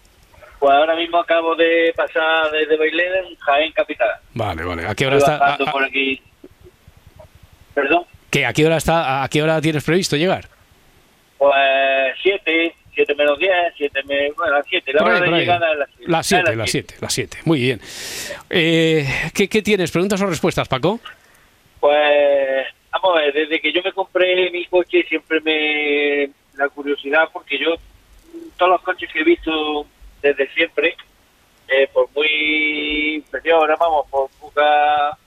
Pues 0.64 0.76
ahora 0.78 0.96
mismo 0.96 1.18
acabo 1.18 1.54
de 1.56 1.92
pasar 1.94 2.50
desde 2.50 2.78
Bailén 2.78 3.36
Jaén 3.38 3.70
Capital. 3.72 4.08
Vale, 4.32 4.64
vale. 4.64 4.86
¿A 4.86 4.94
qué 4.94 5.06
hora 5.06 5.18
Estoy 5.18 5.34
está? 5.34 5.44
a- 5.44 5.50
bajando 5.50 5.68
a- 5.68 5.72
por 5.72 5.84
aquí. 5.84 6.22
¿Perdón? 7.74 8.04
¿qué? 8.30 8.46
¿A 8.46 8.52
qué 8.54 8.64
hora 8.64 8.78
está? 8.78 9.22
¿A 9.22 9.28
qué 9.28 9.42
hora 9.42 9.60
tienes 9.60 9.84
previsto 9.84 10.16
llegar? 10.16 10.48
Pues 11.36 11.54
7, 12.22 12.74
7 12.94 13.14
menos 13.14 13.38
10, 13.38 13.52
7 13.76 14.02
menos... 14.04 14.36
Bueno, 14.38 14.54
las 14.56 14.66
7. 14.66 14.90
La 14.94 15.00
Por 15.00 15.10
ahí, 15.10 15.20
hora 15.20 15.30
de 15.32 15.36
llegada 15.38 15.70
es 15.72 15.78
las 15.78 15.88
7. 15.98 16.10
Las 16.10 16.26
7, 16.26 16.56
las 16.56 16.70
7, 16.70 16.94
las 17.02 17.12
7. 17.12 17.38
Muy 17.44 17.60
bien. 17.60 17.80
Eh, 18.48 19.06
¿qué, 19.34 19.48
qué 19.50 19.60
tienes? 19.60 19.90
¿Preguntas 19.90 20.22
o 20.22 20.26
respuestas, 20.26 20.66
Paco? 20.66 20.98
Pues, 21.78 22.66
vamos 22.90 23.18
a 23.18 23.20
ver, 23.20 23.34
desde 23.34 23.60
que 23.60 23.70
yo 23.70 23.82
me 23.84 23.92
compré 23.92 24.50
mi 24.50 24.64
coche 24.64 25.04
siempre 25.10 25.40
me... 25.42 26.30
La 26.56 26.70
curiosidad, 26.70 27.28
porque 27.34 27.58
yo, 27.58 27.74
todos 28.56 28.70
los 28.70 28.80
coches 28.80 29.10
que 29.12 29.20
he 29.20 29.24
visto 29.24 29.86
desde 30.24 30.48
siempre, 30.54 30.96
eh, 31.68 31.86
por 31.92 32.10
muy 32.14 33.14
inferiores, 33.16 33.76
vamos, 33.78 34.06
por 34.10 34.30
poca 34.40 35.18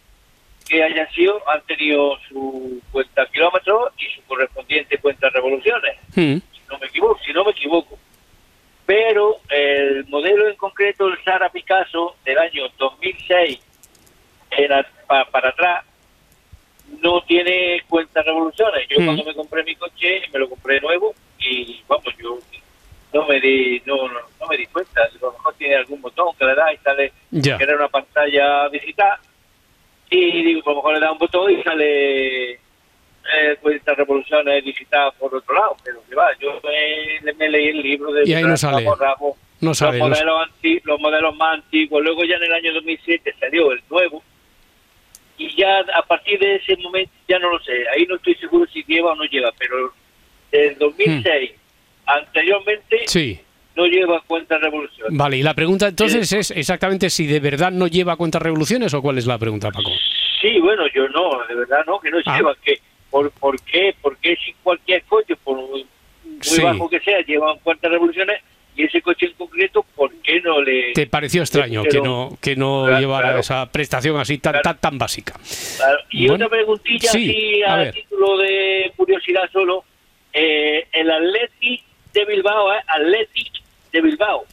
que 0.68 0.84
hayan 0.84 1.08
sido, 1.12 1.40
han 1.48 1.62
tenido 1.62 2.18
su 2.28 2.82
cuenta 2.92 3.26
kilómetros 3.28 3.94
y 4.00 4.06
su 4.16 4.22
correspondiente 4.24 4.98
cuenta 4.98 5.30
revoluciones, 5.30 5.96
Mm, 6.16 6.38
si 6.40 6.62
no 6.70 6.80
me 6.80 6.88
equivoco, 6.88 7.20
si 7.24 7.32
no 7.32 7.46
me 7.46 7.52
equivoco. 7.52 7.98
Pero 8.88 9.38
el 9.50 10.06
modelo 10.08 10.48
en 10.50 10.56
concreto, 10.56 11.08
el 11.08 11.24
Sara 11.24 11.50
Picasso 11.50 12.16
del 12.26 12.38
año 12.40 12.64
2006 12.78 13.60
era 14.50 14.84
pa- 15.08 15.26
para 15.26 15.50
atrás, 15.50 15.86
no 17.02 17.22
tiene 17.22 17.82
cuenta 17.88 18.24
revoluciones. 18.24 18.88
Yo 18.90 19.00
Mm. 19.00 19.06
cuando 19.06 19.24
me 19.26 19.36
compré 19.36 19.64
mi 19.64 19.76
coche, 19.76 20.22
me 20.34 20.40
lo 20.40 20.50
compré 20.50 20.82
nuevo 20.82 21.14
y 21.40 21.82
vamos, 21.88 22.14
yo 22.18 22.40
no 23.14 23.26
me 23.26 23.40
di, 23.40 23.82
no, 23.86 23.96
no, 24.08 24.20
no 24.40 24.48
me 24.48 24.58
di 24.58 24.66
cuenta. 24.68 25.02
A 25.04 25.10
lo 25.22 25.32
mejor 25.32 25.54
tiene 25.56 25.76
algún 25.76 26.02
botón 26.02 26.36
que 26.38 26.46
le 26.46 26.56
da 26.56 26.74
y 26.74 26.78
sale, 26.78 27.14
que 27.58 27.64
era 27.64 27.76
una 27.76 27.88
pantalla 27.88 28.70
digital. 28.70 29.18
Y 30.10 30.44
digo, 30.44 30.62
a 30.66 30.70
lo 30.70 30.76
mejor 30.78 30.94
le 30.96 31.00
da 31.00 31.12
un 31.12 31.18
botón 31.18 31.52
y 31.52 31.62
sale 31.64 32.52
eh, 32.54 32.60
cuenta 33.62 33.94
revoluciones 33.94 34.64
digital 34.64 35.12
por 35.20 35.34
otro 35.36 35.54
lado. 35.54 35.76
Pero 35.84 36.02
que 36.08 36.16
va, 36.16 36.30
yo 36.40 36.60
me, 37.24 37.34
me 37.34 37.50
leí 37.50 37.68
el 37.70 37.82
libro 37.82 38.12
de 38.14 38.24
Y 38.28 38.34
ahí 38.34 38.44
no 38.44 38.56
sale. 38.58 38.88
a 38.88 38.96
ramo, 38.96 39.38
No 39.62 39.74
sale. 39.74 39.98
los 40.00 40.08
no- 40.10 40.16
modelos, 40.16 40.42
anti- 40.48 40.82
los 40.84 41.00
modelos 41.00 41.36
más 41.36 41.56
antiguos. 41.56 42.04
Luego 42.04 42.24
ya 42.24 42.36
en 42.36 42.44
el 42.44 42.54
año 42.54 42.74
2007 42.74 43.36
salió 43.40 43.72
el 43.72 43.82
nuevo. 43.90 44.24
Y 45.40 45.56
ya 45.56 45.80
a 45.94 46.02
partir 46.04 46.40
de 46.40 46.56
ese 46.56 46.76
momento, 46.78 47.12
ya 47.28 47.38
no 47.40 47.52
lo 47.52 47.60
sé. 47.60 47.74
Ahí 47.94 48.06
no 48.08 48.16
estoy 48.16 48.34
seguro 48.36 48.66
si 48.72 48.84
lleva 48.88 49.12
o 49.12 49.16
no 49.16 49.24
lleva. 49.26 49.52
Pero 49.58 49.94
del 50.52 50.78
2006 50.80 51.52
anteriormente 52.08 53.02
Sí. 53.08 53.40
no 53.76 53.86
lleva 53.86 54.22
cuenta 54.26 54.58
revolución. 54.58 55.08
Vale, 55.12 55.38
y 55.38 55.44
la 55.44 55.54
pregunta 55.54 55.88
entonces 55.88 56.32
es 56.32 56.52
exactamente 56.52 57.10
si 57.10 57.28
de 57.28 57.40
verdad 57.40 57.72
no 57.72 57.88
lleva 57.88 58.16
cuentas 58.16 58.42
revoluciones 58.42 58.94
o 58.94 59.02
cuál 59.02 59.18
es 59.18 59.28
la 59.28 59.38
pregunta, 59.38 59.70
Paco. 59.72 59.92
Sí, 60.42 60.60
bueno, 60.60 60.84
yo 60.94 61.08
no, 61.10 61.46
de 61.48 61.56
verdad 61.56 61.84
no, 61.86 62.00
que 62.00 62.10
no 62.12 62.18
Ah. 62.26 62.38
lleva. 62.38 62.56
Que, 62.64 62.80
por, 63.10 63.32
¿Por 63.32 63.62
qué? 63.62 63.96
Porque 64.02 64.36
si 64.44 64.54
cualquier 64.64 65.04
coche, 65.04 65.36
por 65.44 65.58
muy 65.58 65.86
Sí. 66.42 66.62
bajo 66.62 66.90
que 66.90 67.00
sea, 67.00 67.22
lleva 67.22 67.56
cuenta 67.64 67.88
revoluciones 67.90 68.42
y 68.76 68.84
ese 68.84 69.02
coche 69.02 69.26
en 69.28 69.34
concreto, 69.34 69.84
¿por 69.96 70.14
qué 70.22 70.40
no 70.42 70.62
le...? 70.62 70.94
¿Te 70.94 71.08
pareció 71.08 71.42
extraño 71.42 71.84
que 71.84 72.00
no, 72.00 72.38
que 72.40 72.56
no 72.56 72.84
Claro, 72.86 73.00
llevara 73.00 73.28
claro. 73.30 73.40
esa 73.40 73.72
prestación 73.72 74.20
así 74.20 74.38
tan, 74.38 74.62
tan, 74.62 74.78
tan 74.78 74.98
básica? 75.00 75.34
Y 76.12 76.28
Bueno, 76.28 76.46
otra 76.46 76.58
preguntilla 76.58 77.10
sí, 77.10 77.64
así 77.64 77.88
a 77.88 77.92
título 77.92 78.38
de 78.38 78.92
curiosidad 78.96 79.50
solo. 79.52 79.84
Eh, 80.34 80.86
el 80.94 81.10
Athletic 81.10 81.82
de 82.18 82.26
Bilbao 82.26 82.74
es 82.74 82.84
Athletic 82.88 83.52
de 83.92 84.02
Bilbao. 84.02 84.46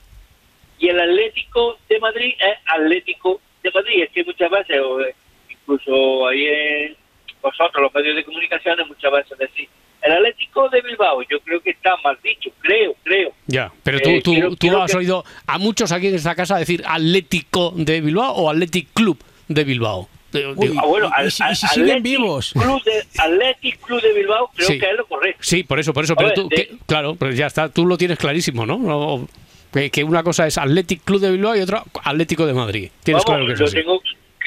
Y 0.78 0.88
el 0.88 1.00
Atlético 1.00 1.78
de 1.88 1.98
Madrid 2.00 2.34
es 2.38 2.58
Atlético 2.66 3.40
de 3.62 3.70
Madrid. 3.70 4.02
Es 4.02 4.10
que 4.10 4.24
muchas 4.24 4.50
veces, 4.50 4.76
eh, 4.76 5.14
incluso 5.48 6.26
ahí 6.28 6.46
en 6.46 6.96
vosotros, 7.40 7.82
los 7.82 7.94
medios 7.94 8.16
de 8.16 8.24
comunicaciones, 8.24 8.86
muchas 8.86 9.12
veces 9.12 9.38
decís, 9.38 9.68
el 10.02 10.12
Atlético 10.12 10.68
de 10.68 10.82
Bilbao, 10.82 11.22
yo 11.30 11.40
creo 11.40 11.60
que 11.60 11.70
está 11.70 11.96
mal 12.04 12.18
dicho, 12.22 12.50
creo, 12.60 12.94
creo. 13.02 13.32
Ya, 13.46 13.72
pero 13.82 14.00
tú, 14.00 14.10
Eh, 14.10 14.22
tú, 14.22 14.76
has 14.78 14.90
que- 14.92 14.98
oído 14.98 15.24
a 15.46 15.58
muchos 15.58 15.90
aquí 15.92 16.08
en 16.08 16.14
esta 16.16 16.34
casa 16.34 16.58
decir 16.58 16.82
Atlético 16.86 17.72
de 17.74 18.00
Bilbao 18.02 18.32
o 18.34 18.50
Athletic 18.50 18.88
Club 18.92 19.18
de 19.48 19.64
Bilbao. 19.64 20.08
Uy, 20.56 20.68
digo- 20.68 20.86
bueno, 20.88 21.06
y- 21.06 21.10
y 21.10 21.24
al- 21.24 21.30
si- 21.32 21.42
al- 21.42 21.52
y 21.52 21.56
si 21.56 21.66
siguen 21.68 21.90
Athletic 21.98 22.02
vivos. 22.04 22.52
Club 22.52 22.82
de, 22.84 23.04
Athletic 23.18 23.80
Club 23.80 24.00
de 24.02 24.12
Bilbao, 24.12 24.50
creo 24.54 24.68
Sí. 24.68 24.78
que 24.78 24.86
es 24.90 24.96
lo 24.96 25.06
correcto. 25.06 25.38
Sí, 25.42 25.62
por 25.64 25.78
eso, 25.80 25.92
por 25.92 26.04
eso. 26.04 26.12
A 26.14 26.16
Pero 26.16 26.28
ver, 26.28 26.34
tú, 26.36 26.48
de- 26.48 26.56
que- 26.56 26.70
claro, 26.86 27.14
pues 27.14 27.36
ya 27.36 27.46
está, 27.46 27.68
tú 27.68 27.86
lo 27.86 27.96
tienes 27.96 28.18
clarísimo, 28.18 28.66
¿no? 28.66 28.78
No, 28.78 29.28
que, 29.72 29.90
que 29.90 30.04
una 30.04 30.22
cosa 30.22 30.46
es 30.46 30.56
Athletic 30.58 31.02
Club 31.04 31.20
de 31.20 31.30
Bilbao 31.32 31.56
y 31.56 31.60
otra 31.60 31.82
Atlético 32.04 32.46
de 32.46 32.54
Madrid. 32.54 32.90
Tienes 33.02 33.24
Vamos, 33.24 33.36
claro 33.42 33.46
que 33.46 33.52
es 33.54 33.60
lo 33.60 33.66
así. 33.66 33.76
tengo 33.76 34.00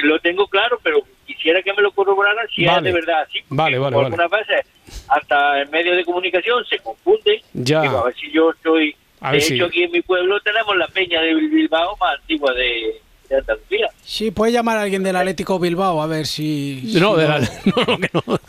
lo 0.04 0.20
tengo 0.20 0.48
claro, 0.48 0.80
pero 0.84 1.00
quisiera 1.26 1.62
que 1.64 1.74
me 1.74 1.82
lo 1.82 1.92
corroboraran 1.92 2.46
si 2.56 2.64
Vale. 2.66 2.78
es 2.78 2.84
de 2.94 3.00
verdad 3.02 3.22
así. 3.28 3.40
Vale, 3.50 3.80
vale, 3.80 3.94
como 3.96 4.04
vale. 4.10 4.16
Algunas 4.16 4.48
veces, 4.48 4.66
hasta 5.08 5.62
en 5.64 5.72
medios 5.72 5.98
de 5.98 6.06
comunicación 6.06 6.64
se 6.70 6.78
confunde. 6.80 7.42
Ya. 7.54 7.82
Digo, 7.82 7.98
a 7.98 8.06
ver 8.06 8.16
si 8.16 8.32
yo 8.32 8.52
estoy. 8.52 8.96
A 9.22 9.32
de 9.32 9.40
hecho, 9.40 9.48
si- 9.48 9.60
aquí 9.62 9.84
en 9.84 9.92
mi 9.92 10.02
pueblo 10.04 10.40
tenemos 10.42 10.78
la 10.78 10.88
peña 10.88 11.20
de 11.22 11.34
Bilbao 11.34 11.98
más 12.00 12.20
antigua 12.20 12.54
de, 12.54 13.02
de 13.30 13.38
Andalucía. 13.38 13.88
Sí, 14.04 14.32
puede 14.32 14.52
llamar 14.52 14.78
a 14.78 14.82
alguien 14.84 15.04
del 15.04 15.16
Atlético 15.16 15.60
Bilbao 15.60 16.02
a 16.02 16.08
ver 16.08 16.26
si. 16.28 16.94
No, 17.00 17.16
si 17.16 17.22
de 17.22 17.28
la- 17.28 17.40
no, 17.40 17.98
no. 18.14 18.40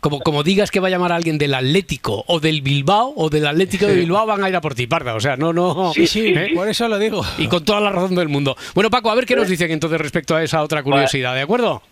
Como, 0.00 0.18
como 0.20 0.42
digas 0.42 0.70
que 0.72 0.80
va 0.80 0.88
a 0.88 0.90
llamar 0.90 1.12
a 1.12 1.16
alguien 1.16 1.38
del 1.38 1.54
Atlético 1.54 2.24
o 2.26 2.40
del 2.40 2.60
Bilbao 2.60 3.12
o 3.16 3.30
del 3.30 3.46
Atlético 3.46 3.86
de 3.86 3.94
Bilbao, 3.94 4.26
van 4.26 4.42
a 4.42 4.48
ir 4.48 4.56
a 4.56 4.60
por 4.60 4.74
ti, 4.74 4.88
parda. 4.88 5.14
O 5.14 5.20
sea, 5.20 5.36
no, 5.36 5.52
no. 5.52 5.92
Sí, 5.94 6.08
sí, 6.08 6.34
¿eh? 6.36 6.50
por 6.54 6.68
eso 6.68 6.88
lo 6.88 6.98
digo. 6.98 7.24
Y 7.38 7.46
con 7.46 7.64
toda 7.64 7.80
la 7.80 7.90
razón 7.92 8.16
del 8.16 8.28
mundo. 8.28 8.56
Bueno, 8.74 8.90
Paco, 8.90 9.10
a 9.10 9.14
ver 9.14 9.26
qué 9.26 9.36
nos 9.36 9.48
dicen 9.48 9.70
entonces 9.70 10.00
respecto 10.00 10.34
a 10.34 10.42
esa 10.42 10.62
otra 10.62 10.82
curiosidad, 10.82 11.34
¿de 11.34 11.42
acuerdo? 11.42 11.82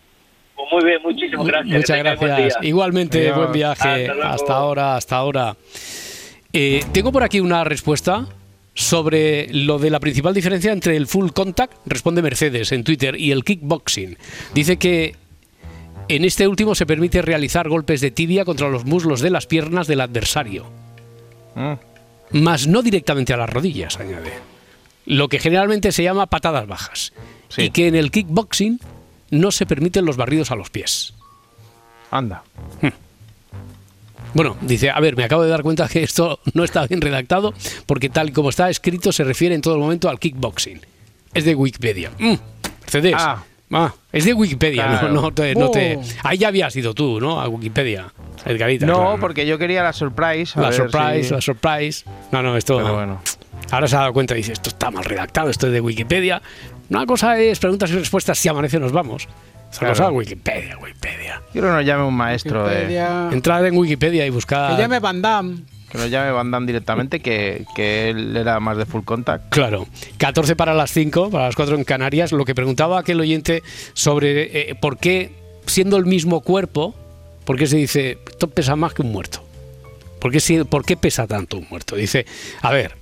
Pues 0.55 0.67
muy 0.73 0.83
bien, 0.89 1.01
muchísimas 1.03 1.45
gracias. 1.47 1.77
Muchas 1.77 2.03
buen 2.03 2.17
gracias. 2.29 2.57
Igualmente, 2.63 3.19
Adiós. 3.21 3.37
buen 3.37 3.51
viaje. 3.53 4.09
Hasta 4.23 4.53
ahora, 4.55 4.95
hasta 4.97 5.15
ahora. 5.15 5.55
Eh, 6.51 6.83
tengo 6.91 7.13
por 7.13 7.23
aquí 7.23 7.39
una 7.39 7.63
respuesta 7.63 8.27
sobre 8.73 9.47
lo 9.53 9.79
de 9.79 9.89
la 9.89 9.99
principal 9.99 10.33
diferencia 10.33 10.71
entre 10.71 10.95
el 10.95 11.07
full 11.07 11.31
contact, 11.31 11.73
responde 11.85 12.21
Mercedes 12.21 12.71
en 12.71 12.83
Twitter, 12.83 13.19
y 13.19 13.31
el 13.31 13.43
kickboxing. 13.43 14.17
Dice 14.53 14.77
que 14.77 15.15
en 16.07 16.25
este 16.25 16.47
último 16.47 16.75
se 16.75 16.85
permite 16.85 17.21
realizar 17.21 17.69
golpes 17.69 18.01
de 18.01 18.11
tibia 18.11 18.45
contra 18.45 18.69
los 18.69 18.85
muslos 18.85 19.21
de 19.21 19.29
las 19.29 19.45
piernas 19.47 19.87
del 19.87 20.01
adversario, 20.01 20.65
Mm. 21.55 21.73
mas 22.31 22.67
no 22.67 22.81
directamente 22.81 23.33
a 23.33 23.37
las 23.37 23.49
rodillas, 23.49 23.99
añade. 23.99 24.31
Lo 25.05 25.27
que 25.27 25.39
generalmente 25.39 25.91
se 25.91 26.03
llama 26.03 26.27
patadas 26.27 26.67
bajas. 26.67 27.11
Sí. 27.49 27.63
Y 27.63 27.69
que 27.71 27.87
en 27.87 27.95
el 27.95 28.11
kickboxing 28.11 28.79
no 29.31 29.51
se 29.51 29.65
permiten 29.65 30.05
los 30.05 30.15
barridos 30.15 30.51
a 30.51 30.55
los 30.55 30.69
pies. 30.69 31.13
Anda. 32.09 32.43
Bueno, 34.33 34.55
dice, 34.61 34.89
a 34.89 34.99
ver, 34.99 35.15
me 35.17 35.23
acabo 35.23 35.43
de 35.43 35.49
dar 35.49 35.61
cuenta 35.61 35.87
que 35.87 36.03
esto 36.03 36.39
no 36.53 36.63
está 36.63 36.87
bien 36.87 37.01
redactado 37.01 37.53
porque 37.85 38.09
tal 38.09 38.29
y 38.29 38.31
como 38.31 38.49
está 38.49 38.69
escrito 38.69 39.11
se 39.11 39.23
refiere 39.23 39.55
en 39.55 39.61
todo 39.61 39.75
el 39.75 39.79
momento 39.81 40.09
al 40.09 40.19
kickboxing. 40.19 40.79
Es 41.33 41.45
de 41.45 41.55
Wikipedia. 41.55 42.11
Mm, 42.19 42.33
Mercedes. 42.81 43.15
Ah. 43.17 43.43
Ah, 43.73 43.93
es 44.11 44.25
de 44.25 44.33
Wikipedia, 44.33 44.85
Claro. 44.85 45.07
no, 45.13 45.21
no 45.21 45.31
te, 45.33 45.55
no 45.55 45.71
te- 45.71 45.95
Oh. 45.95 46.01
Ahí 46.23 46.37
ya 46.37 46.49
habías 46.49 46.75
ido 46.75 46.93
tú, 46.93 47.21
¿no? 47.21 47.39
A 47.39 47.47
Wikipedia, 47.47 48.11
Edgarita. 48.45 48.85
No, 48.85 48.97
claro. 48.99 49.17
porque 49.21 49.45
yo 49.47 49.57
quería 49.57 49.81
la 49.81 49.93
surprise. 49.93 50.59
a 50.59 50.61
La 50.63 50.69
ver 50.71 50.77
surprise, 50.77 51.33
la 51.33 51.39
surprise. 51.39 52.03
No, 52.33 52.43
no, 52.43 52.57
esto... 52.57 52.77
Pero 52.79 52.93
bueno. 52.95 53.21
Ahora 53.69 53.87
se 53.87 53.95
ha 53.95 53.99
dado 53.99 54.11
cuenta 54.13 54.33
y 54.33 54.37
dice, 54.37 54.51
esto 54.51 54.69
está 54.69 54.91
mal 54.91 55.05
redactado, 55.05 55.49
esto 55.49 55.67
es 55.67 55.73
de 55.73 55.79
Wikipedia. 55.79 56.41
Una 56.89 57.05
cosa 57.05 57.39
es 57.39 57.59
preguntas 57.59 57.89
y 57.91 57.93
respuestas, 57.93 58.37
si 58.37 58.49
amanece 58.49 58.77
nos 58.77 58.91
vamos. 58.91 59.29
Claro. 59.79 59.93
cosa, 59.95 60.11
Wikipedia, 60.11 60.77
Wikipedia. 60.77 61.41
Quiero 61.51 61.67
que 61.69 61.73
nos 61.75 61.85
llame 61.85 62.03
un 62.03 62.13
maestro 62.13 62.63
de. 62.67 62.75
Wikipedia. 62.75 63.29
Entrad 63.31 63.65
en 63.67 63.77
Wikipedia 63.77 64.25
y 64.25 64.29
buscad... 64.29 64.75
Que 64.75 64.81
llame 64.81 64.99
Van 64.99 65.21
Damme. 65.21 65.57
Que 65.89 65.97
nos 65.97 66.09
llame 66.09 66.31
Van 66.31 66.51
Damme 66.51 66.67
directamente, 66.67 67.19
que, 67.19 67.65
que 67.75 68.09
él 68.09 68.35
era 68.37 68.59
más 68.59 68.77
de 68.77 68.85
full 68.85 69.03
contact. 69.03 69.49
Claro, 69.49 69.87
14 70.17 70.55
para 70.55 70.73
las 70.73 70.91
5, 70.91 71.29
para 71.31 71.45
las 71.45 71.55
4 71.55 71.75
en 71.75 71.83
Canarias. 71.83 72.31
Lo 72.31 72.45
que 72.45 72.55
preguntaba 72.55 72.99
aquel 72.99 73.19
oyente 73.19 73.63
sobre 73.93 74.69
eh, 74.71 74.75
por 74.75 74.97
qué, 74.97 75.31
siendo 75.65 75.97
el 75.97 76.05
mismo 76.05 76.41
cuerpo, 76.41 76.95
por 77.45 77.57
qué 77.57 77.67
se 77.67 77.77
dice, 77.77 78.19
esto 78.29 78.49
pesa 78.49 78.75
más 78.75 78.93
que 78.93 79.01
un 79.01 79.11
muerto. 79.11 79.43
¿Por 80.19 80.31
qué, 80.31 80.39
si- 80.39 80.63
¿Por 80.63 80.85
qué 80.85 80.95
pesa 80.95 81.27
tanto 81.27 81.57
un 81.57 81.67
muerto? 81.69 81.95
Dice, 81.95 82.25
a 82.61 82.71
ver, 82.71 82.95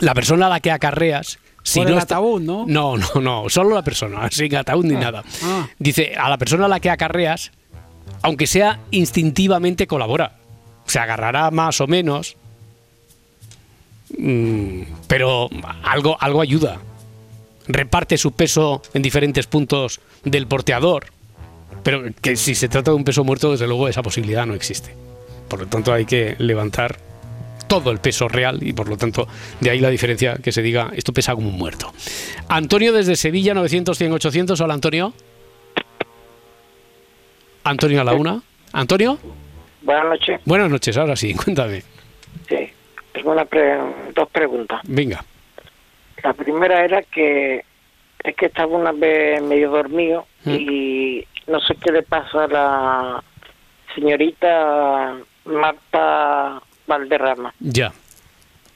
la 0.00 0.14
persona 0.14 0.46
a 0.46 0.48
la 0.50 0.60
que 0.60 0.70
acarreas... 0.70 1.38
Si 1.62 1.80
Por 1.80 1.88
no 1.88 1.92
el 1.94 1.98
está- 1.98 2.16
ataúd, 2.16 2.40
¿no? 2.40 2.64
No, 2.66 2.96
no, 2.96 3.20
no, 3.20 3.48
solo 3.48 3.74
la 3.74 3.82
persona, 3.82 4.28
sin 4.32 4.54
ataúd 4.56 4.84
ni 4.84 4.94
nada. 4.94 5.22
Ah. 5.42 5.68
Dice, 5.78 6.14
a 6.16 6.28
la 6.30 6.38
persona 6.38 6.64
a 6.64 6.68
la 6.68 6.80
que 6.80 6.90
acarreas, 6.90 7.52
aunque 8.22 8.46
sea 8.46 8.80
instintivamente 8.90 9.86
colabora. 9.86 10.36
Se 10.86 10.98
agarrará 10.98 11.50
más 11.50 11.80
o 11.80 11.86
menos, 11.86 12.36
mm, 14.18 14.82
pero 15.06 15.48
algo, 15.84 16.16
algo 16.20 16.40
ayuda. 16.40 16.78
Reparte 17.68 18.18
su 18.18 18.32
peso 18.32 18.82
en 18.94 19.02
diferentes 19.02 19.46
puntos 19.46 20.00
del 20.24 20.46
porteador. 20.46 21.06
Pero 21.82 22.02
que 22.20 22.36
si 22.36 22.54
se 22.54 22.68
trata 22.68 22.90
de 22.90 22.96
un 22.96 23.04
peso 23.04 23.22
muerto, 23.24 23.52
desde 23.52 23.66
luego 23.66 23.88
esa 23.88 24.02
posibilidad 24.02 24.44
no 24.46 24.54
existe. 24.54 24.94
Por 25.48 25.60
lo 25.60 25.66
tanto, 25.66 25.92
hay 25.92 26.04
que 26.04 26.34
levantar 26.38 26.98
todo 27.70 27.92
el 27.92 27.98
peso 28.00 28.26
real 28.26 28.58
y 28.62 28.72
por 28.72 28.88
lo 28.88 28.96
tanto 28.96 29.28
de 29.60 29.70
ahí 29.70 29.78
la 29.78 29.90
diferencia 29.90 30.34
que 30.42 30.50
se 30.50 30.60
diga 30.60 30.90
esto 30.92 31.12
pesa 31.12 31.36
como 31.36 31.48
un 31.48 31.56
muerto. 31.56 31.92
Antonio 32.48 32.92
desde 32.92 33.14
Sevilla 33.14 33.54
900 33.54 33.96
100 33.96 34.12
800. 34.12 34.60
Hola 34.60 34.74
Antonio. 34.74 35.14
Antonio 37.62 38.00
a 38.00 38.04
la 38.04 38.12
una. 38.14 38.42
Antonio. 38.72 39.18
Buenas 39.82 40.04
noches. 40.06 40.40
Buenas 40.44 40.68
noches, 40.70 40.96
ahora 40.96 41.14
sí, 41.14 41.32
cuéntame. 41.44 41.82
Sí, 42.48 42.56
tengo 43.12 43.30
una 43.32 43.44
pre- 43.44 43.78
dos 44.14 44.28
preguntas. 44.30 44.80
Venga. 44.88 45.24
La 46.24 46.32
primera 46.34 46.84
era 46.84 47.02
que 47.02 47.64
es 48.24 48.36
que 48.36 48.46
estaba 48.46 48.76
una 48.76 48.92
vez 48.92 49.40
medio 49.42 49.70
dormido 49.70 50.26
¿Mm? 50.44 50.50
y 50.50 51.24
no 51.46 51.60
sé 51.60 51.74
qué 51.82 51.92
le 51.92 52.02
pasa 52.02 52.44
a 52.44 52.48
la 52.48 53.24
señorita 53.94 55.16
Marta 55.44 56.60
Valderrama. 56.90 57.54
Ya. 57.60 57.92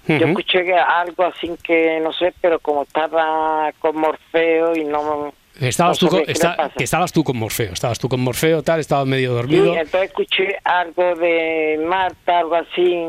Yo 0.06 0.16
Ujú. 0.16 0.26
escuché 0.28 0.64
que 0.64 0.74
algo 0.74 1.24
así 1.24 1.50
que 1.62 1.98
no 2.00 2.12
sé, 2.12 2.32
pero 2.40 2.58
como 2.60 2.82
estaba 2.84 3.72
con 3.78 3.96
Morfeo 3.96 4.76
y 4.76 4.84
no... 4.84 5.32
Estabas 5.60 6.02
no 6.02 6.08
tú 6.08 6.16
con, 6.16 6.24
está- 6.28 6.70
estabas 6.76 7.12
tú 7.12 7.22
con 7.24 7.36
Morfeo, 7.38 7.72
estabas 7.72 7.98
tú 7.98 8.08
con 8.08 8.20
Morfeo, 8.20 8.62
tal, 8.62 8.80
estabas 8.80 9.06
medio 9.06 9.30
Sí, 9.30 9.34
dormido. 9.36 9.74
entonces 9.74 10.10
escuché 10.10 10.58
algo 10.64 11.14
de 11.14 11.80
Marta, 11.86 12.40
algo 12.40 12.56
así, 12.56 13.06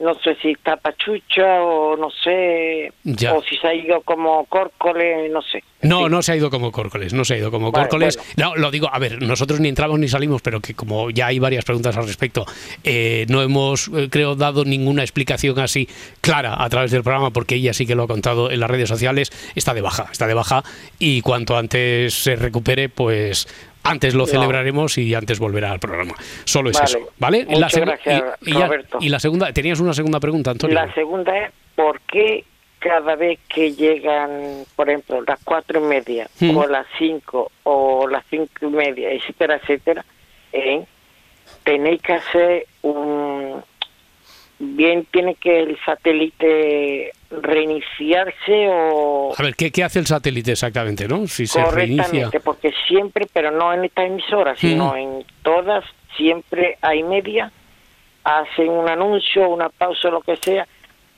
no 0.00 0.14
sé 0.14 0.36
si 0.42 0.50
está 0.50 0.76
pachucha 0.76 1.62
o 1.62 1.96
no 1.96 2.10
sé, 2.10 2.92
Ya. 3.04 3.32
o 3.34 3.42
si 3.42 3.56
se 3.56 3.66
ha 3.68 3.74
ido 3.74 4.00
como 4.02 4.44
córcole, 4.46 5.28
no 5.28 5.40
sé. 5.40 5.62
No, 5.82 6.08
no 6.08 6.22
se 6.22 6.32
ha 6.32 6.36
ido 6.36 6.50
como 6.50 6.72
córcoles, 6.72 7.12
no 7.12 7.24
se 7.24 7.34
ha 7.34 7.38
ido 7.38 7.50
como 7.50 7.70
Vale, 7.70 7.84
córcoles. 7.84 8.16
bueno. 8.36 8.50
No, 8.54 8.56
lo 8.56 8.70
digo, 8.70 8.88
a 8.92 8.98
ver, 8.98 9.22
nosotros 9.22 9.60
ni 9.60 9.68
entramos 9.68 9.98
ni 9.98 10.08
salimos, 10.08 10.42
pero 10.42 10.60
que 10.60 10.74
como 10.74 11.10
ya 11.10 11.26
hay 11.26 11.38
varias 11.38 11.64
preguntas 11.64 11.96
al 11.96 12.06
respecto, 12.06 12.44
eh, 12.82 13.26
no 13.28 13.42
hemos, 13.42 13.88
eh, 13.94 14.08
creo, 14.10 14.34
dado 14.34 14.64
ninguna 14.64 15.02
explicación 15.02 15.58
así 15.60 15.88
clara 16.20 16.56
a 16.62 16.68
través 16.70 16.90
del 16.90 17.02
programa, 17.02 17.30
porque 17.30 17.54
ella 17.56 17.72
sí 17.74 17.86
que 17.86 17.94
lo 17.94 18.04
ha 18.04 18.08
contado 18.08 18.50
en 18.50 18.60
las 18.60 18.70
redes 18.70 18.88
sociales, 18.88 19.30
está 19.54 19.74
de 19.74 19.80
baja, 19.82 20.06
está 20.10 20.26
de 20.26 20.34
baja, 20.34 20.64
y 20.98 21.20
cuanto 21.20 21.56
antes 21.56 22.14
se 22.14 22.34
recupere, 22.36 22.88
pues 22.88 23.46
antes 23.84 24.14
lo 24.14 24.20
No. 24.24 24.26
celebraremos 24.26 24.98
y 24.98 25.14
antes 25.14 25.38
volverá 25.38 25.70
al 25.72 25.78
programa. 25.78 26.14
Solo 26.44 26.70
es 26.70 26.76
Vale. 26.76 26.86
eso, 26.90 26.98
¿vale? 27.18 27.46
Muchas 27.46 27.74
segu- 27.74 27.80
gracias, 27.86 28.22
y, 28.42 28.50
y 28.50 28.54
ya- 28.54 28.66
Roberto. 28.66 28.98
y 29.00 29.08
la 29.10 29.20
segunda, 29.20 29.52
tenías 29.52 29.78
una 29.80 29.94
segunda 29.94 30.18
pregunta, 30.20 30.50
Antonio. 30.50 30.74
La 30.74 30.92
segunda 30.94 31.38
es, 31.38 31.52
¿por 31.76 32.00
qué 32.00 32.44
cada 32.78 33.14
vez 33.16 33.38
que 33.48 33.72
llegan, 33.72 34.64
por 34.76 34.88
ejemplo, 34.90 35.22
las 35.26 35.38
cuatro 35.44 35.80
y 35.80 35.84
media, 35.88 36.28
Mm. 36.40 36.56
o 36.56 36.66
las 36.66 36.86
cinco, 36.98 37.50
o 37.62 38.06
las 38.08 38.24
cinco 38.28 38.48
y 38.62 38.66
media, 38.66 39.10
etcétera, 39.10 39.56
etcétera, 39.62 40.04
eh, 40.52 40.84
tenéis 41.62 42.02
que 42.02 42.12
hacer 42.14 42.66
un... 42.82 43.62
Bien 44.58 45.04
tiene 45.10 45.34
que 45.34 45.60
el 45.62 45.76
satélite 45.84 47.10
reiniciarse 47.30 48.68
o 48.70 49.32
A 49.36 49.42
ver, 49.42 49.54
¿qué, 49.56 49.70
qué 49.72 49.82
hace 49.84 49.98
el 49.98 50.06
satélite 50.06 50.52
exactamente, 50.52 51.08
no? 51.08 51.26
Si 51.26 51.46
se 51.46 51.64
reinicia. 51.70 52.30
porque 52.44 52.72
siempre, 52.86 53.26
pero 53.32 53.50
no 53.50 53.72
en 53.72 53.84
esta 53.84 54.04
emisora, 54.04 54.54
sino 54.56 54.92
Mm. 54.92 54.96
en 54.96 55.24
todas, 55.42 55.84
siempre 56.16 56.78
hay 56.82 57.02
media, 57.02 57.50
hacen 58.22 58.70
un 58.70 58.88
anuncio, 58.88 59.48
una 59.48 59.68
pausa, 59.68 60.08
lo 60.08 60.20
que 60.20 60.36
sea, 60.36 60.66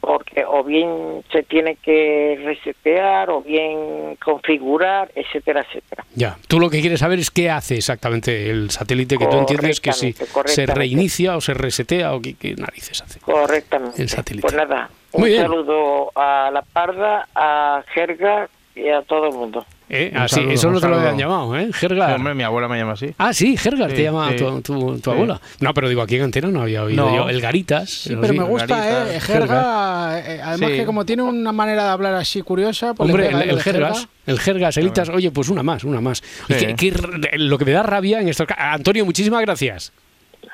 porque 0.00 0.44
o 0.46 0.62
bien 0.62 1.24
se 1.32 1.42
tiene 1.42 1.76
que 1.76 2.40
resetear, 2.44 3.30
o 3.30 3.42
bien 3.42 4.16
configurar, 4.24 5.10
etcétera, 5.14 5.66
etcétera. 5.68 6.04
Ya, 6.14 6.38
tú 6.48 6.60
lo 6.60 6.70
que 6.70 6.80
quieres 6.80 7.00
saber 7.00 7.18
es 7.18 7.30
qué 7.30 7.50
hace 7.50 7.76
exactamente 7.76 8.50
el 8.50 8.70
satélite 8.70 9.16
que 9.18 9.26
tú 9.26 9.36
entiendes 9.38 9.80
que 9.80 9.92
si 9.92 10.14
se 10.46 10.66
reinicia 10.66 11.36
o 11.36 11.40
se 11.40 11.54
resetea 11.54 12.14
o 12.14 12.20
qué, 12.20 12.34
qué 12.34 12.54
narices 12.54 13.02
hace. 13.02 13.20
Correctamente. 13.20 14.00
El 14.00 14.08
satélite. 14.08 14.42
Pues 14.42 14.54
nada, 14.54 14.90
un 15.12 15.22
Muy 15.22 15.30
bien. 15.30 15.42
saludo 15.42 16.12
a 16.14 16.50
La 16.52 16.62
Parda, 16.62 17.28
a 17.34 17.82
Jerga 17.94 18.48
y 18.74 18.88
a 18.88 19.02
todo 19.02 19.28
el 19.28 19.34
mundo. 19.34 19.66
¿Eh? 19.88 20.12
Saludo, 20.26 20.50
eso 20.50 20.70
no 20.70 20.80
te 20.80 20.88
lo 20.88 20.96
habían 20.96 21.16
llamado, 21.16 21.56
¿eh? 21.56 21.70
Gergar. 21.72 22.08
Sí, 22.10 22.14
hombre, 22.16 22.34
mi 22.34 22.42
abuela 22.42 22.66
me 22.66 22.76
llama 22.76 22.94
así. 22.94 23.14
Ah, 23.18 23.32
sí, 23.32 23.56
Gergar 23.56 23.92
te 23.92 24.02
llama 24.02 24.30
sí. 24.30 24.36
tu, 24.36 24.60
tu- 24.60 24.98
tu 24.98 25.10
Sí. 25.10 25.10
abuela. 25.10 25.40
No, 25.60 25.72
pero 25.74 25.88
digo, 25.88 26.02
aquí 26.02 26.16
en 26.16 26.22
Antena 26.22 26.48
no 26.48 26.62
había 26.62 26.82
oído 26.82 27.06
No. 27.08 27.14
yo. 27.14 27.28
El 27.28 27.40
Garitas. 27.40 27.88
Sí, 27.88 28.16
pero 28.20 28.34
me 28.34 28.42
gusta, 28.42 29.14
¿eh? 29.14 29.20
Jerga, 29.20 30.18
eh, 30.18 30.40
además 30.42 30.70
Sí. 30.70 30.76
que 30.78 30.86
como 30.86 31.04
tiene 31.06 31.22
una 31.22 31.52
manera 31.52 31.84
de 31.84 31.90
hablar 31.90 32.14
así 32.14 32.42
curiosa, 32.42 32.94
pues 32.94 33.08
Hombre, 33.08 33.28
el, 33.28 33.42
el 33.42 33.56
de 33.56 33.62
Jergas, 33.62 34.08
jerga. 34.44 34.68
el 34.68 34.78
Elitas, 34.78 35.08
oye, 35.08 35.30
pues 35.30 35.48
una 35.50 35.62
más, 35.62 35.84
una 35.84 36.00
más. 36.00 36.20
Y 36.48 36.54
Sí. 36.54 36.66
que- 36.66 36.74
que 36.74 36.88
r- 36.88 37.38
lo 37.38 37.56
que 37.56 37.64
me 37.64 37.70
da 37.70 37.84
rabia 37.84 38.20
en 38.20 38.28
estos 38.28 38.46
ca- 38.48 38.72
Antonio, 38.72 39.04
muchísimas 39.04 39.40
gracias. 39.42 39.92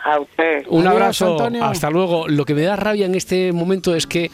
A 0.04 0.18
usted. 0.20 0.64
Un 0.68 0.80
Adiós, 0.86 0.92
abrazo, 0.92 1.32
Antonio. 1.32 1.64
hasta 1.64 1.88
luego. 1.88 2.28
Lo 2.28 2.44
que 2.44 2.54
me 2.54 2.62
da 2.62 2.76
rabia 2.76 3.06
en 3.06 3.14
este 3.14 3.52
momento 3.52 3.94
es 3.94 4.06
que 4.06 4.30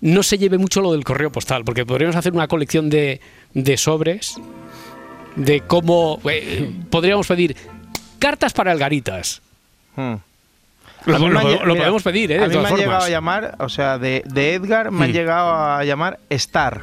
no 0.00 0.22
se 0.22 0.38
lleve 0.38 0.58
mucho 0.58 0.80
lo 0.80 0.92
del 0.92 1.04
correo 1.04 1.30
postal, 1.30 1.64
porque 1.64 1.84
podríamos 1.86 2.16
hacer 2.16 2.32
una 2.32 2.48
colección 2.48 2.88
de, 2.90 3.20
de 3.54 3.76
sobres, 3.76 4.36
de 5.36 5.60
cómo 5.62 6.20
eh, 6.28 6.70
podríamos 6.90 7.26
pedir 7.26 7.56
cartas 8.18 8.52
para 8.52 8.72
el 8.72 8.78
Garitas. 8.78 9.42
Hmm. 9.96 10.14
Lo, 11.06 11.16
han 11.16 11.22
mira, 11.22 11.58
podemos 11.64 12.02
pedir, 12.02 12.32
¿eh? 12.32 12.38
A 12.44 12.46
mí 12.46 12.52
todas 12.52 12.64
me 12.72 12.76
han 12.76 12.76
llegado 12.86 13.04
a 13.04 13.08
llamar, 13.08 13.54
o 13.58 13.68
sea, 13.70 13.96
de, 13.98 14.22
de 14.26 14.54
Edgar 14.54 14.90
me 14.90 15.04
han 15.06 15.10
Mm. 15.10 15.14
llegado 15.14 15.50
a 15.54 15.82
llamar 15.84 16.18
Star. 16.28 16.82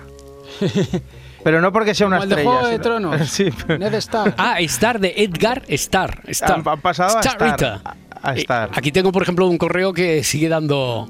Pero 1.43 1.61
no 1.61 1.71
porque 1.71 1.93
sea 1.93 2.07
una 2.07 2.17
Como 2.17 2.23
el 2.23 2.29
de 2.29 2.35
estrella. 2.35 2.49
Juego 2.51 2.67
de 2.67 2.73
sino- 2.73 2.83
Tronos. 2.83 3.29
sí, 3.29 3.49
pero- 3.67 3.79
Ned 3.79 3.93
Stark. 3.93 4.33
Ah, 4.39 4.59
Star 4.61 4.99
de 4.99 5.13
Edgar 5.17 5.63
Star. 5.67 6.21
Star. 6.27 6.51
Han- 6.59 6.67
han 6.67 6.81
pasado 6.81 7.17
a. 7.17 7.21
Star, 7.21 7.81
a- 7.83 7.95
a 8.23 8.33
Eh, 8.35 8.39
Star. 8.39 8.71
Aquí 8.73 8.91
tengo, 8.91 9.11
por 9.11 9.21
ejemplo, 9.23 9.47
un 9.47 9.57
correo 9.57 9.93
que 9.93 10.23
sigue 10.23 10.49
dando. 10.49 11.07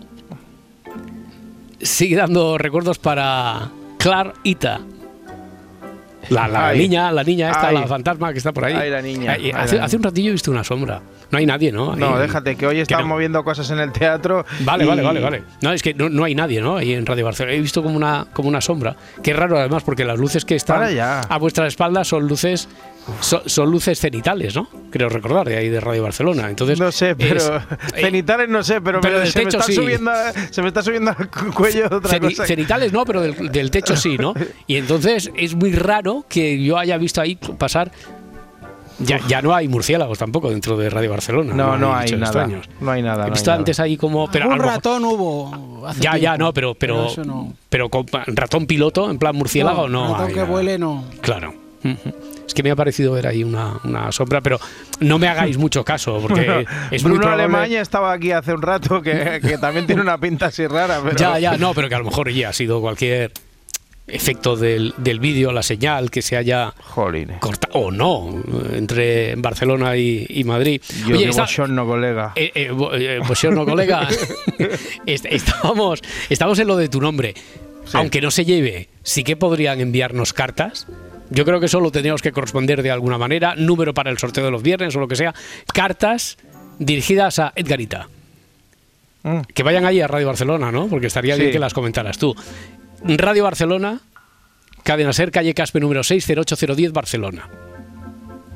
Sigue 1.80 2.16
dando 2.16 2.58
recuerdos 2.58 2.98
para 3.00 3.70
Clar 3.98 4.34
Ita. 4.44 4.80
La, 6.30 6.48
la 6.48 6.74
niña, 6.74 7.12
la 7.12 7.24
niña 7.24 7.52
esta, 7.52 7.68
Ay. 7.70 7.76
la 7.76 7.88
fantasma 7.88 8.32
que 8.34 8.40
está 8.40 8.52
por 8.52 8.66
ahí. 8.66 8.74
Ay, 8.74 8.90
la 8.90 9.02
niña. 9.02 9.36
Eh, 9.36 9.40
Ay, 9.44 9.52
hace, 9.52 9.78
la 9.78 9.86
hace 9.86 9.96
un 9.96 10.04
ratillo 10.04 10.30
he 10.30 10.34
visto 10.34 10.52
una 10.52 10.64
sombra. 10.64 11.02
No 11.32 11.38
hay 11.38 11.46
nadie, 11.46 11.72
¿no? 11.72 11.96
No, 11.96 12.18
déjate, 12.20 12.56
que 12.56 12.66
hoy 12.68 12.80
están 12.80 13.02
no. 13.02 13.08
moviendo 13.08 13.44
cosas 13.44 13.70
en 13.72 13.80
el 13.80 13.92
teatro. 13.92 14.46
Vale, 14.62 14.86
y- 14.86 14.88
vale, 14.88 15.02
vale, 15.02 15.20
vale. 15.20 15.44
No, 15.62 15.72
es 15.74 15.82
que 15.82 15.94
no, 15.94 16.10
no 16.10 16.24
hay 16.24 16.36
nadie, 16.36 16.62
¿no? 16.62 16.78
Ahí 16.78 16.94
en 16.94 17.06
Radio 17.06 17.26
Barcelona. 17.26 17.56
He 17.56 17.60
visto 17.62 17.84
como 17.84 17.96
una, 17.98 18.26
como 18.34 18.48
una 18.50 18.62
sombra. 18.62 18.96
Qué 19.22 19.34
raro, 19.34 19.58
además, 19.60 19.84
porque 19.84 20.06
las 20.06 20.18
luces 20.18 20.46
que 20.46 20.56
están 20.56 20.88
a 21.00 21.38
vuestra 21.38 21.68
espalda 21.68 22.04
son 22.04 22.28
luces 22.28 22.68
so- 23.22 23.44
son 23.46 23.72
luces 23.72 24.00
cenitales, 24.00 24.56
¿no? 24.56 24.70
Creo 24.92 25.10
recordar, 25.10 25.48
de 25.48 25.58
ahí 25.58 25.70
de 25.70 25.80
Radio 25.80 26.04
Barcelona. 26.04 26.50
Entonces, 26.50 26.80
No 26.80 26.92
sé, 26.92 27.16
pero 27.16 27.36
es- 27.38 27.52
cenitales 27.96 28.50
no 28.50 28.64
sé, 28.64 28.82
pero, 28.82 29.00
pero 29.02 29.16
me- 29.16 29.20
del 29.22 29.32
se, 29.32 29.40
me 29.40 29.46
techo 29.46 29.58
está 29.60 29.72
sí. 29.72 29.76
subiendo, 29.76 30.12
se 30.52 30.62
me 30.62 30.68
está 30.70 30.82
subiendo 30.84 31.12
al 31.18 31.30
cu- 31.30 31.52
cuello 31.54 31.86
otra 31.92 32.12
Ceni- 32.20 32.30
cosa. 32.30 32.46
cenitales 32.46 32.92
no, 32.94 33.06
pero 33.06 33.22
del, 33.22 33.52
del 33.52 33.72
techo 33.72 33.96
sí, 33.96 34.18
¿no? 34.18 34.34
Y 34.68 34.76
entonces 34.78 35.32
es 35.36 35.56
muy 35.56 35.72
raro 35.74 36.26
que 36.30 36.62
yo 36.64 36.78
haya 36.78 36.98
visto 36.98 37.22
ahí 37.22 37.36
pasar. 37.36 37.92
Ya, 39.00 39.20
ya 39.28 39.42
no 39.42 39.54
hay 39.54 39.68
murciélagos 39.68 40.18
tampoco 40.18 40.50
dentro 40.50 40.76
de 40.78 40.90
Radio 40.90 41.12
Barcelona. 41.12 41.54
No, 41.54 41.78
no 41.78 41.96
hay 41.96 42.12
nada. 42.12 42.26
extraños. 42.26 42.70
No 42.80 42.92
hay 42.92 43.02
nada. 43.02 43.26
He 43.26 43.28
no 43.28 43.34
visto 43.34 43.52
hay 43.52 43.58
antes 43.60 43.80
ahí 43.80 43.98
como. 43.98 44.30
Pero 44.32 44.50
Un 44.50 44.60
ratón 44.60 45.06
hubo. 45.06 45.86
hace 45.88 46.02
ya, 46.02 46.18
ya, 46.18 46.38
no, 46.38 46.54
pero, 46.54 46.74
pero, 46.74 47.08
eso 47.08 47.24
no. 47.24 47.54
pero 47.70 47.90
con 47.90 48.06
ratón 48.28 48.66
piloto, 48.66 49.10
en 49.10 49.20
plan 49.20 49.36
murciélago, 49.36 49.88
no. 49.88 50.14
ratón 50.14 50.28
hay 50.28 50.34
que 50.34 50.40
nada. 50.40 50.52
vuele, 50.52 50.78
no. 50.80 51.04
Claro. 51.22 51.54
Es 52.46 52.54
que 52.54 52.64
me 52.64 52.72
ha 52.72 52.76
parecido 52.76 53.14
ver 53.14 53.28
ahí 53.28 53.44
una, 53.44 53.80
una 53.84 54.12
sombra, 54.12 54.42
pero 54.42 54.60
no 55.00 55.20
me 55.20 55.28
hagáis 55.28 55.58
mucho 55.60 55.86
caso, 55.86 56.20
porque 56.22 56.46
Bueno, 56.46 56.70
es 56.92 57.04
muy 57.04 57.12
Bruno 57.12 57.22
probable... 57.22 57.44
Alemania 57.44 57.82
estaba 57.82 58.12
aquí 58.12 58.32
hace 58.32 58.54
un 58.54 58.62
rato, 58.62 59.02
que, 59.02 59.40
que 59.42 59.58
también 59.58 59.86
tiene 59.86 60.02
una 60.02 60.18
pinta 60.18 60.48
así 60.48 60.66
rara. 60.66 61.00
Pero... 61.04 61.16
Ya, 61.16 61.40
ya, 61.40 61.58
no, 61.58 61.74
pero 61.74 61.88
que 61.88 61.96
a 61.96 62.00
lo 62.00 62.06
mejor 62.06 62.30
ya 62.32 62.50
ha 62.50 62.54
sido 62.54 62.82
cualquier 62.82 63.32
efecto 64.08 64.56
del, 64.56 64.94
del 64.98 65.20
vídeo, 65.20 65.52
la 65.52 65.62
señal 65.64 66.10
que 66.10 66.22
se 66.22 66.38
haya 66.38 66.74
cortado 67.40 67.80
o 67.80 67.92
no 67.92 68.42
entre 68.74 69.36
Barcelona 69.36 69.98
y, 69.98 70.26
y 70.30 70.44
Madrid. 70.46 70.82
Yo 71.08 71.16
Oye, 71.16 71.30
está- 71.30 71.44
buongiorno, 71.44 71.86
colega. 71.86 72.32
eh, 72.36 72.52
eh, 72.56 72.72
eh, 72.94 73.20
buongiorno, 73.20 73.66
colega. 73.66 74.08
Est- 75.06 75.26
estábamos, 75.26 76.02
estamos 76.30 76.58
en 76.60 76.68
lo 76.68 76.78
de 76.78 76.88
tu 76.90 77.02
nombre. 77.02 77.34
Aunque 77.94 78.20
no 78.22 78.32
se 78.32 78.44
lleve, 78.46 78.90
sí 79.04 79.24
que 79.24 79.36
podrían 79.38 79.80
enviarnos 79.80 80.34
cartas. 80.34 80.88
Yo 81.30 81.46
creo 81.46 81.60
que 81.60 81.66
eso 81.68 81.80
lo 81.80 81.92
tendríamos 81.92 82.22
que 82.22 82.32
corresponder 82.32 82.82
de 82.84 82.92
alguna 82.92 83.18
manera. 83.18 83.56
Número 83.56 83.94
para 83.94 84.10
el 84.12 84.18
sorteo 84.18 84.44
de 84.46 84.52
los 84.52 84.62
viernes 84.64 84.96
o 84.96 85.00
lo 85.00 85.08
que 85.08 85.16
sea. 85.18 85.34
Cartas 85.74 86.38
dirigidas 86.80 87.40
a 87.40 87.54
Edgarita. 87.56 88.08
Que 89.54 89.64
vayan 89.64 89.86
ahí 89.86 90.00
a 90.00 90.08
Radio 90.08 90.28
Barcelona, 90.28 90.72
¿no? 90.72 90.88
Porque 90.88 91.08
estaría 91.08 91.36
bien 91.36 91.48
Sí. 91.50 91.52
que 91.54 91.60
las 91.60 91.74
comentaras 91.74 92.18
tú. 92.18 92.34
Radio 93.04 93.44
Barcelona, 93.44 94.02
Cadena 94.84 95.14
Ser, 95.14 95.32
calle 95.32 95.54
Caspe 95.54 95.80
número 95.80 96.04
60810 96.04 96.92
Barcelona. 96.94 97.50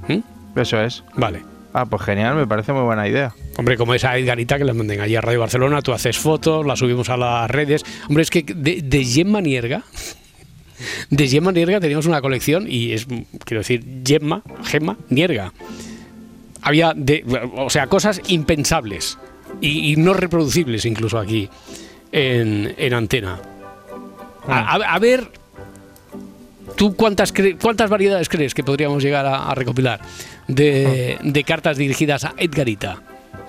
¿Mm? 0.08 0.60
Eso 0.60 0.82
es. 0.82 1.04
Vale. 1.16 1.44
Ah, 1.74 1.86
pues 1.86 2.02
genial, 2.02 2.36
me 2.36 2.46
parece 2.48 2.74
muy 2.74 2.84
buena 2.84 3.08
idea. 3.08 3.34
Hombre, 3.58 3.78
como 3.78 3.94
esa 3.94 4.18
Edgarita 4.18 4.58
que 4.58 4.66
la 4.66 4.74
manden 4.74 5.00
allí 5.00 5.16
a 5.16 5.22
Radio 5.22 5.40
Barcelona, 5.40 5.82
tú 5.82 5.94
haces 5.94 6.18
fotos, 6.18 6.66
las 6.66 6.80
subimos 6.80 7.10
a 7.10 7.18
las 7.18 7.50
redes. 7.50 7.86
Hombre, 8.10 8.24
es 8.24 8.30
que 8.30 8.44
de, 8.44 8.82
de 8.82 9.06
Gemma 9.06 9.40
Nierga, 9.40 9.84
de 11.10 11.28
Gemma 11.28 11.52
Nierga 11.52 11.80
teníamos 11.80 12.08
una 12.08 12.22
colección 12.22 12.66
y 12.68 12.92
es, 12.92 13.08
quiero 13.46 13.62
decir, 13.62 13.86
Gemma, 14.06 14.42
Gemma 14.64 14.98
Nierga. 15.10 15.54
Había, 16.62 16.94
de, 16.96 17.24
o 17.56 17.70
sea, 17.70 17.88
cosas 17.88 18.22
impensables 18.28 19.18
y, 19.62 19.94
y 19.94 19.96
no 19.96 20.14
reproducibles 20.14 20.86
incluso 20.86 21.18
aquí 21.18 21.50
en, 22.12 22.76
en 22.78 22.94
antena. 22.94 23.40
A, 24.48 25.00
ver, 25.00 25.32
¿tú 26.76 26.96
cuántas, 26.96 27.34
cre- 27.34 27.58
cuántas 27.62 27.90
variedades 27.90 28.28
crees 28.30 28.54
que 28.54 28.64
podríamos 28.64 29.04
llegar 29.04 29.26
a, 29.26 29.50
a 29.50 29.56
recopilar 29.56 30.00
de, 30.48 31.18
de 31.22 31.44
cartas 31.44 31.78
dirigidas 31.78 32.24
a 32.26 32.34
Edgarita? 32.38 33.02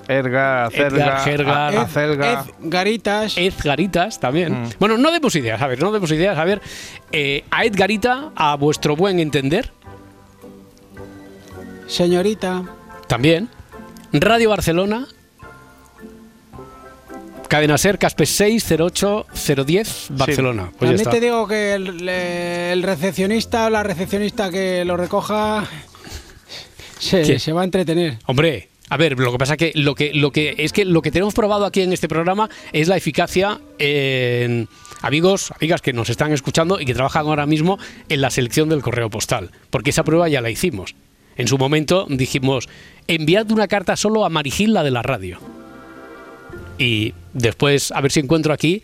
Erga, 0.09 0.66
Edgar, 0.72 1.20
Gergar, 1.20 1.74
a- 1.76 1.82
acelga. 1.82 2.45
Garitas. 2.61 3.38
Edgaritas 3.38 4.18
también. 4.20 4.68
Bueno, 4.80 4.99
no 4.99 5.11
demos 5.12 5.34
ideas, 5.36 5.62
a 5.62 5.66
ver, 5.68 5.80
no 5.80 5.93
demos 5.93 6.11
ideas. 6.11 6.36
A 6.36 6.45
ver, 6.45 6.61
eh, 7.12 7.45
a 7.51 7.64
Edgarita, 7.64 8.30
a 8.34 8.57
vuestro 8.57 8.97
buen 8.97 9.20
entender, 9.20 9.70
Señorita. 11.86 12.62
también. 13.07 13.49
Radio 14.12 14.51
Barcelona, 14.51 15.07
Cadena 17.53 17.76
Ser, 17.76 17.98
Caspe 17.98 18.24
608010, 18.24 20.07
Barcelona. 20.16 20.72
Pues 20.78 20.90
ya 20.90 20.96
También 20.96 21.11
te 21.11 21.20
digo 21.20 21.46
que 21.46 21.74
el, 21.74 22.09
el 22.09 22.82
recepcionista 22.82 23.66
o 23.66 23.70
la 23.70 23.82
recepcionista 23.82 24.50
que 24.50 24.86
lo 24.86 24.96
recoja 24.96 25.68
se, 26.98 27.53
va 27.53 27.61
a 27.61 27.64
entretener. 27.64 28.16
Hombre, 28.24 28.70
a 28.88 28.96
ver, 28.96 29.18
lo 29.18 29.30
que 29.32 29.36
pasa 29.36 29.59
que 29.59 29.72
lo 29.74 29.94
que 29.94 30.14
lo 30.14 30.30
que 30.30 30.55
es 30.57 30.72
que 30.72 30.86
lo 30.86 31.03
que 31.03 31.11
tenemos 31.11 31.34
probado 31.34 31.66
aquí 31.66 31.82
en 31.82 31.92
este 31.92 32.09
programa 32.09 32.48
es 32.72 32.88
la 32.88 32.96
eficacia 32.96 33.61
en 33.78 34.66
amigos, 35.03 35.53
amigas 35.55 35.82
que 35.82 35.92
nos 35.92 36.09
están 36.09 36.32
escuchando 36.32 36.80
y 36.80 36.86
que 36.86 36.94
trabajan 36.94 37.26
ahora 37.26 37.44
mismo 37.44 37.78
en 38.09 38.22
la 38.22 38.30
selección 38.30 38.70
del 38.70 38.80
correo 38.80 39.11
postal, 39.11 39.50
porque 39.68 39.90
esa 39.90 40.05
prueba 40.05 40.26
ya 40.30 40.40
la 40.40 40.48
hicimos. 40.48 40.94
En 41.36 41.48
su 41.48 41.59
momento 41.59 42.07
dijimos, 42.09 42.70
enviad 43.09 43.50
una 43.50 43.68
carta 43.68 43.94
solo 43.96 44.24
a 44.24 44.30
Marigil, 44.30 44.72
la 44.72 44.82
de 44.82 44.90
la 44.90 45.03
radio. 45.03 45.38
Y 46.78 47.12
después, 47.32 47.92
a 47.92 48.00
ver 48.00 48.12
si 48.12 48.20
encuentro 48.20 48.52
aquí 48.52 48.82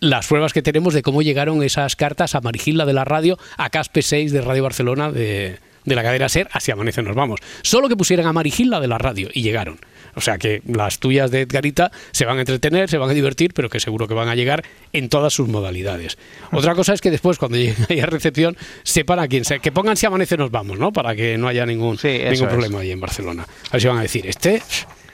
las 0.00 0.26
pruebas 0.26 0.52
que 0.52 0.62
tenemos 0.62 0.94
de 0.94 1.02
cómo 1.02 1.22
llegaron 1.22 1.62
esas 1.62 1.96
cartas 1.96 2.34
a 2.34 2.40
Marigil, 2.40 2.78
la 2.78 2.86
de 2.86 2.92
la 2.92 3.04
radio, 3.04 3.38
a 3.56 3.70
Caspe 3.70 4.02
6 4.02 4.32
de 4.32 4.40
Radio 4.40 4.62
Barcelona 4.62 5.10
de, 5.10 5.58
de 5.84 5.94
la 5.94 6.02
cadena 6.02 6.28
SER, 6.28 6.48
así 6.52 6.70
amanece 6.70 7.02
nos 7.02 7.16
vamos. 7.16 7.40
Solo 7.62 7.88
que 7.88 7.96
pusieran 7.96 8.26
a 8.26 8.32
Marigil, 8.32 8.70
la 8.70 8.80
de 8.80 8.88
la 8.88 8.98
radio, 8.98 9.28
y 9.32 9.42
llegaron. 9.42 9.78
O 10.14 10.20
sea 10.20 10.38
que 10.38 10.62
las 10.66 10.98
tuyas 10.98 11.30
de 11.30 11.42
Edgarita 11.42 11.90
se 12.12 12.24
van 12.24 12.38
a 12.38 12.40
entretener, 12.40 12.88
se 12.88 12.98
van 12.98 13.10
a 13.10 13.14
divertir, 13.14 13.52
pero 13.54 13.68
que 13.68 13.80
seguro 13.80 14.08
que 14.08 14.14
van 14.14 14.28
a 14.28 14.34
llegar 14.34 14.64
en 14.92 15.08
todas 15.08 15.32
sus 15.32 15.48
modalidades. 15.48 16.18
Otra 16.52 16.74
cosa 16.74 16.92
es 16.92 17.00
que 17.00 17.10
después, 17.10 17.38
cuando 17.38 17.56
lleguen 17.58 17.76
ahí 17.88 18.00
a 18.00 18.06
recepción, 18.06 18.56
sepan 18.82 19.18
a 19.18 19.28
quién 19.28 19.44
sea. 19.44 19.58
Que 19.58 19.72
pongan 19.72 19.96
si 19.96 20.06
amanece 20.06 20.36
nos 20.36 20.50
vamos, 20.50 20.78
¿no? 20.78 20.92
Para 20.92 21.14
que 21.14 21.38
no 21.38 21.48
haya 21.48 21.66
ningún, 21.66 21.98
ningún 22.02 22.26
es. 22.32 22.42
problema 22.42 22.80
ahí 22.80 22.90
en 22.90 23.00
Barcelona. 23.00 23.44
A 23.68 23.72
ver 23.72 23.80
si 23.80 23.88
van 23.88 23.98
a 23.98 24.02
decir, 24.02 24.26
este... 24.26 24.62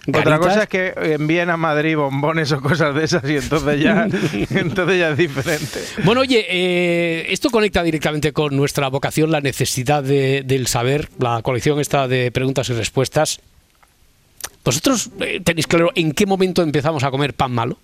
Otra 0.09 0.39
cosa 0.39 0.63
es 0.65 0.69
que 0.69 0.93
envíen 0.97 1.49
a 1.51 1.57
Madrid 1.57 1.97
bombones 1.97 2.53
o 2.53 2.61
cosas 2.61 2.95
de 2.95 3.05
esas 3.05 3.25
y 3.29 3.37
entonces 3.37 3.81
ya, 3.81 4.07
entonces 4.51 4.99
ya 4.99 5.11
es 5.11 5.17
diferente. 5.17 5.81
Bueno, 6.05 6.21
oye, 6.21 6.45
eh, 6.49 7.27
esto 7.31 7.49
conecta 7.51 7.83
directamente 7.83 8.33
con 8.33 8.55
nuestra 8.57 8.89
vocación, 8.89 9.31
la 9.31 9.41
necesidad 9.41 10.03
de- 10.03 10.43
del 10.45 10.67
saber, 10.67 11.09
la 11.19 11.41
colección 11.43 11.81
esta 11.81 12.07
de 12.09 12.31
preguntas 12.33 12.69
y 12.69 12.75
respuestas. 12.75 13.41
¿Vosotros 14.65 15.11
eh, 15.21 15.41
tenéis 15.43 15.67
claro 15.67 15.91
en 15.95 16.13
qué 16.13 16.27
momento 16.27 16.63
empezamos 16.63 17.05
a 17.05 17.11
comer 17.11 17.35
pan 17.35 17.53
malo? 17.53 17.79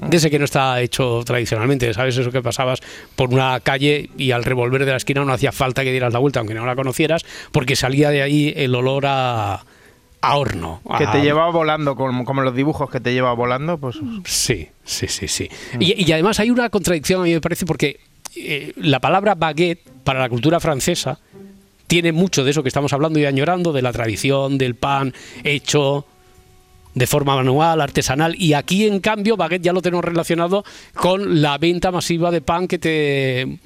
Desde 0.00 0.30
que 0.30 0.38
no 0.38 0.44
está 0.44 0.80
hecho 0.80 1.22
tradicionalmente, 1.24 1.92
¿sabes? 1.92 2.16
Eso 2.16 2.30
que 2.30 2.40
pasabas 2.42 2.80
por 3.16 3.30
una 3.34 3.58
calle 3.60 4.10
y 4.16 4.30
al 4.30 4.44
revolver 4.44 4.84
de 4.84 4.92
la 4.92 4.96
esquina 4.96 5.24
no 5.24 5.32
hacía 5.32 5.50
falta 5.50 5.82
que 5.82 5.90
dieras 5.90 6.12
la 6.12 6.20
vuelta, 6.20 6.38
aunque 6.38 6.54
no 6.54 6.64
la 6.64 6.76
conocieras, 6.76 7.24
porque 7.50 7.74
salía 7.74 8.10
de 8.10 8.22
ahí 8.22 8.52
el 8.56 8.72
olor 8.76 9.04
a, 9.06 9.64
a 10.22 10.36
horno. 10.36 10.80
Que 10.96 11.04
a- 11.04 11.12
te 11.12 11.20
llevaba 11.20 11.50
volando, 11.50 11.94
como, 11.96 12.24
como 12.24 12.40
los 12.42 12.54
dibujos 12.54 12.88
que 12.90 13.00
te 13.00 13.12
lleva 13.12 13.32
volando, 13.34 13.76
pues 13.78 13.98
Sí, 14.24 14.68
sí, 14.84 15.06
sí, 15.08 15.28
sí. 15.28 15.48
Y, 15.78 16.02
y 16.08 16.12
además 16.12 16.40
hay 16.40 16.50
una 16.50 16.70
contradicción, 16.70 17.20
a 17.20 17.24
mí 17.24 17.32
me 17.34 17.40
parece, 17.40 17.66
porque 17.66 18.00
eh, 18.36 18.72
la 18.76 18.98
palabra 19.00 19.34
baguette 19.34 19.80
para 20.04 20.20
la 20.20 20.28
cultura 20.28 20.58
francesa 20.60 21.18
tiene 21.86 22.12
mucho 22.12 22.42
de 22.44 22.52
eso 22.52 22.62
que 22.62 22.68
estamos 22.68 22.92
hablando 22.94 23.18
y 23.18 23.26
añorando, 23.26 23.72
de 23.72 23.82
la 23.82 23.92
tradición, 23.92 24.56
del 24.56 24.74
pan 24.76 25.12
hecho 25.44 26.06
de 26.94 27.06
forma 27.06 27.34
manual, 27.36 27.80
artesanal, 27.80 28.34
y 28.38 28.52
aquí 28.52 28.86
en 28.86 29.00
cambio 29.00 29.36
baguette 29.36 29.62
ya 29.62 29.72
lo 29.72 29.80
tenemos 29.82 30.04
relacionado 30.04 30.62
con 30.94 31.40
la 31.42 31.56
venta 31.58 31.90
masiva 31.90 32.30
de 32.30 32.42
pan 32.42 32.68
que 32.68 32.78
te 32.78 33.58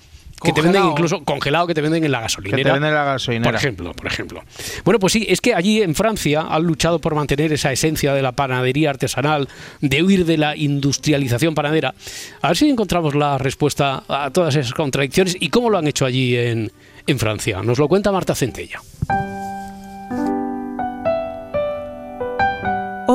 que 0.42 0.52
te 0.52 0.60
venden 0.60 0.84
incluso 0.84 1.22
congelado 1.24 1.66
que 1.66 1.74
te 1.74 1.80
venden 1.80 2.04
en 2.04 2.12
la 2.12 2.18
que 2.18 2.22
gasolinera. 2.24 2.62
te 2.62 2.72
venden 2.72 2.88
en 2.88 2.94
la 2.94 3.04
gasolinera. 3.04 3.50
Por 3.50 3.56
ejemplo, 3.56 3.92
por 3.94 4.06
ejemplo. 4.06 4.44
Bueno, 4.84 4.98
pues 4.98 5.12
sí, 5.12 5.26
es 5.28 5.40
que 5.40 5.54
allí 5.54 5.82
en 5.82 5.94
Francia 5.94 6.46
han 6.48 6.62
luchado 6.62 6.98
por 6.98 7.14
mantener 7.14 7.52
esa 7.52 7.72
esencia 7.72 8.12
de 8.14 8.22
la 8.22 8.32
panadería 8.32 8.90
artesanal, 8.90 9.48
de 9.80 10.02
huir 10.02 10.26
de 10.26 10.36
la 10.36 10.56
industrialización 10.56 11.54
panadera. 11.54 11.94
A 12.42 12.48
ver 12.48 12.56
si 12.56 12.68
encontramos 12.68 13.14
la 13.14 13.38
respuesta 13.38 14.04
a 14.08 14.30
todas 14.30 14.56
esas 14.56 14.74
contradicciones 14.74 15.36
y 15.40 15.48
cómo 15.48 15.70
lo 15.70 15.78
han 15.78 15.86
hecho 15.86 16.04
allí 16.04 16.36
en, 16.36 16.70
en 17.06 17.18
Francia. 17.18 17.62
Nos 17.62 17.78
lo 17.78 17.88
cuenta 17.88 18.12
Marta 18.12 18.34
Centella. 18.34 18.80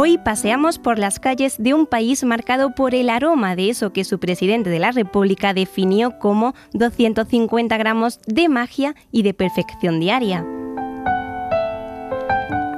Hoy 0.04 0.18
paseamos 0.18 0.80
por 0.80 0.98
las 0.98 1.20
calles 1.20 1.58
de 1.60 1.76
un 1.76 1.86
país 1.86 2.24
marcado 2.24 2.74
por 2.74 2.96
el 2.96 3.08
aroma 3.08 3.56
de 3.56 3.70
eso 3.70 3.94
que 3.94 4.04
su 4.04 4.18
presidente 4.18 4.72
de 4.72 4.80
la 4.80 4.92
República 4.92 5.54
definió 5.54 6.18
como 6.18 6.56
250 6.74 7.78
gramos 7.78 8.20
de 8.26 8.50
magia 8.50 8.96
y 9.12 9.22
de 9.22 9.36
perfección 9.36 10.00
diaria. 10.00 10.44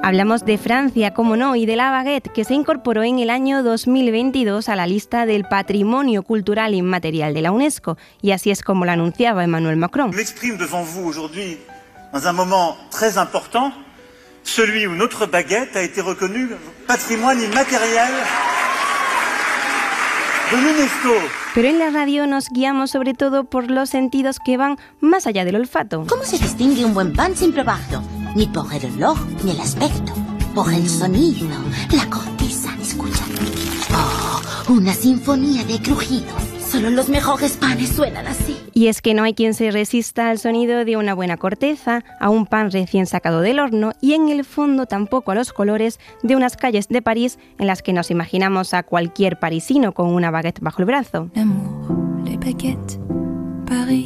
Hablamos 0.02 0.44
de 0.44 0.58
Francia, 0.58 1.14
como 1.14 1.38
no, 1.38 1.56
y 1.56 1.64
de 1.64 1.76
la 1.76 1.90
baguette, 1.90 2.30
que 2.30 2.44
se 2.44 2.52
incorporó 2.52 3.02
en 3.04 3.18
el 3.18 3.30
año 3.30 3.62
2022 3.62 4.68
a 4.68 4.76
la 4.76 4.86
lista 4.86 5.24
del 5.24 5.44
Patrimonio 5.44 6.24
Cultural 6.24 6.74
Inmaterial 6.74 7.32
de 7.32 7.40
la 7.40 7.52
UNESCO, 7.52 7.96
y 8.20 8.32
así 8.32 8.50
es 8.50 8.60
como 8.60 8.84
lo 8.84 8.90
anunciaba 8.90 9.44
Emmanuel 9.44 9.78
Macron. 9.78 10.10
Celui 14.44 14.86
où 14.86 14.94
notre 14.94 15.26
baguette 15.26 15.74
a 15.74 15.82
été 15.82 16.00
reconnue 16.00 16.50
patrimoine 16.86 17.42
immatériel 17.42 18.12
de 20.52 20.56
l'UNESCO. 20.56 21.14
Pero 21.54 21.68
en 21.68 21.78
la 21.78 21.90
radio 21.90 22.26
nos 22.26 22.48
guiamos 22.50 22.90
sobre 22.90 23.14
todo 23.14 23.44
por 23.44 23.70
los 23.70 23.90
sentidos 23.90 24.36
que 24.44 24.56
van 24.56 24.76
más 25.00 25.26
allá 25.26 25.44
del 25.44 25.56
olfato. 25.56 26.04
¿Cómo 26.08 26.24
se 26.24 26.38
distingue 26.38 26.84
un 26.84 26.94
buen 26.94 27.12
pan 27.12 27.36
sin 27.36 27.52
probarlo? 27.52 28.02
Ni 28.36 28.46
por 28.46 28.72
el 28.72 28.84
olor, 28.96 29.16
ni 29.42 29.52
el 29.52 29.60
aspecto. 29.60 30.12
Por 30.54 30.72
el 30.72 30.88
sonido, 30.88 31.48
la 31.90 32.08
corteza, 32.10 32.70
escucha. 32.80 33.24
Oh, 33.92 34.72
una 34.72 34.92
sinfonía 34.92 35.64
de 35.64 35.80
crujidos. 35.80 36.63
Solo 36.74 36.90
los 36.90 37.08
mejores 37.08 37.56
panes 37.56 37.90
suenan 37.90 38.26
así. 38.26 38.56
Y 38.72 38.88
es 38.88 39.00
que 39.00 39.14
no 39.14 39.22
hay 39.22 39.32
quien 39.32 39.54
se 39.54 39.70
resista 39.70 40.28
al 40.28 40.40
sonido 40.40 40.84
de 40.84 40.96
una 40.96 41.14
buena 41.14 41.36
corteza, 41.36 42.02
a 42.18 42.30
un 42.30 42.46
pan 42.46 42.72
recién 42.72 43.06
sacado 43.06 43.42
del 43.42 43.60
horno 43.60 43.92
y 44.00 44.14
en 44.14 44.28
el 44.28 44.44
fondo 44.44 44.86
tampoco 44.86 45.30
a 45.30 45.36
los 45.36 45.52
colores 45.52 46.00
de 46.24 46.34
unas 46.34 46.56
calles 46.56 46.88
de 46.88 47.00
París 47.00 47.38
en 47.60 47.68
las 47.68 47.80
que 47.80 47.92
nos 47.92 48.10
imaginamos 48.10 48.74
a 48.74 48.82
cualquier 48.82 49.38
parisino 49.38 49.92
con 49.92 50.12
una 50.12 50.32
baguette 50.32 50.58
bajo 50.58 50.82
el 50.82 50.86
brazo. 50.86 51.30
les 52.24 52.40
baguettes, 52.40 52.98
Paris. 53.68 54.03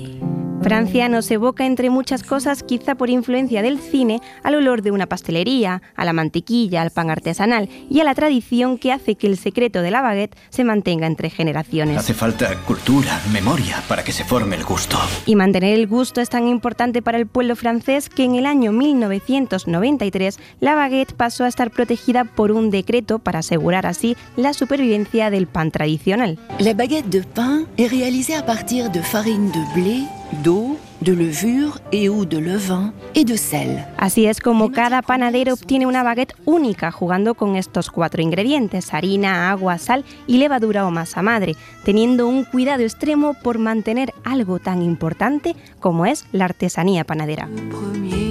Francia 0.68 1.08
nos 1.08 1.30
evoca 1.30 1.64
entre 1.64 1.88
muchas 1.88 2.22
cosas, 2.22 2.62
quizá 2.62 2.94
por 2.94 3.08
influencia 3.08 3.62
del 3.62 3.78
cine, 3.78 4.20
al 4.42 4.54
olor 4.54 4.82
de 4.82 4.90
una 4.90 5.06
pastelería, 5.06 5.80
a 5.96 6.04
la 6.04 6.12
mantequilla, 6.12 6.82
al 6.82 6.90
pan 6.90 7.08
artesanal 7.08 7.70
y 7.88 8.00
a 8.00 8.04
la 8.04 8.14
tradición 8.14 8.76
que 8.76 8.92
hace 8.92 9.14
que 9.14 9.28
el 9.28 9.38
secreto 9.38 9.80
de 9.80 9.90
la 9.90 10.02
baguette 10.02 10.36
se 10.50 10.64
mantenga 10.64 11.06
entre 11.06 11.30
generaciones. 11.30 11.96
Hace 11.96 12.12
falta 12.12 12.54
cultura, 12.66 13.18
memoria, 13.32 13.82
para 13.88 14.04
que 14.04 14.12
se 14.12 14.24
forme 14.24 14.56
el 14.56 14.64
gusto. 14.64 14.98
Y 15.24 15.36
mantener 15.36 15.72
el 15.72 15.86
gusto 15.86 16.20
es 16.20 16.28
tan 16.28 16.46
importante 16.46 17.00
para 17.00 17.16
el 17.16 17.26
pueblo 17.26 17.56
francés 17.56 18.10
que 18.10 18.24
en 18.24 18.34
el 18.34 18.44
año 18.44 18.70
1993 18.70 20.38
la 20.60 20.74
baguette 20.74 21.14
pasó 21.14 21.44
a 21.44 21.48
estar 21.48 21.70
protegida 21.70 22.24
por 22.24 22.52
un 22.52 22.68
decreto 22.70 23.20
para 23.20 23.38
asegurar 23.38 23.86
así 23.86 24.18
la 24.36 24.52
supervivencia 24.52 25.30
del 25.30 25.46
pan 25.46 25.70
tradicional. 25.70 26.38
La 26.58 26.74
baguette 26.74 27.08
de 27.08 27.22
pain 27.22 27.64
est 27.78 27.88
réalisée 27.88 28.36
à 28.36 28.42
partir 28.42 28.90
de 28.90 29.00
farine 29.00 29.50
de 29.50 29.74
blé, 29.74 30.02
d'eau, 30.42 30.78
de 31.00 31.12
levure 31.12 31.80
et 31.92 32.08
ou 32.08 32.24
de 32.24 32.38
levain 32.38 32.92
et 33.14 33.24
de 33.24 33.36
sel. 33.36 33.84
Así 33.96 34.26
es 34.26 34.40
como 34.40 34.72
cada 34.72 35.02
panadero 35.02 35.54
obtiene 35.54 35.86
una 35.86 36.02
baguette 36.02 36.34
única 36.44 36.90
jugando 36.90 37.34
con 37.34 37.56
estos 37.56 37.90
cuatro 37.90 38.22
ingredientes, 38.22 38.92
harina, 38.92 39.50
agua, 39.50 39.78
sal 39.78 40.04
y 40.26 40.38
levadura 40.38 40.86
o 40.86 40.90
masa 40.90 41.22
madre, 41.22 41.56
teniendo 41.84 42.26
un 42.26 42.44
cuidado 42.44 42.82
extremo 42.82 43.34
por 43.34 43.58
mantener 43.58 44.12
algo 44.24 44.58
tan 44.58 44.82
importante 44.82 45.54
como 45.80 46.06
es 46.06 46.26
la 46.32 46.46
artesanía 46.46 47.04
panadera. 47.04 47.48
Premier. 47.70 48.27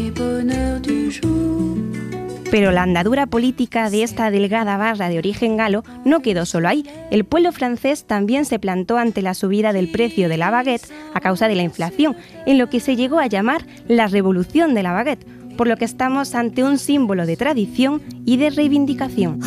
Pero 2.49 2.71
la 2.71 2.83
andadura 2.83 3.25
política 3.25 3.89
de 3.89 4.03
esta 4.03 4.31
delgada 4.31 4.77
barra 4.77 5.09
de 5.09 5.17
origen 5.17 5.57
galo 5.57 5.83
no 6.05 6.21
quedó 6.21 6.45
solo 6.45 6.69
ahí. 6.69 6.85
El 7.11 7.25
pueblo 7.25 7.51
francés 7.51 8.05
también 8.05 8.45
se 8.45 8.57
plantó 8.57 8.97
ante 8.97 9.21
la 9.21 9.33
subida 9.33 9.73
del 9.73 9.91
precio 9.91 10.29
de 10.29 10.37
la 10.37 10.49
baguette 10.49 10.89
a 11.13 11.19
causa 11.19 11.49
de 11.49 11.55
la 11.55 11.63
inflación, 11.63 12.15
en 12.45 12.57
lo 12.57 12.69
que 12.69 12.79
se 12.79 12.95
llegó 12.95 13.19
a 13.19 13.27
llamar 13.27 13.65
la 13.89 14.07
revolución 14.07 14.73
de 14.73 14.83
la 14.83 14.93
baguette, 14.93 15.27
por 15.57 15.67
lo 15.67 15.75
que 15.75 15.85
estamos 15.85 16.35
ante 16.35 16.63
un 16.63 16.77
símbolo 16.77 17.25
de 17.25 17.35
tradición 17.35 18.01
y 18.25 18.37
de 18.37 18.49
reivindicación. 18.49 19.39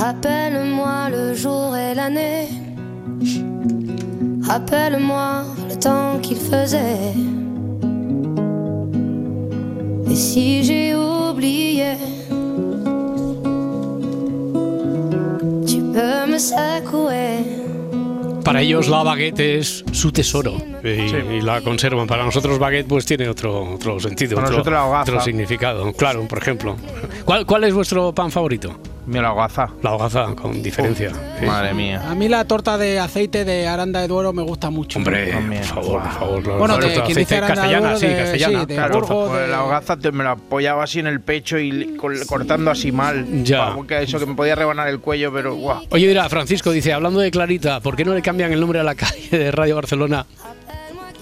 Para 18.44 18.62
ellos 18.62 18.88
la 18.88 19.02
baguette 19.02 19.40
es 19.40 19.84
su 19.92 20.10
tesoro 20.10 20.56
y, 20.82 20.88
y 20.88 21.40
la 21.42 21.60
conservan. 21.60 22.06
Para 22.06 22.24
nosotros 22.24 22.58
baguette 22.58 22.86
pues 22.88 23.04
tiene 23.04 23.28
otro, 23.28 23.74
otro 23.74 24.00
sentido, 24.00 24.36
Para 24.36 24.46
otro, 24.46 24.56
nosotros 24.58 24.72
la 24.74 24.86
hogaza. 24.86 25.12
otro 25.12 25.20
significado. 25.24 25.92
Claro, 25.92 26.26
por 26.26 26.38
ejemplo. 26.38 26.76
¿Cuál, 27.24 27.44
cuál 27.46 27.64
es 27.64 27.74
vuestro 27.74 28.12
pan 28.14 28.30
favorito? 28.30 28.78
Mi 29.06 29.18
la 29.20 29.32
hogaza. 29.32 29.68
La 29.82 29.92
hogaza, 29.94 30.26
con 30.36 30.62
diferencia. 30.62 31.10
Sí. 31.38 31.46
Madre 31.46 31.74
mía. 31.74 32.02
A 32.08 32.14
mí 32.14 32.28
la 32.28 32.44
torta 32.44 32.78
de 32.78 32.98
aceite 32.98 33.44
de 33.44 33.66
Aranda 33.66 34.00
de 34.00 34.08
Duero 34.08 34.32
me 34.32 34.42
gusta 34.42 34.70
mucho. 34.70 34.98
Hombre, 34.98 35.32
por 35.32 35.64
favor, 35.64 36.02
por 36.02 36.12
favor. 36.12 36.46
la- 36.46 36.56
Bueno, 36.56 36.78
de 36.78 37.02
quien 37.02 37.16
dice 37.18 37.36
Aranda 37.38 37.54
de 37.54 37.54
castellana, 37.60 37.80
Duero 37.92 37.98
sí, 37.98 38.06
de- 38.06 38.16
castellana. 38.16 38.60
sí, 38.60 38.66
de 38.66 38.74
claro. 38.74 38.94
Burgos, 39.00 39.28
Pues 39.30 39.40
de- 39.42 39.48
la 39.48 39.64
hogaza 39.64 39.96
te- 39.96 40.12
me 40.12 40.22
la 40.24 40.30
apoyaba 40.32 40.84
así 40.84 40.98
en 41.00 41.06
el 41.06 41.20
pecho 41.20 41.58
y 41.58 41.96
cortando 41.96 42.70
así 42.70 42.92
mal. 42.92 43.42
Ya. 43.42 43.70
Como 43.70 43.86
que 43.86 44.02
eso 44.02 44.18
que 44.18 44.26
me 44.26 44.34
podía 44.34 44.54
rebanar 44.54 44.88
el 44.88 45.00
cuello, 45.00 45.32
pero 45.32 45.54
guau. 45.54 45.82
Oye, 45.90 46.06
mira, 46.06 46.28
Francisco 46.28 46.70
dice, 46.70 46.92
hablando 46.92 47.20
de 47.20 47.30
Clarita, 47.30 47.80
¿por 47.80 47.96
qué 47.96 48.04
no 48.04 48.14
le 48.14 48.22
cambian 48.22 48.52
el 48.52 48.60
nombre 48.60 48.80
a 48.80 48.84
la 48.84 48.94
calle 48.94 49.28
de 49.30 49.50
Radio 49.50 49.76
Barcelona? 49.76 50.26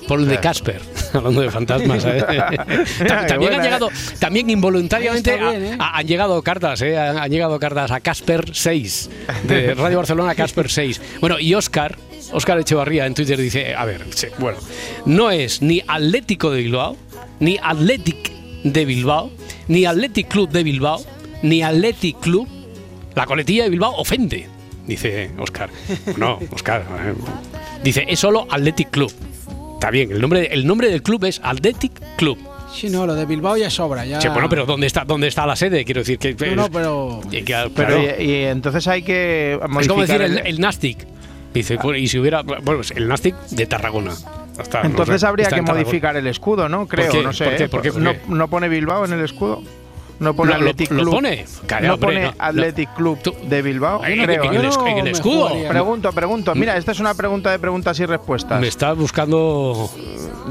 Por 0.08 0.20
el 0.20 0.26
de 0.28 0.40
Casper, 0.40 0.80
hablando 1.12 1.40
de 1.42 1.50
fantasmas. 1.50 2.04
¿eh? 2.06 2.20
También 3.06 3.38
buena, 3.38 3.56
han 3.58 3.62
llegado, 3.62 3.88
también 4.18 4.50
involuntariamente 4.50 5.36
bien, 5.36 5.64
¿eh? 5.64 5.76
ha- 5.78 5.98
han 5.98 6.06
llegado 6.06 6.42
cartas, 6.42 6.80
¿eh? 6.82 6.98
han, 6.98 7.18
han 7.18 7.30
llegado 7.30 7.58
cartas 7.60 7.90
a 7.90 8.00
Casper 8.00 8.50
6, 8.52 9.10
de 9.44 9.74
Radio 9.74 9.98
Barcelona 9.98 10.34
Casper 10.34 10.70
6. 10.70 11.00
Bueno, 11.20 11.38
y 11.38 11.54
Oscar, 11.54 11.96
Oscar 12.32 12.58
Echevarría 12.58 13.06
en 13.06 13.14
Twitter 13.14 13.38
dice, 13.38 13.74
a 13.74 13.84
ver, 13.84 14.04
sí, 14.14 14.28
bueno, 14.38 14.58
no 15.04 15.30
es 15.30 15.62
ni 15.62 15.82
Atlético 15.86 16.50
de 16.50 16.62
Bilbao, 16.62 16.96
ni 17.40 17.58
Athletic 17.62 18.32
de 18.64 18.84
Bilbao, 18.84 19.30
ni 19.68 19.84
Athletic 19.84 20.28
Club 20.28 20.50
de 20.50 20.62
Bilbao, 20.62 21.04
ni 21.42 21.62
Athletic 21.62 22.18
Club 22.20 22.48
la 23.14 23.26
coletilla 23.26 23.64
de 23.64 23.70
Bilbao 23.70 23.94
ofende, 23.96 24.46
dice 24.86 25.30
Oscar. 25.38 25.70
No, 26.16 26.38
Oscar. 26.52 26.82
eh, 27.04 27.14
Dice, 27.82 28.04
es 28.08 28.18
solo 28.18 28.46
Athletic 28.50 28.90
Club. 28.90 29.12
Está 29.78 29.90
bien, 29.92 30.10
el 30.10 30.20
nombre, 30.20 30.48
el 30.52 30.66
nombre 30.66 30.90
del 30.90 31.02
club 31.04 31.24
es 31.24 31.40
Athletic 31.40 31.92
Club. 32.16 32.36
Sí, 32.74 32.90
no, 32.90 33.06
lo 33.06 33.14
de 33.14 33.26
Bilbao 33.26 33.56
ya 33.56 33.70
sobra. 33.70 34.04
Ya... 34.04 34.20
Sí, 34.20 34.26
bueno, 34.28 34.48
pero 34.48 34.66
¿dónde 34.66 34.88
está, 34.88 35.04
¿dónde 35.04 35.28
está 35.28 35.46
la 35.46 35.54
sede? 35.54 35.84
Quiero 35.84 36.00
decir 36.00 36.18
que. 36.18 36.34
No, 36.34 36.56
no, 36.64 36.70
pero... 36.70 37.20
y 37.30 37.42
que- 37.42 37.70
Pero 37.74 37.88
claro, 38.00 38.02
y, 38.18 38.24
y 38.24 38.34
entonces 38.46 38.88
hay 38.88 39.02
que 39.02 39.56
modificar 39.68 39.80
es 39.82 39.88
como 39.88 40.00
decir 40.02 40.20
el, 40.22 40.38
el- 40.38 40.46
el 40.48 40.60
Nastic. 40.60 41.06
Dice, 41.54 41.78
pues, 41.78 42.00
y 42.00 42.08
si 42.08 42.18
hubiera. 42.18 42.42
Bueno, 42.42 42.62
pues 42.64 42.90
el 42.90 43.06
Nastic 43.08 43.36
de 43.50 43.66
Tarragona. 43.66 44.12
No 44.12 44.80
Entonces 44.82 45.20
sé, 45.20 45.26
habría 45.28 45.48
que 45.48 45.62
modificar 45.62 46.16
el 46.16 46.26
escudo, 46.26 46.68
¿no? 46.68 46.88
Creo, 46.88 47.12
qué? 47.12 47.22
no 47.22 47.32
sé. 47.32 47.44
¿Por 47.44 47.56
qué? 47.56 47.64
¿eh? 47.64 47.68
¿Por 47.68 47.82
qué? 47.82 47.92
¿Por 47.92 48.02
no, 48.02 48.12
no 48.26 48.48
pone 48.48 48.68
Bilbao 48.68 49.04
en 49.04 49.12
el 49.12 49.24
escudo? 49.24 49.62
No 50.20 50.34
pone 50.34 50.52
Lo- 50.52 50.58
lo- 50.58 50.70
Athletic 50.70 50.90
lo 50.90 51.02
Club. 51.02 51.14
pone. 51.14 51.44
Calla, 51.66 51.86
no 51.88 51.94
hombre, 51.94 52.06
pone 52.08 52.20
no, 52.22 52.30
no. 52.32 52.36
Athletic 52.38 52.94
Club 52.94 53.18
de 53.48 53.62
Bilbao. 53.62 54.04
En- 54.04 54.24
creo, 54.24 54.44
en 54.44 54.52
¿eh? 54.54 54.56
el 54.56 54.64
es- 54.64 54.76
en 54.84 54.98
el 54.98 55.04
me 55.04 55.10
escudo. 55.12 55.50
Pregunto, 55.68 56.12
pregunto. 56.12 56.54
Mira, 56.56 56.76
esta 56.76 56.92
es 56.92 57.00
una 57.00 57.14
pregunta 57.14 57.50
de 57.52 57.58
preguntas 57.58 57.98
y 58.00 58.06
respuestas. 58.06 58.60
Me 58.60 58.66
está 58.68 58.92
buscando. 58.94 59.88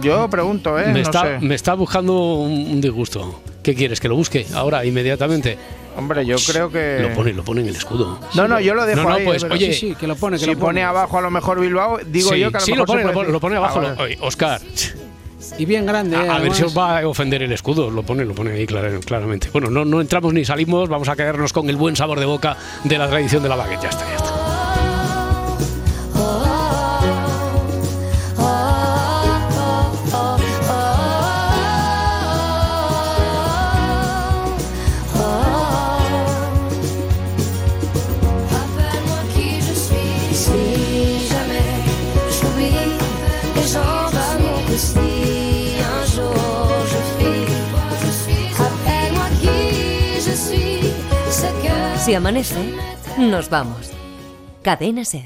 Yo 0.02 0.30
pregunto, 0.30 0.80
¿eh? 0.80 0.86
me, 0.88 0.94
no 0.94 1.00
está, 1.00 1.22
sé. 1.24 1.40
me 1.46 1.56
está 1.56 1.74
buscando 1.74 2.36
un, 2.36 2.80
disgusto. 2.80 3.42
¿Qué 3.64 3.76
quieres? 3.76 4.00
¿Que 4.00 4.08
lo 4.08 4.16
busque 4.16 4.46
ahora, 4.54 4.86
inmediatamente? 4.86 5.58
Hombre, 5.98 6.26
yo 6.26 6.38
creo 6.48 6.70
que. 6.72 7.00
Lo 7.02 7.14
pone, 7.16 7.34
lo 7.34 7.44
pone 7.44 7.62
en 7.62 7.68
el 7.68 7.76
escudo. 7.76 8.20
No, 8.36 8.48
no, 8.48 8.60
yo 8.62 8.74
lo 8.76 8.86
dejo 8.86 9.02
No, 9.02 9.10
no, 9.10 9.16
ahí. 9.16 9.26
pues, 9.26 9.44
pero- 9.44 9.56
oye, 9.56 9.74
Sí, 9.74 9.90
sí, 9.90 9.96
que 9.96 10.08
lo 10.08 10.16
pone, 10.16 10.38
que 10.38 10.46
si 10.46 10.52
lo 10.54 10.58
pone 10.60 10.84
abajo 10.84 11.18
a 11.18 11.22
lo 11.22 11.32
mejor 11.32 11.60
Bilbao, 11.60 11.98
digo 12.06 12.30
sí, 12.30 12.40
yo 12.40 12.52
que 12.52 12.58
a 12.58 12.60
lo 12.62 12.66
sí, 12.66 12.72
mejor 12.72 12.88
lo 12.88 12.94
pone, 12.94 13.02
se 13.02 13.08
lo 13.08 13.14
puede 13.14 13.26
pone, 13.26 13.32
lo 13.34 13.40
pone 13.42 13.56
abajo. 13.58 13.80
Ah, 13.80 13.94
vale. 13.96 14.04
Oye, 14.04 14.18
Oscar, 14.22 14.62
Y 15.58 15.66
bien 15.66 15.86
grande, 15.86 16.16
a, 16.16 16.26
eh, 16.26 16.30
a 16.30 16.40
ver 16.40 16.54
si 16.54 16.64
os 16.64 16.78
va 16.78 17.00
a 17.00 17.08
ofender 17.08 17.42
el 17.44 17.52
escudo. 17.52 17.90
Lo 17.90 18.04
pone, 18.04 18.26
lo 18.26 18.34
pone 18.34 18.52
ahí 18.52 18.66
clar- 18.66 19.00
claramente. 19.06 19.50
Bueno, 19.52 19.70
no, 19.70 19.86
no 19.86 20.02
entramos 20.02 20.34
ni 20.34 20.46
salimos. 20.46 20.90
Vamos 20.90 21.08
a 21.10 21.16
quedarnos 21.16 21.54
con 21.54 21.70
el 21.70 21.76
buen 21.76 21.96
sabor 21.96 22.20
de 22.20 22.26
boca 22.26 22.58
de 22.84 22.98
la 22.98 23.08
tradición 23.10 23.44
de 23.44 23.50
la 23.50 23.56
baguette. 23.56 23.84
Ya 23.84 23.90
está, 23.90 24.06
ya 24.10 24.16
está. 24.16 24.37
Si 52.08 52.16
amanece, 52.16 52.56
nos 53.18 53.50
vamos. 53.50 53.92
Cadena 54.64 55.04
Ser. 55.04 55.26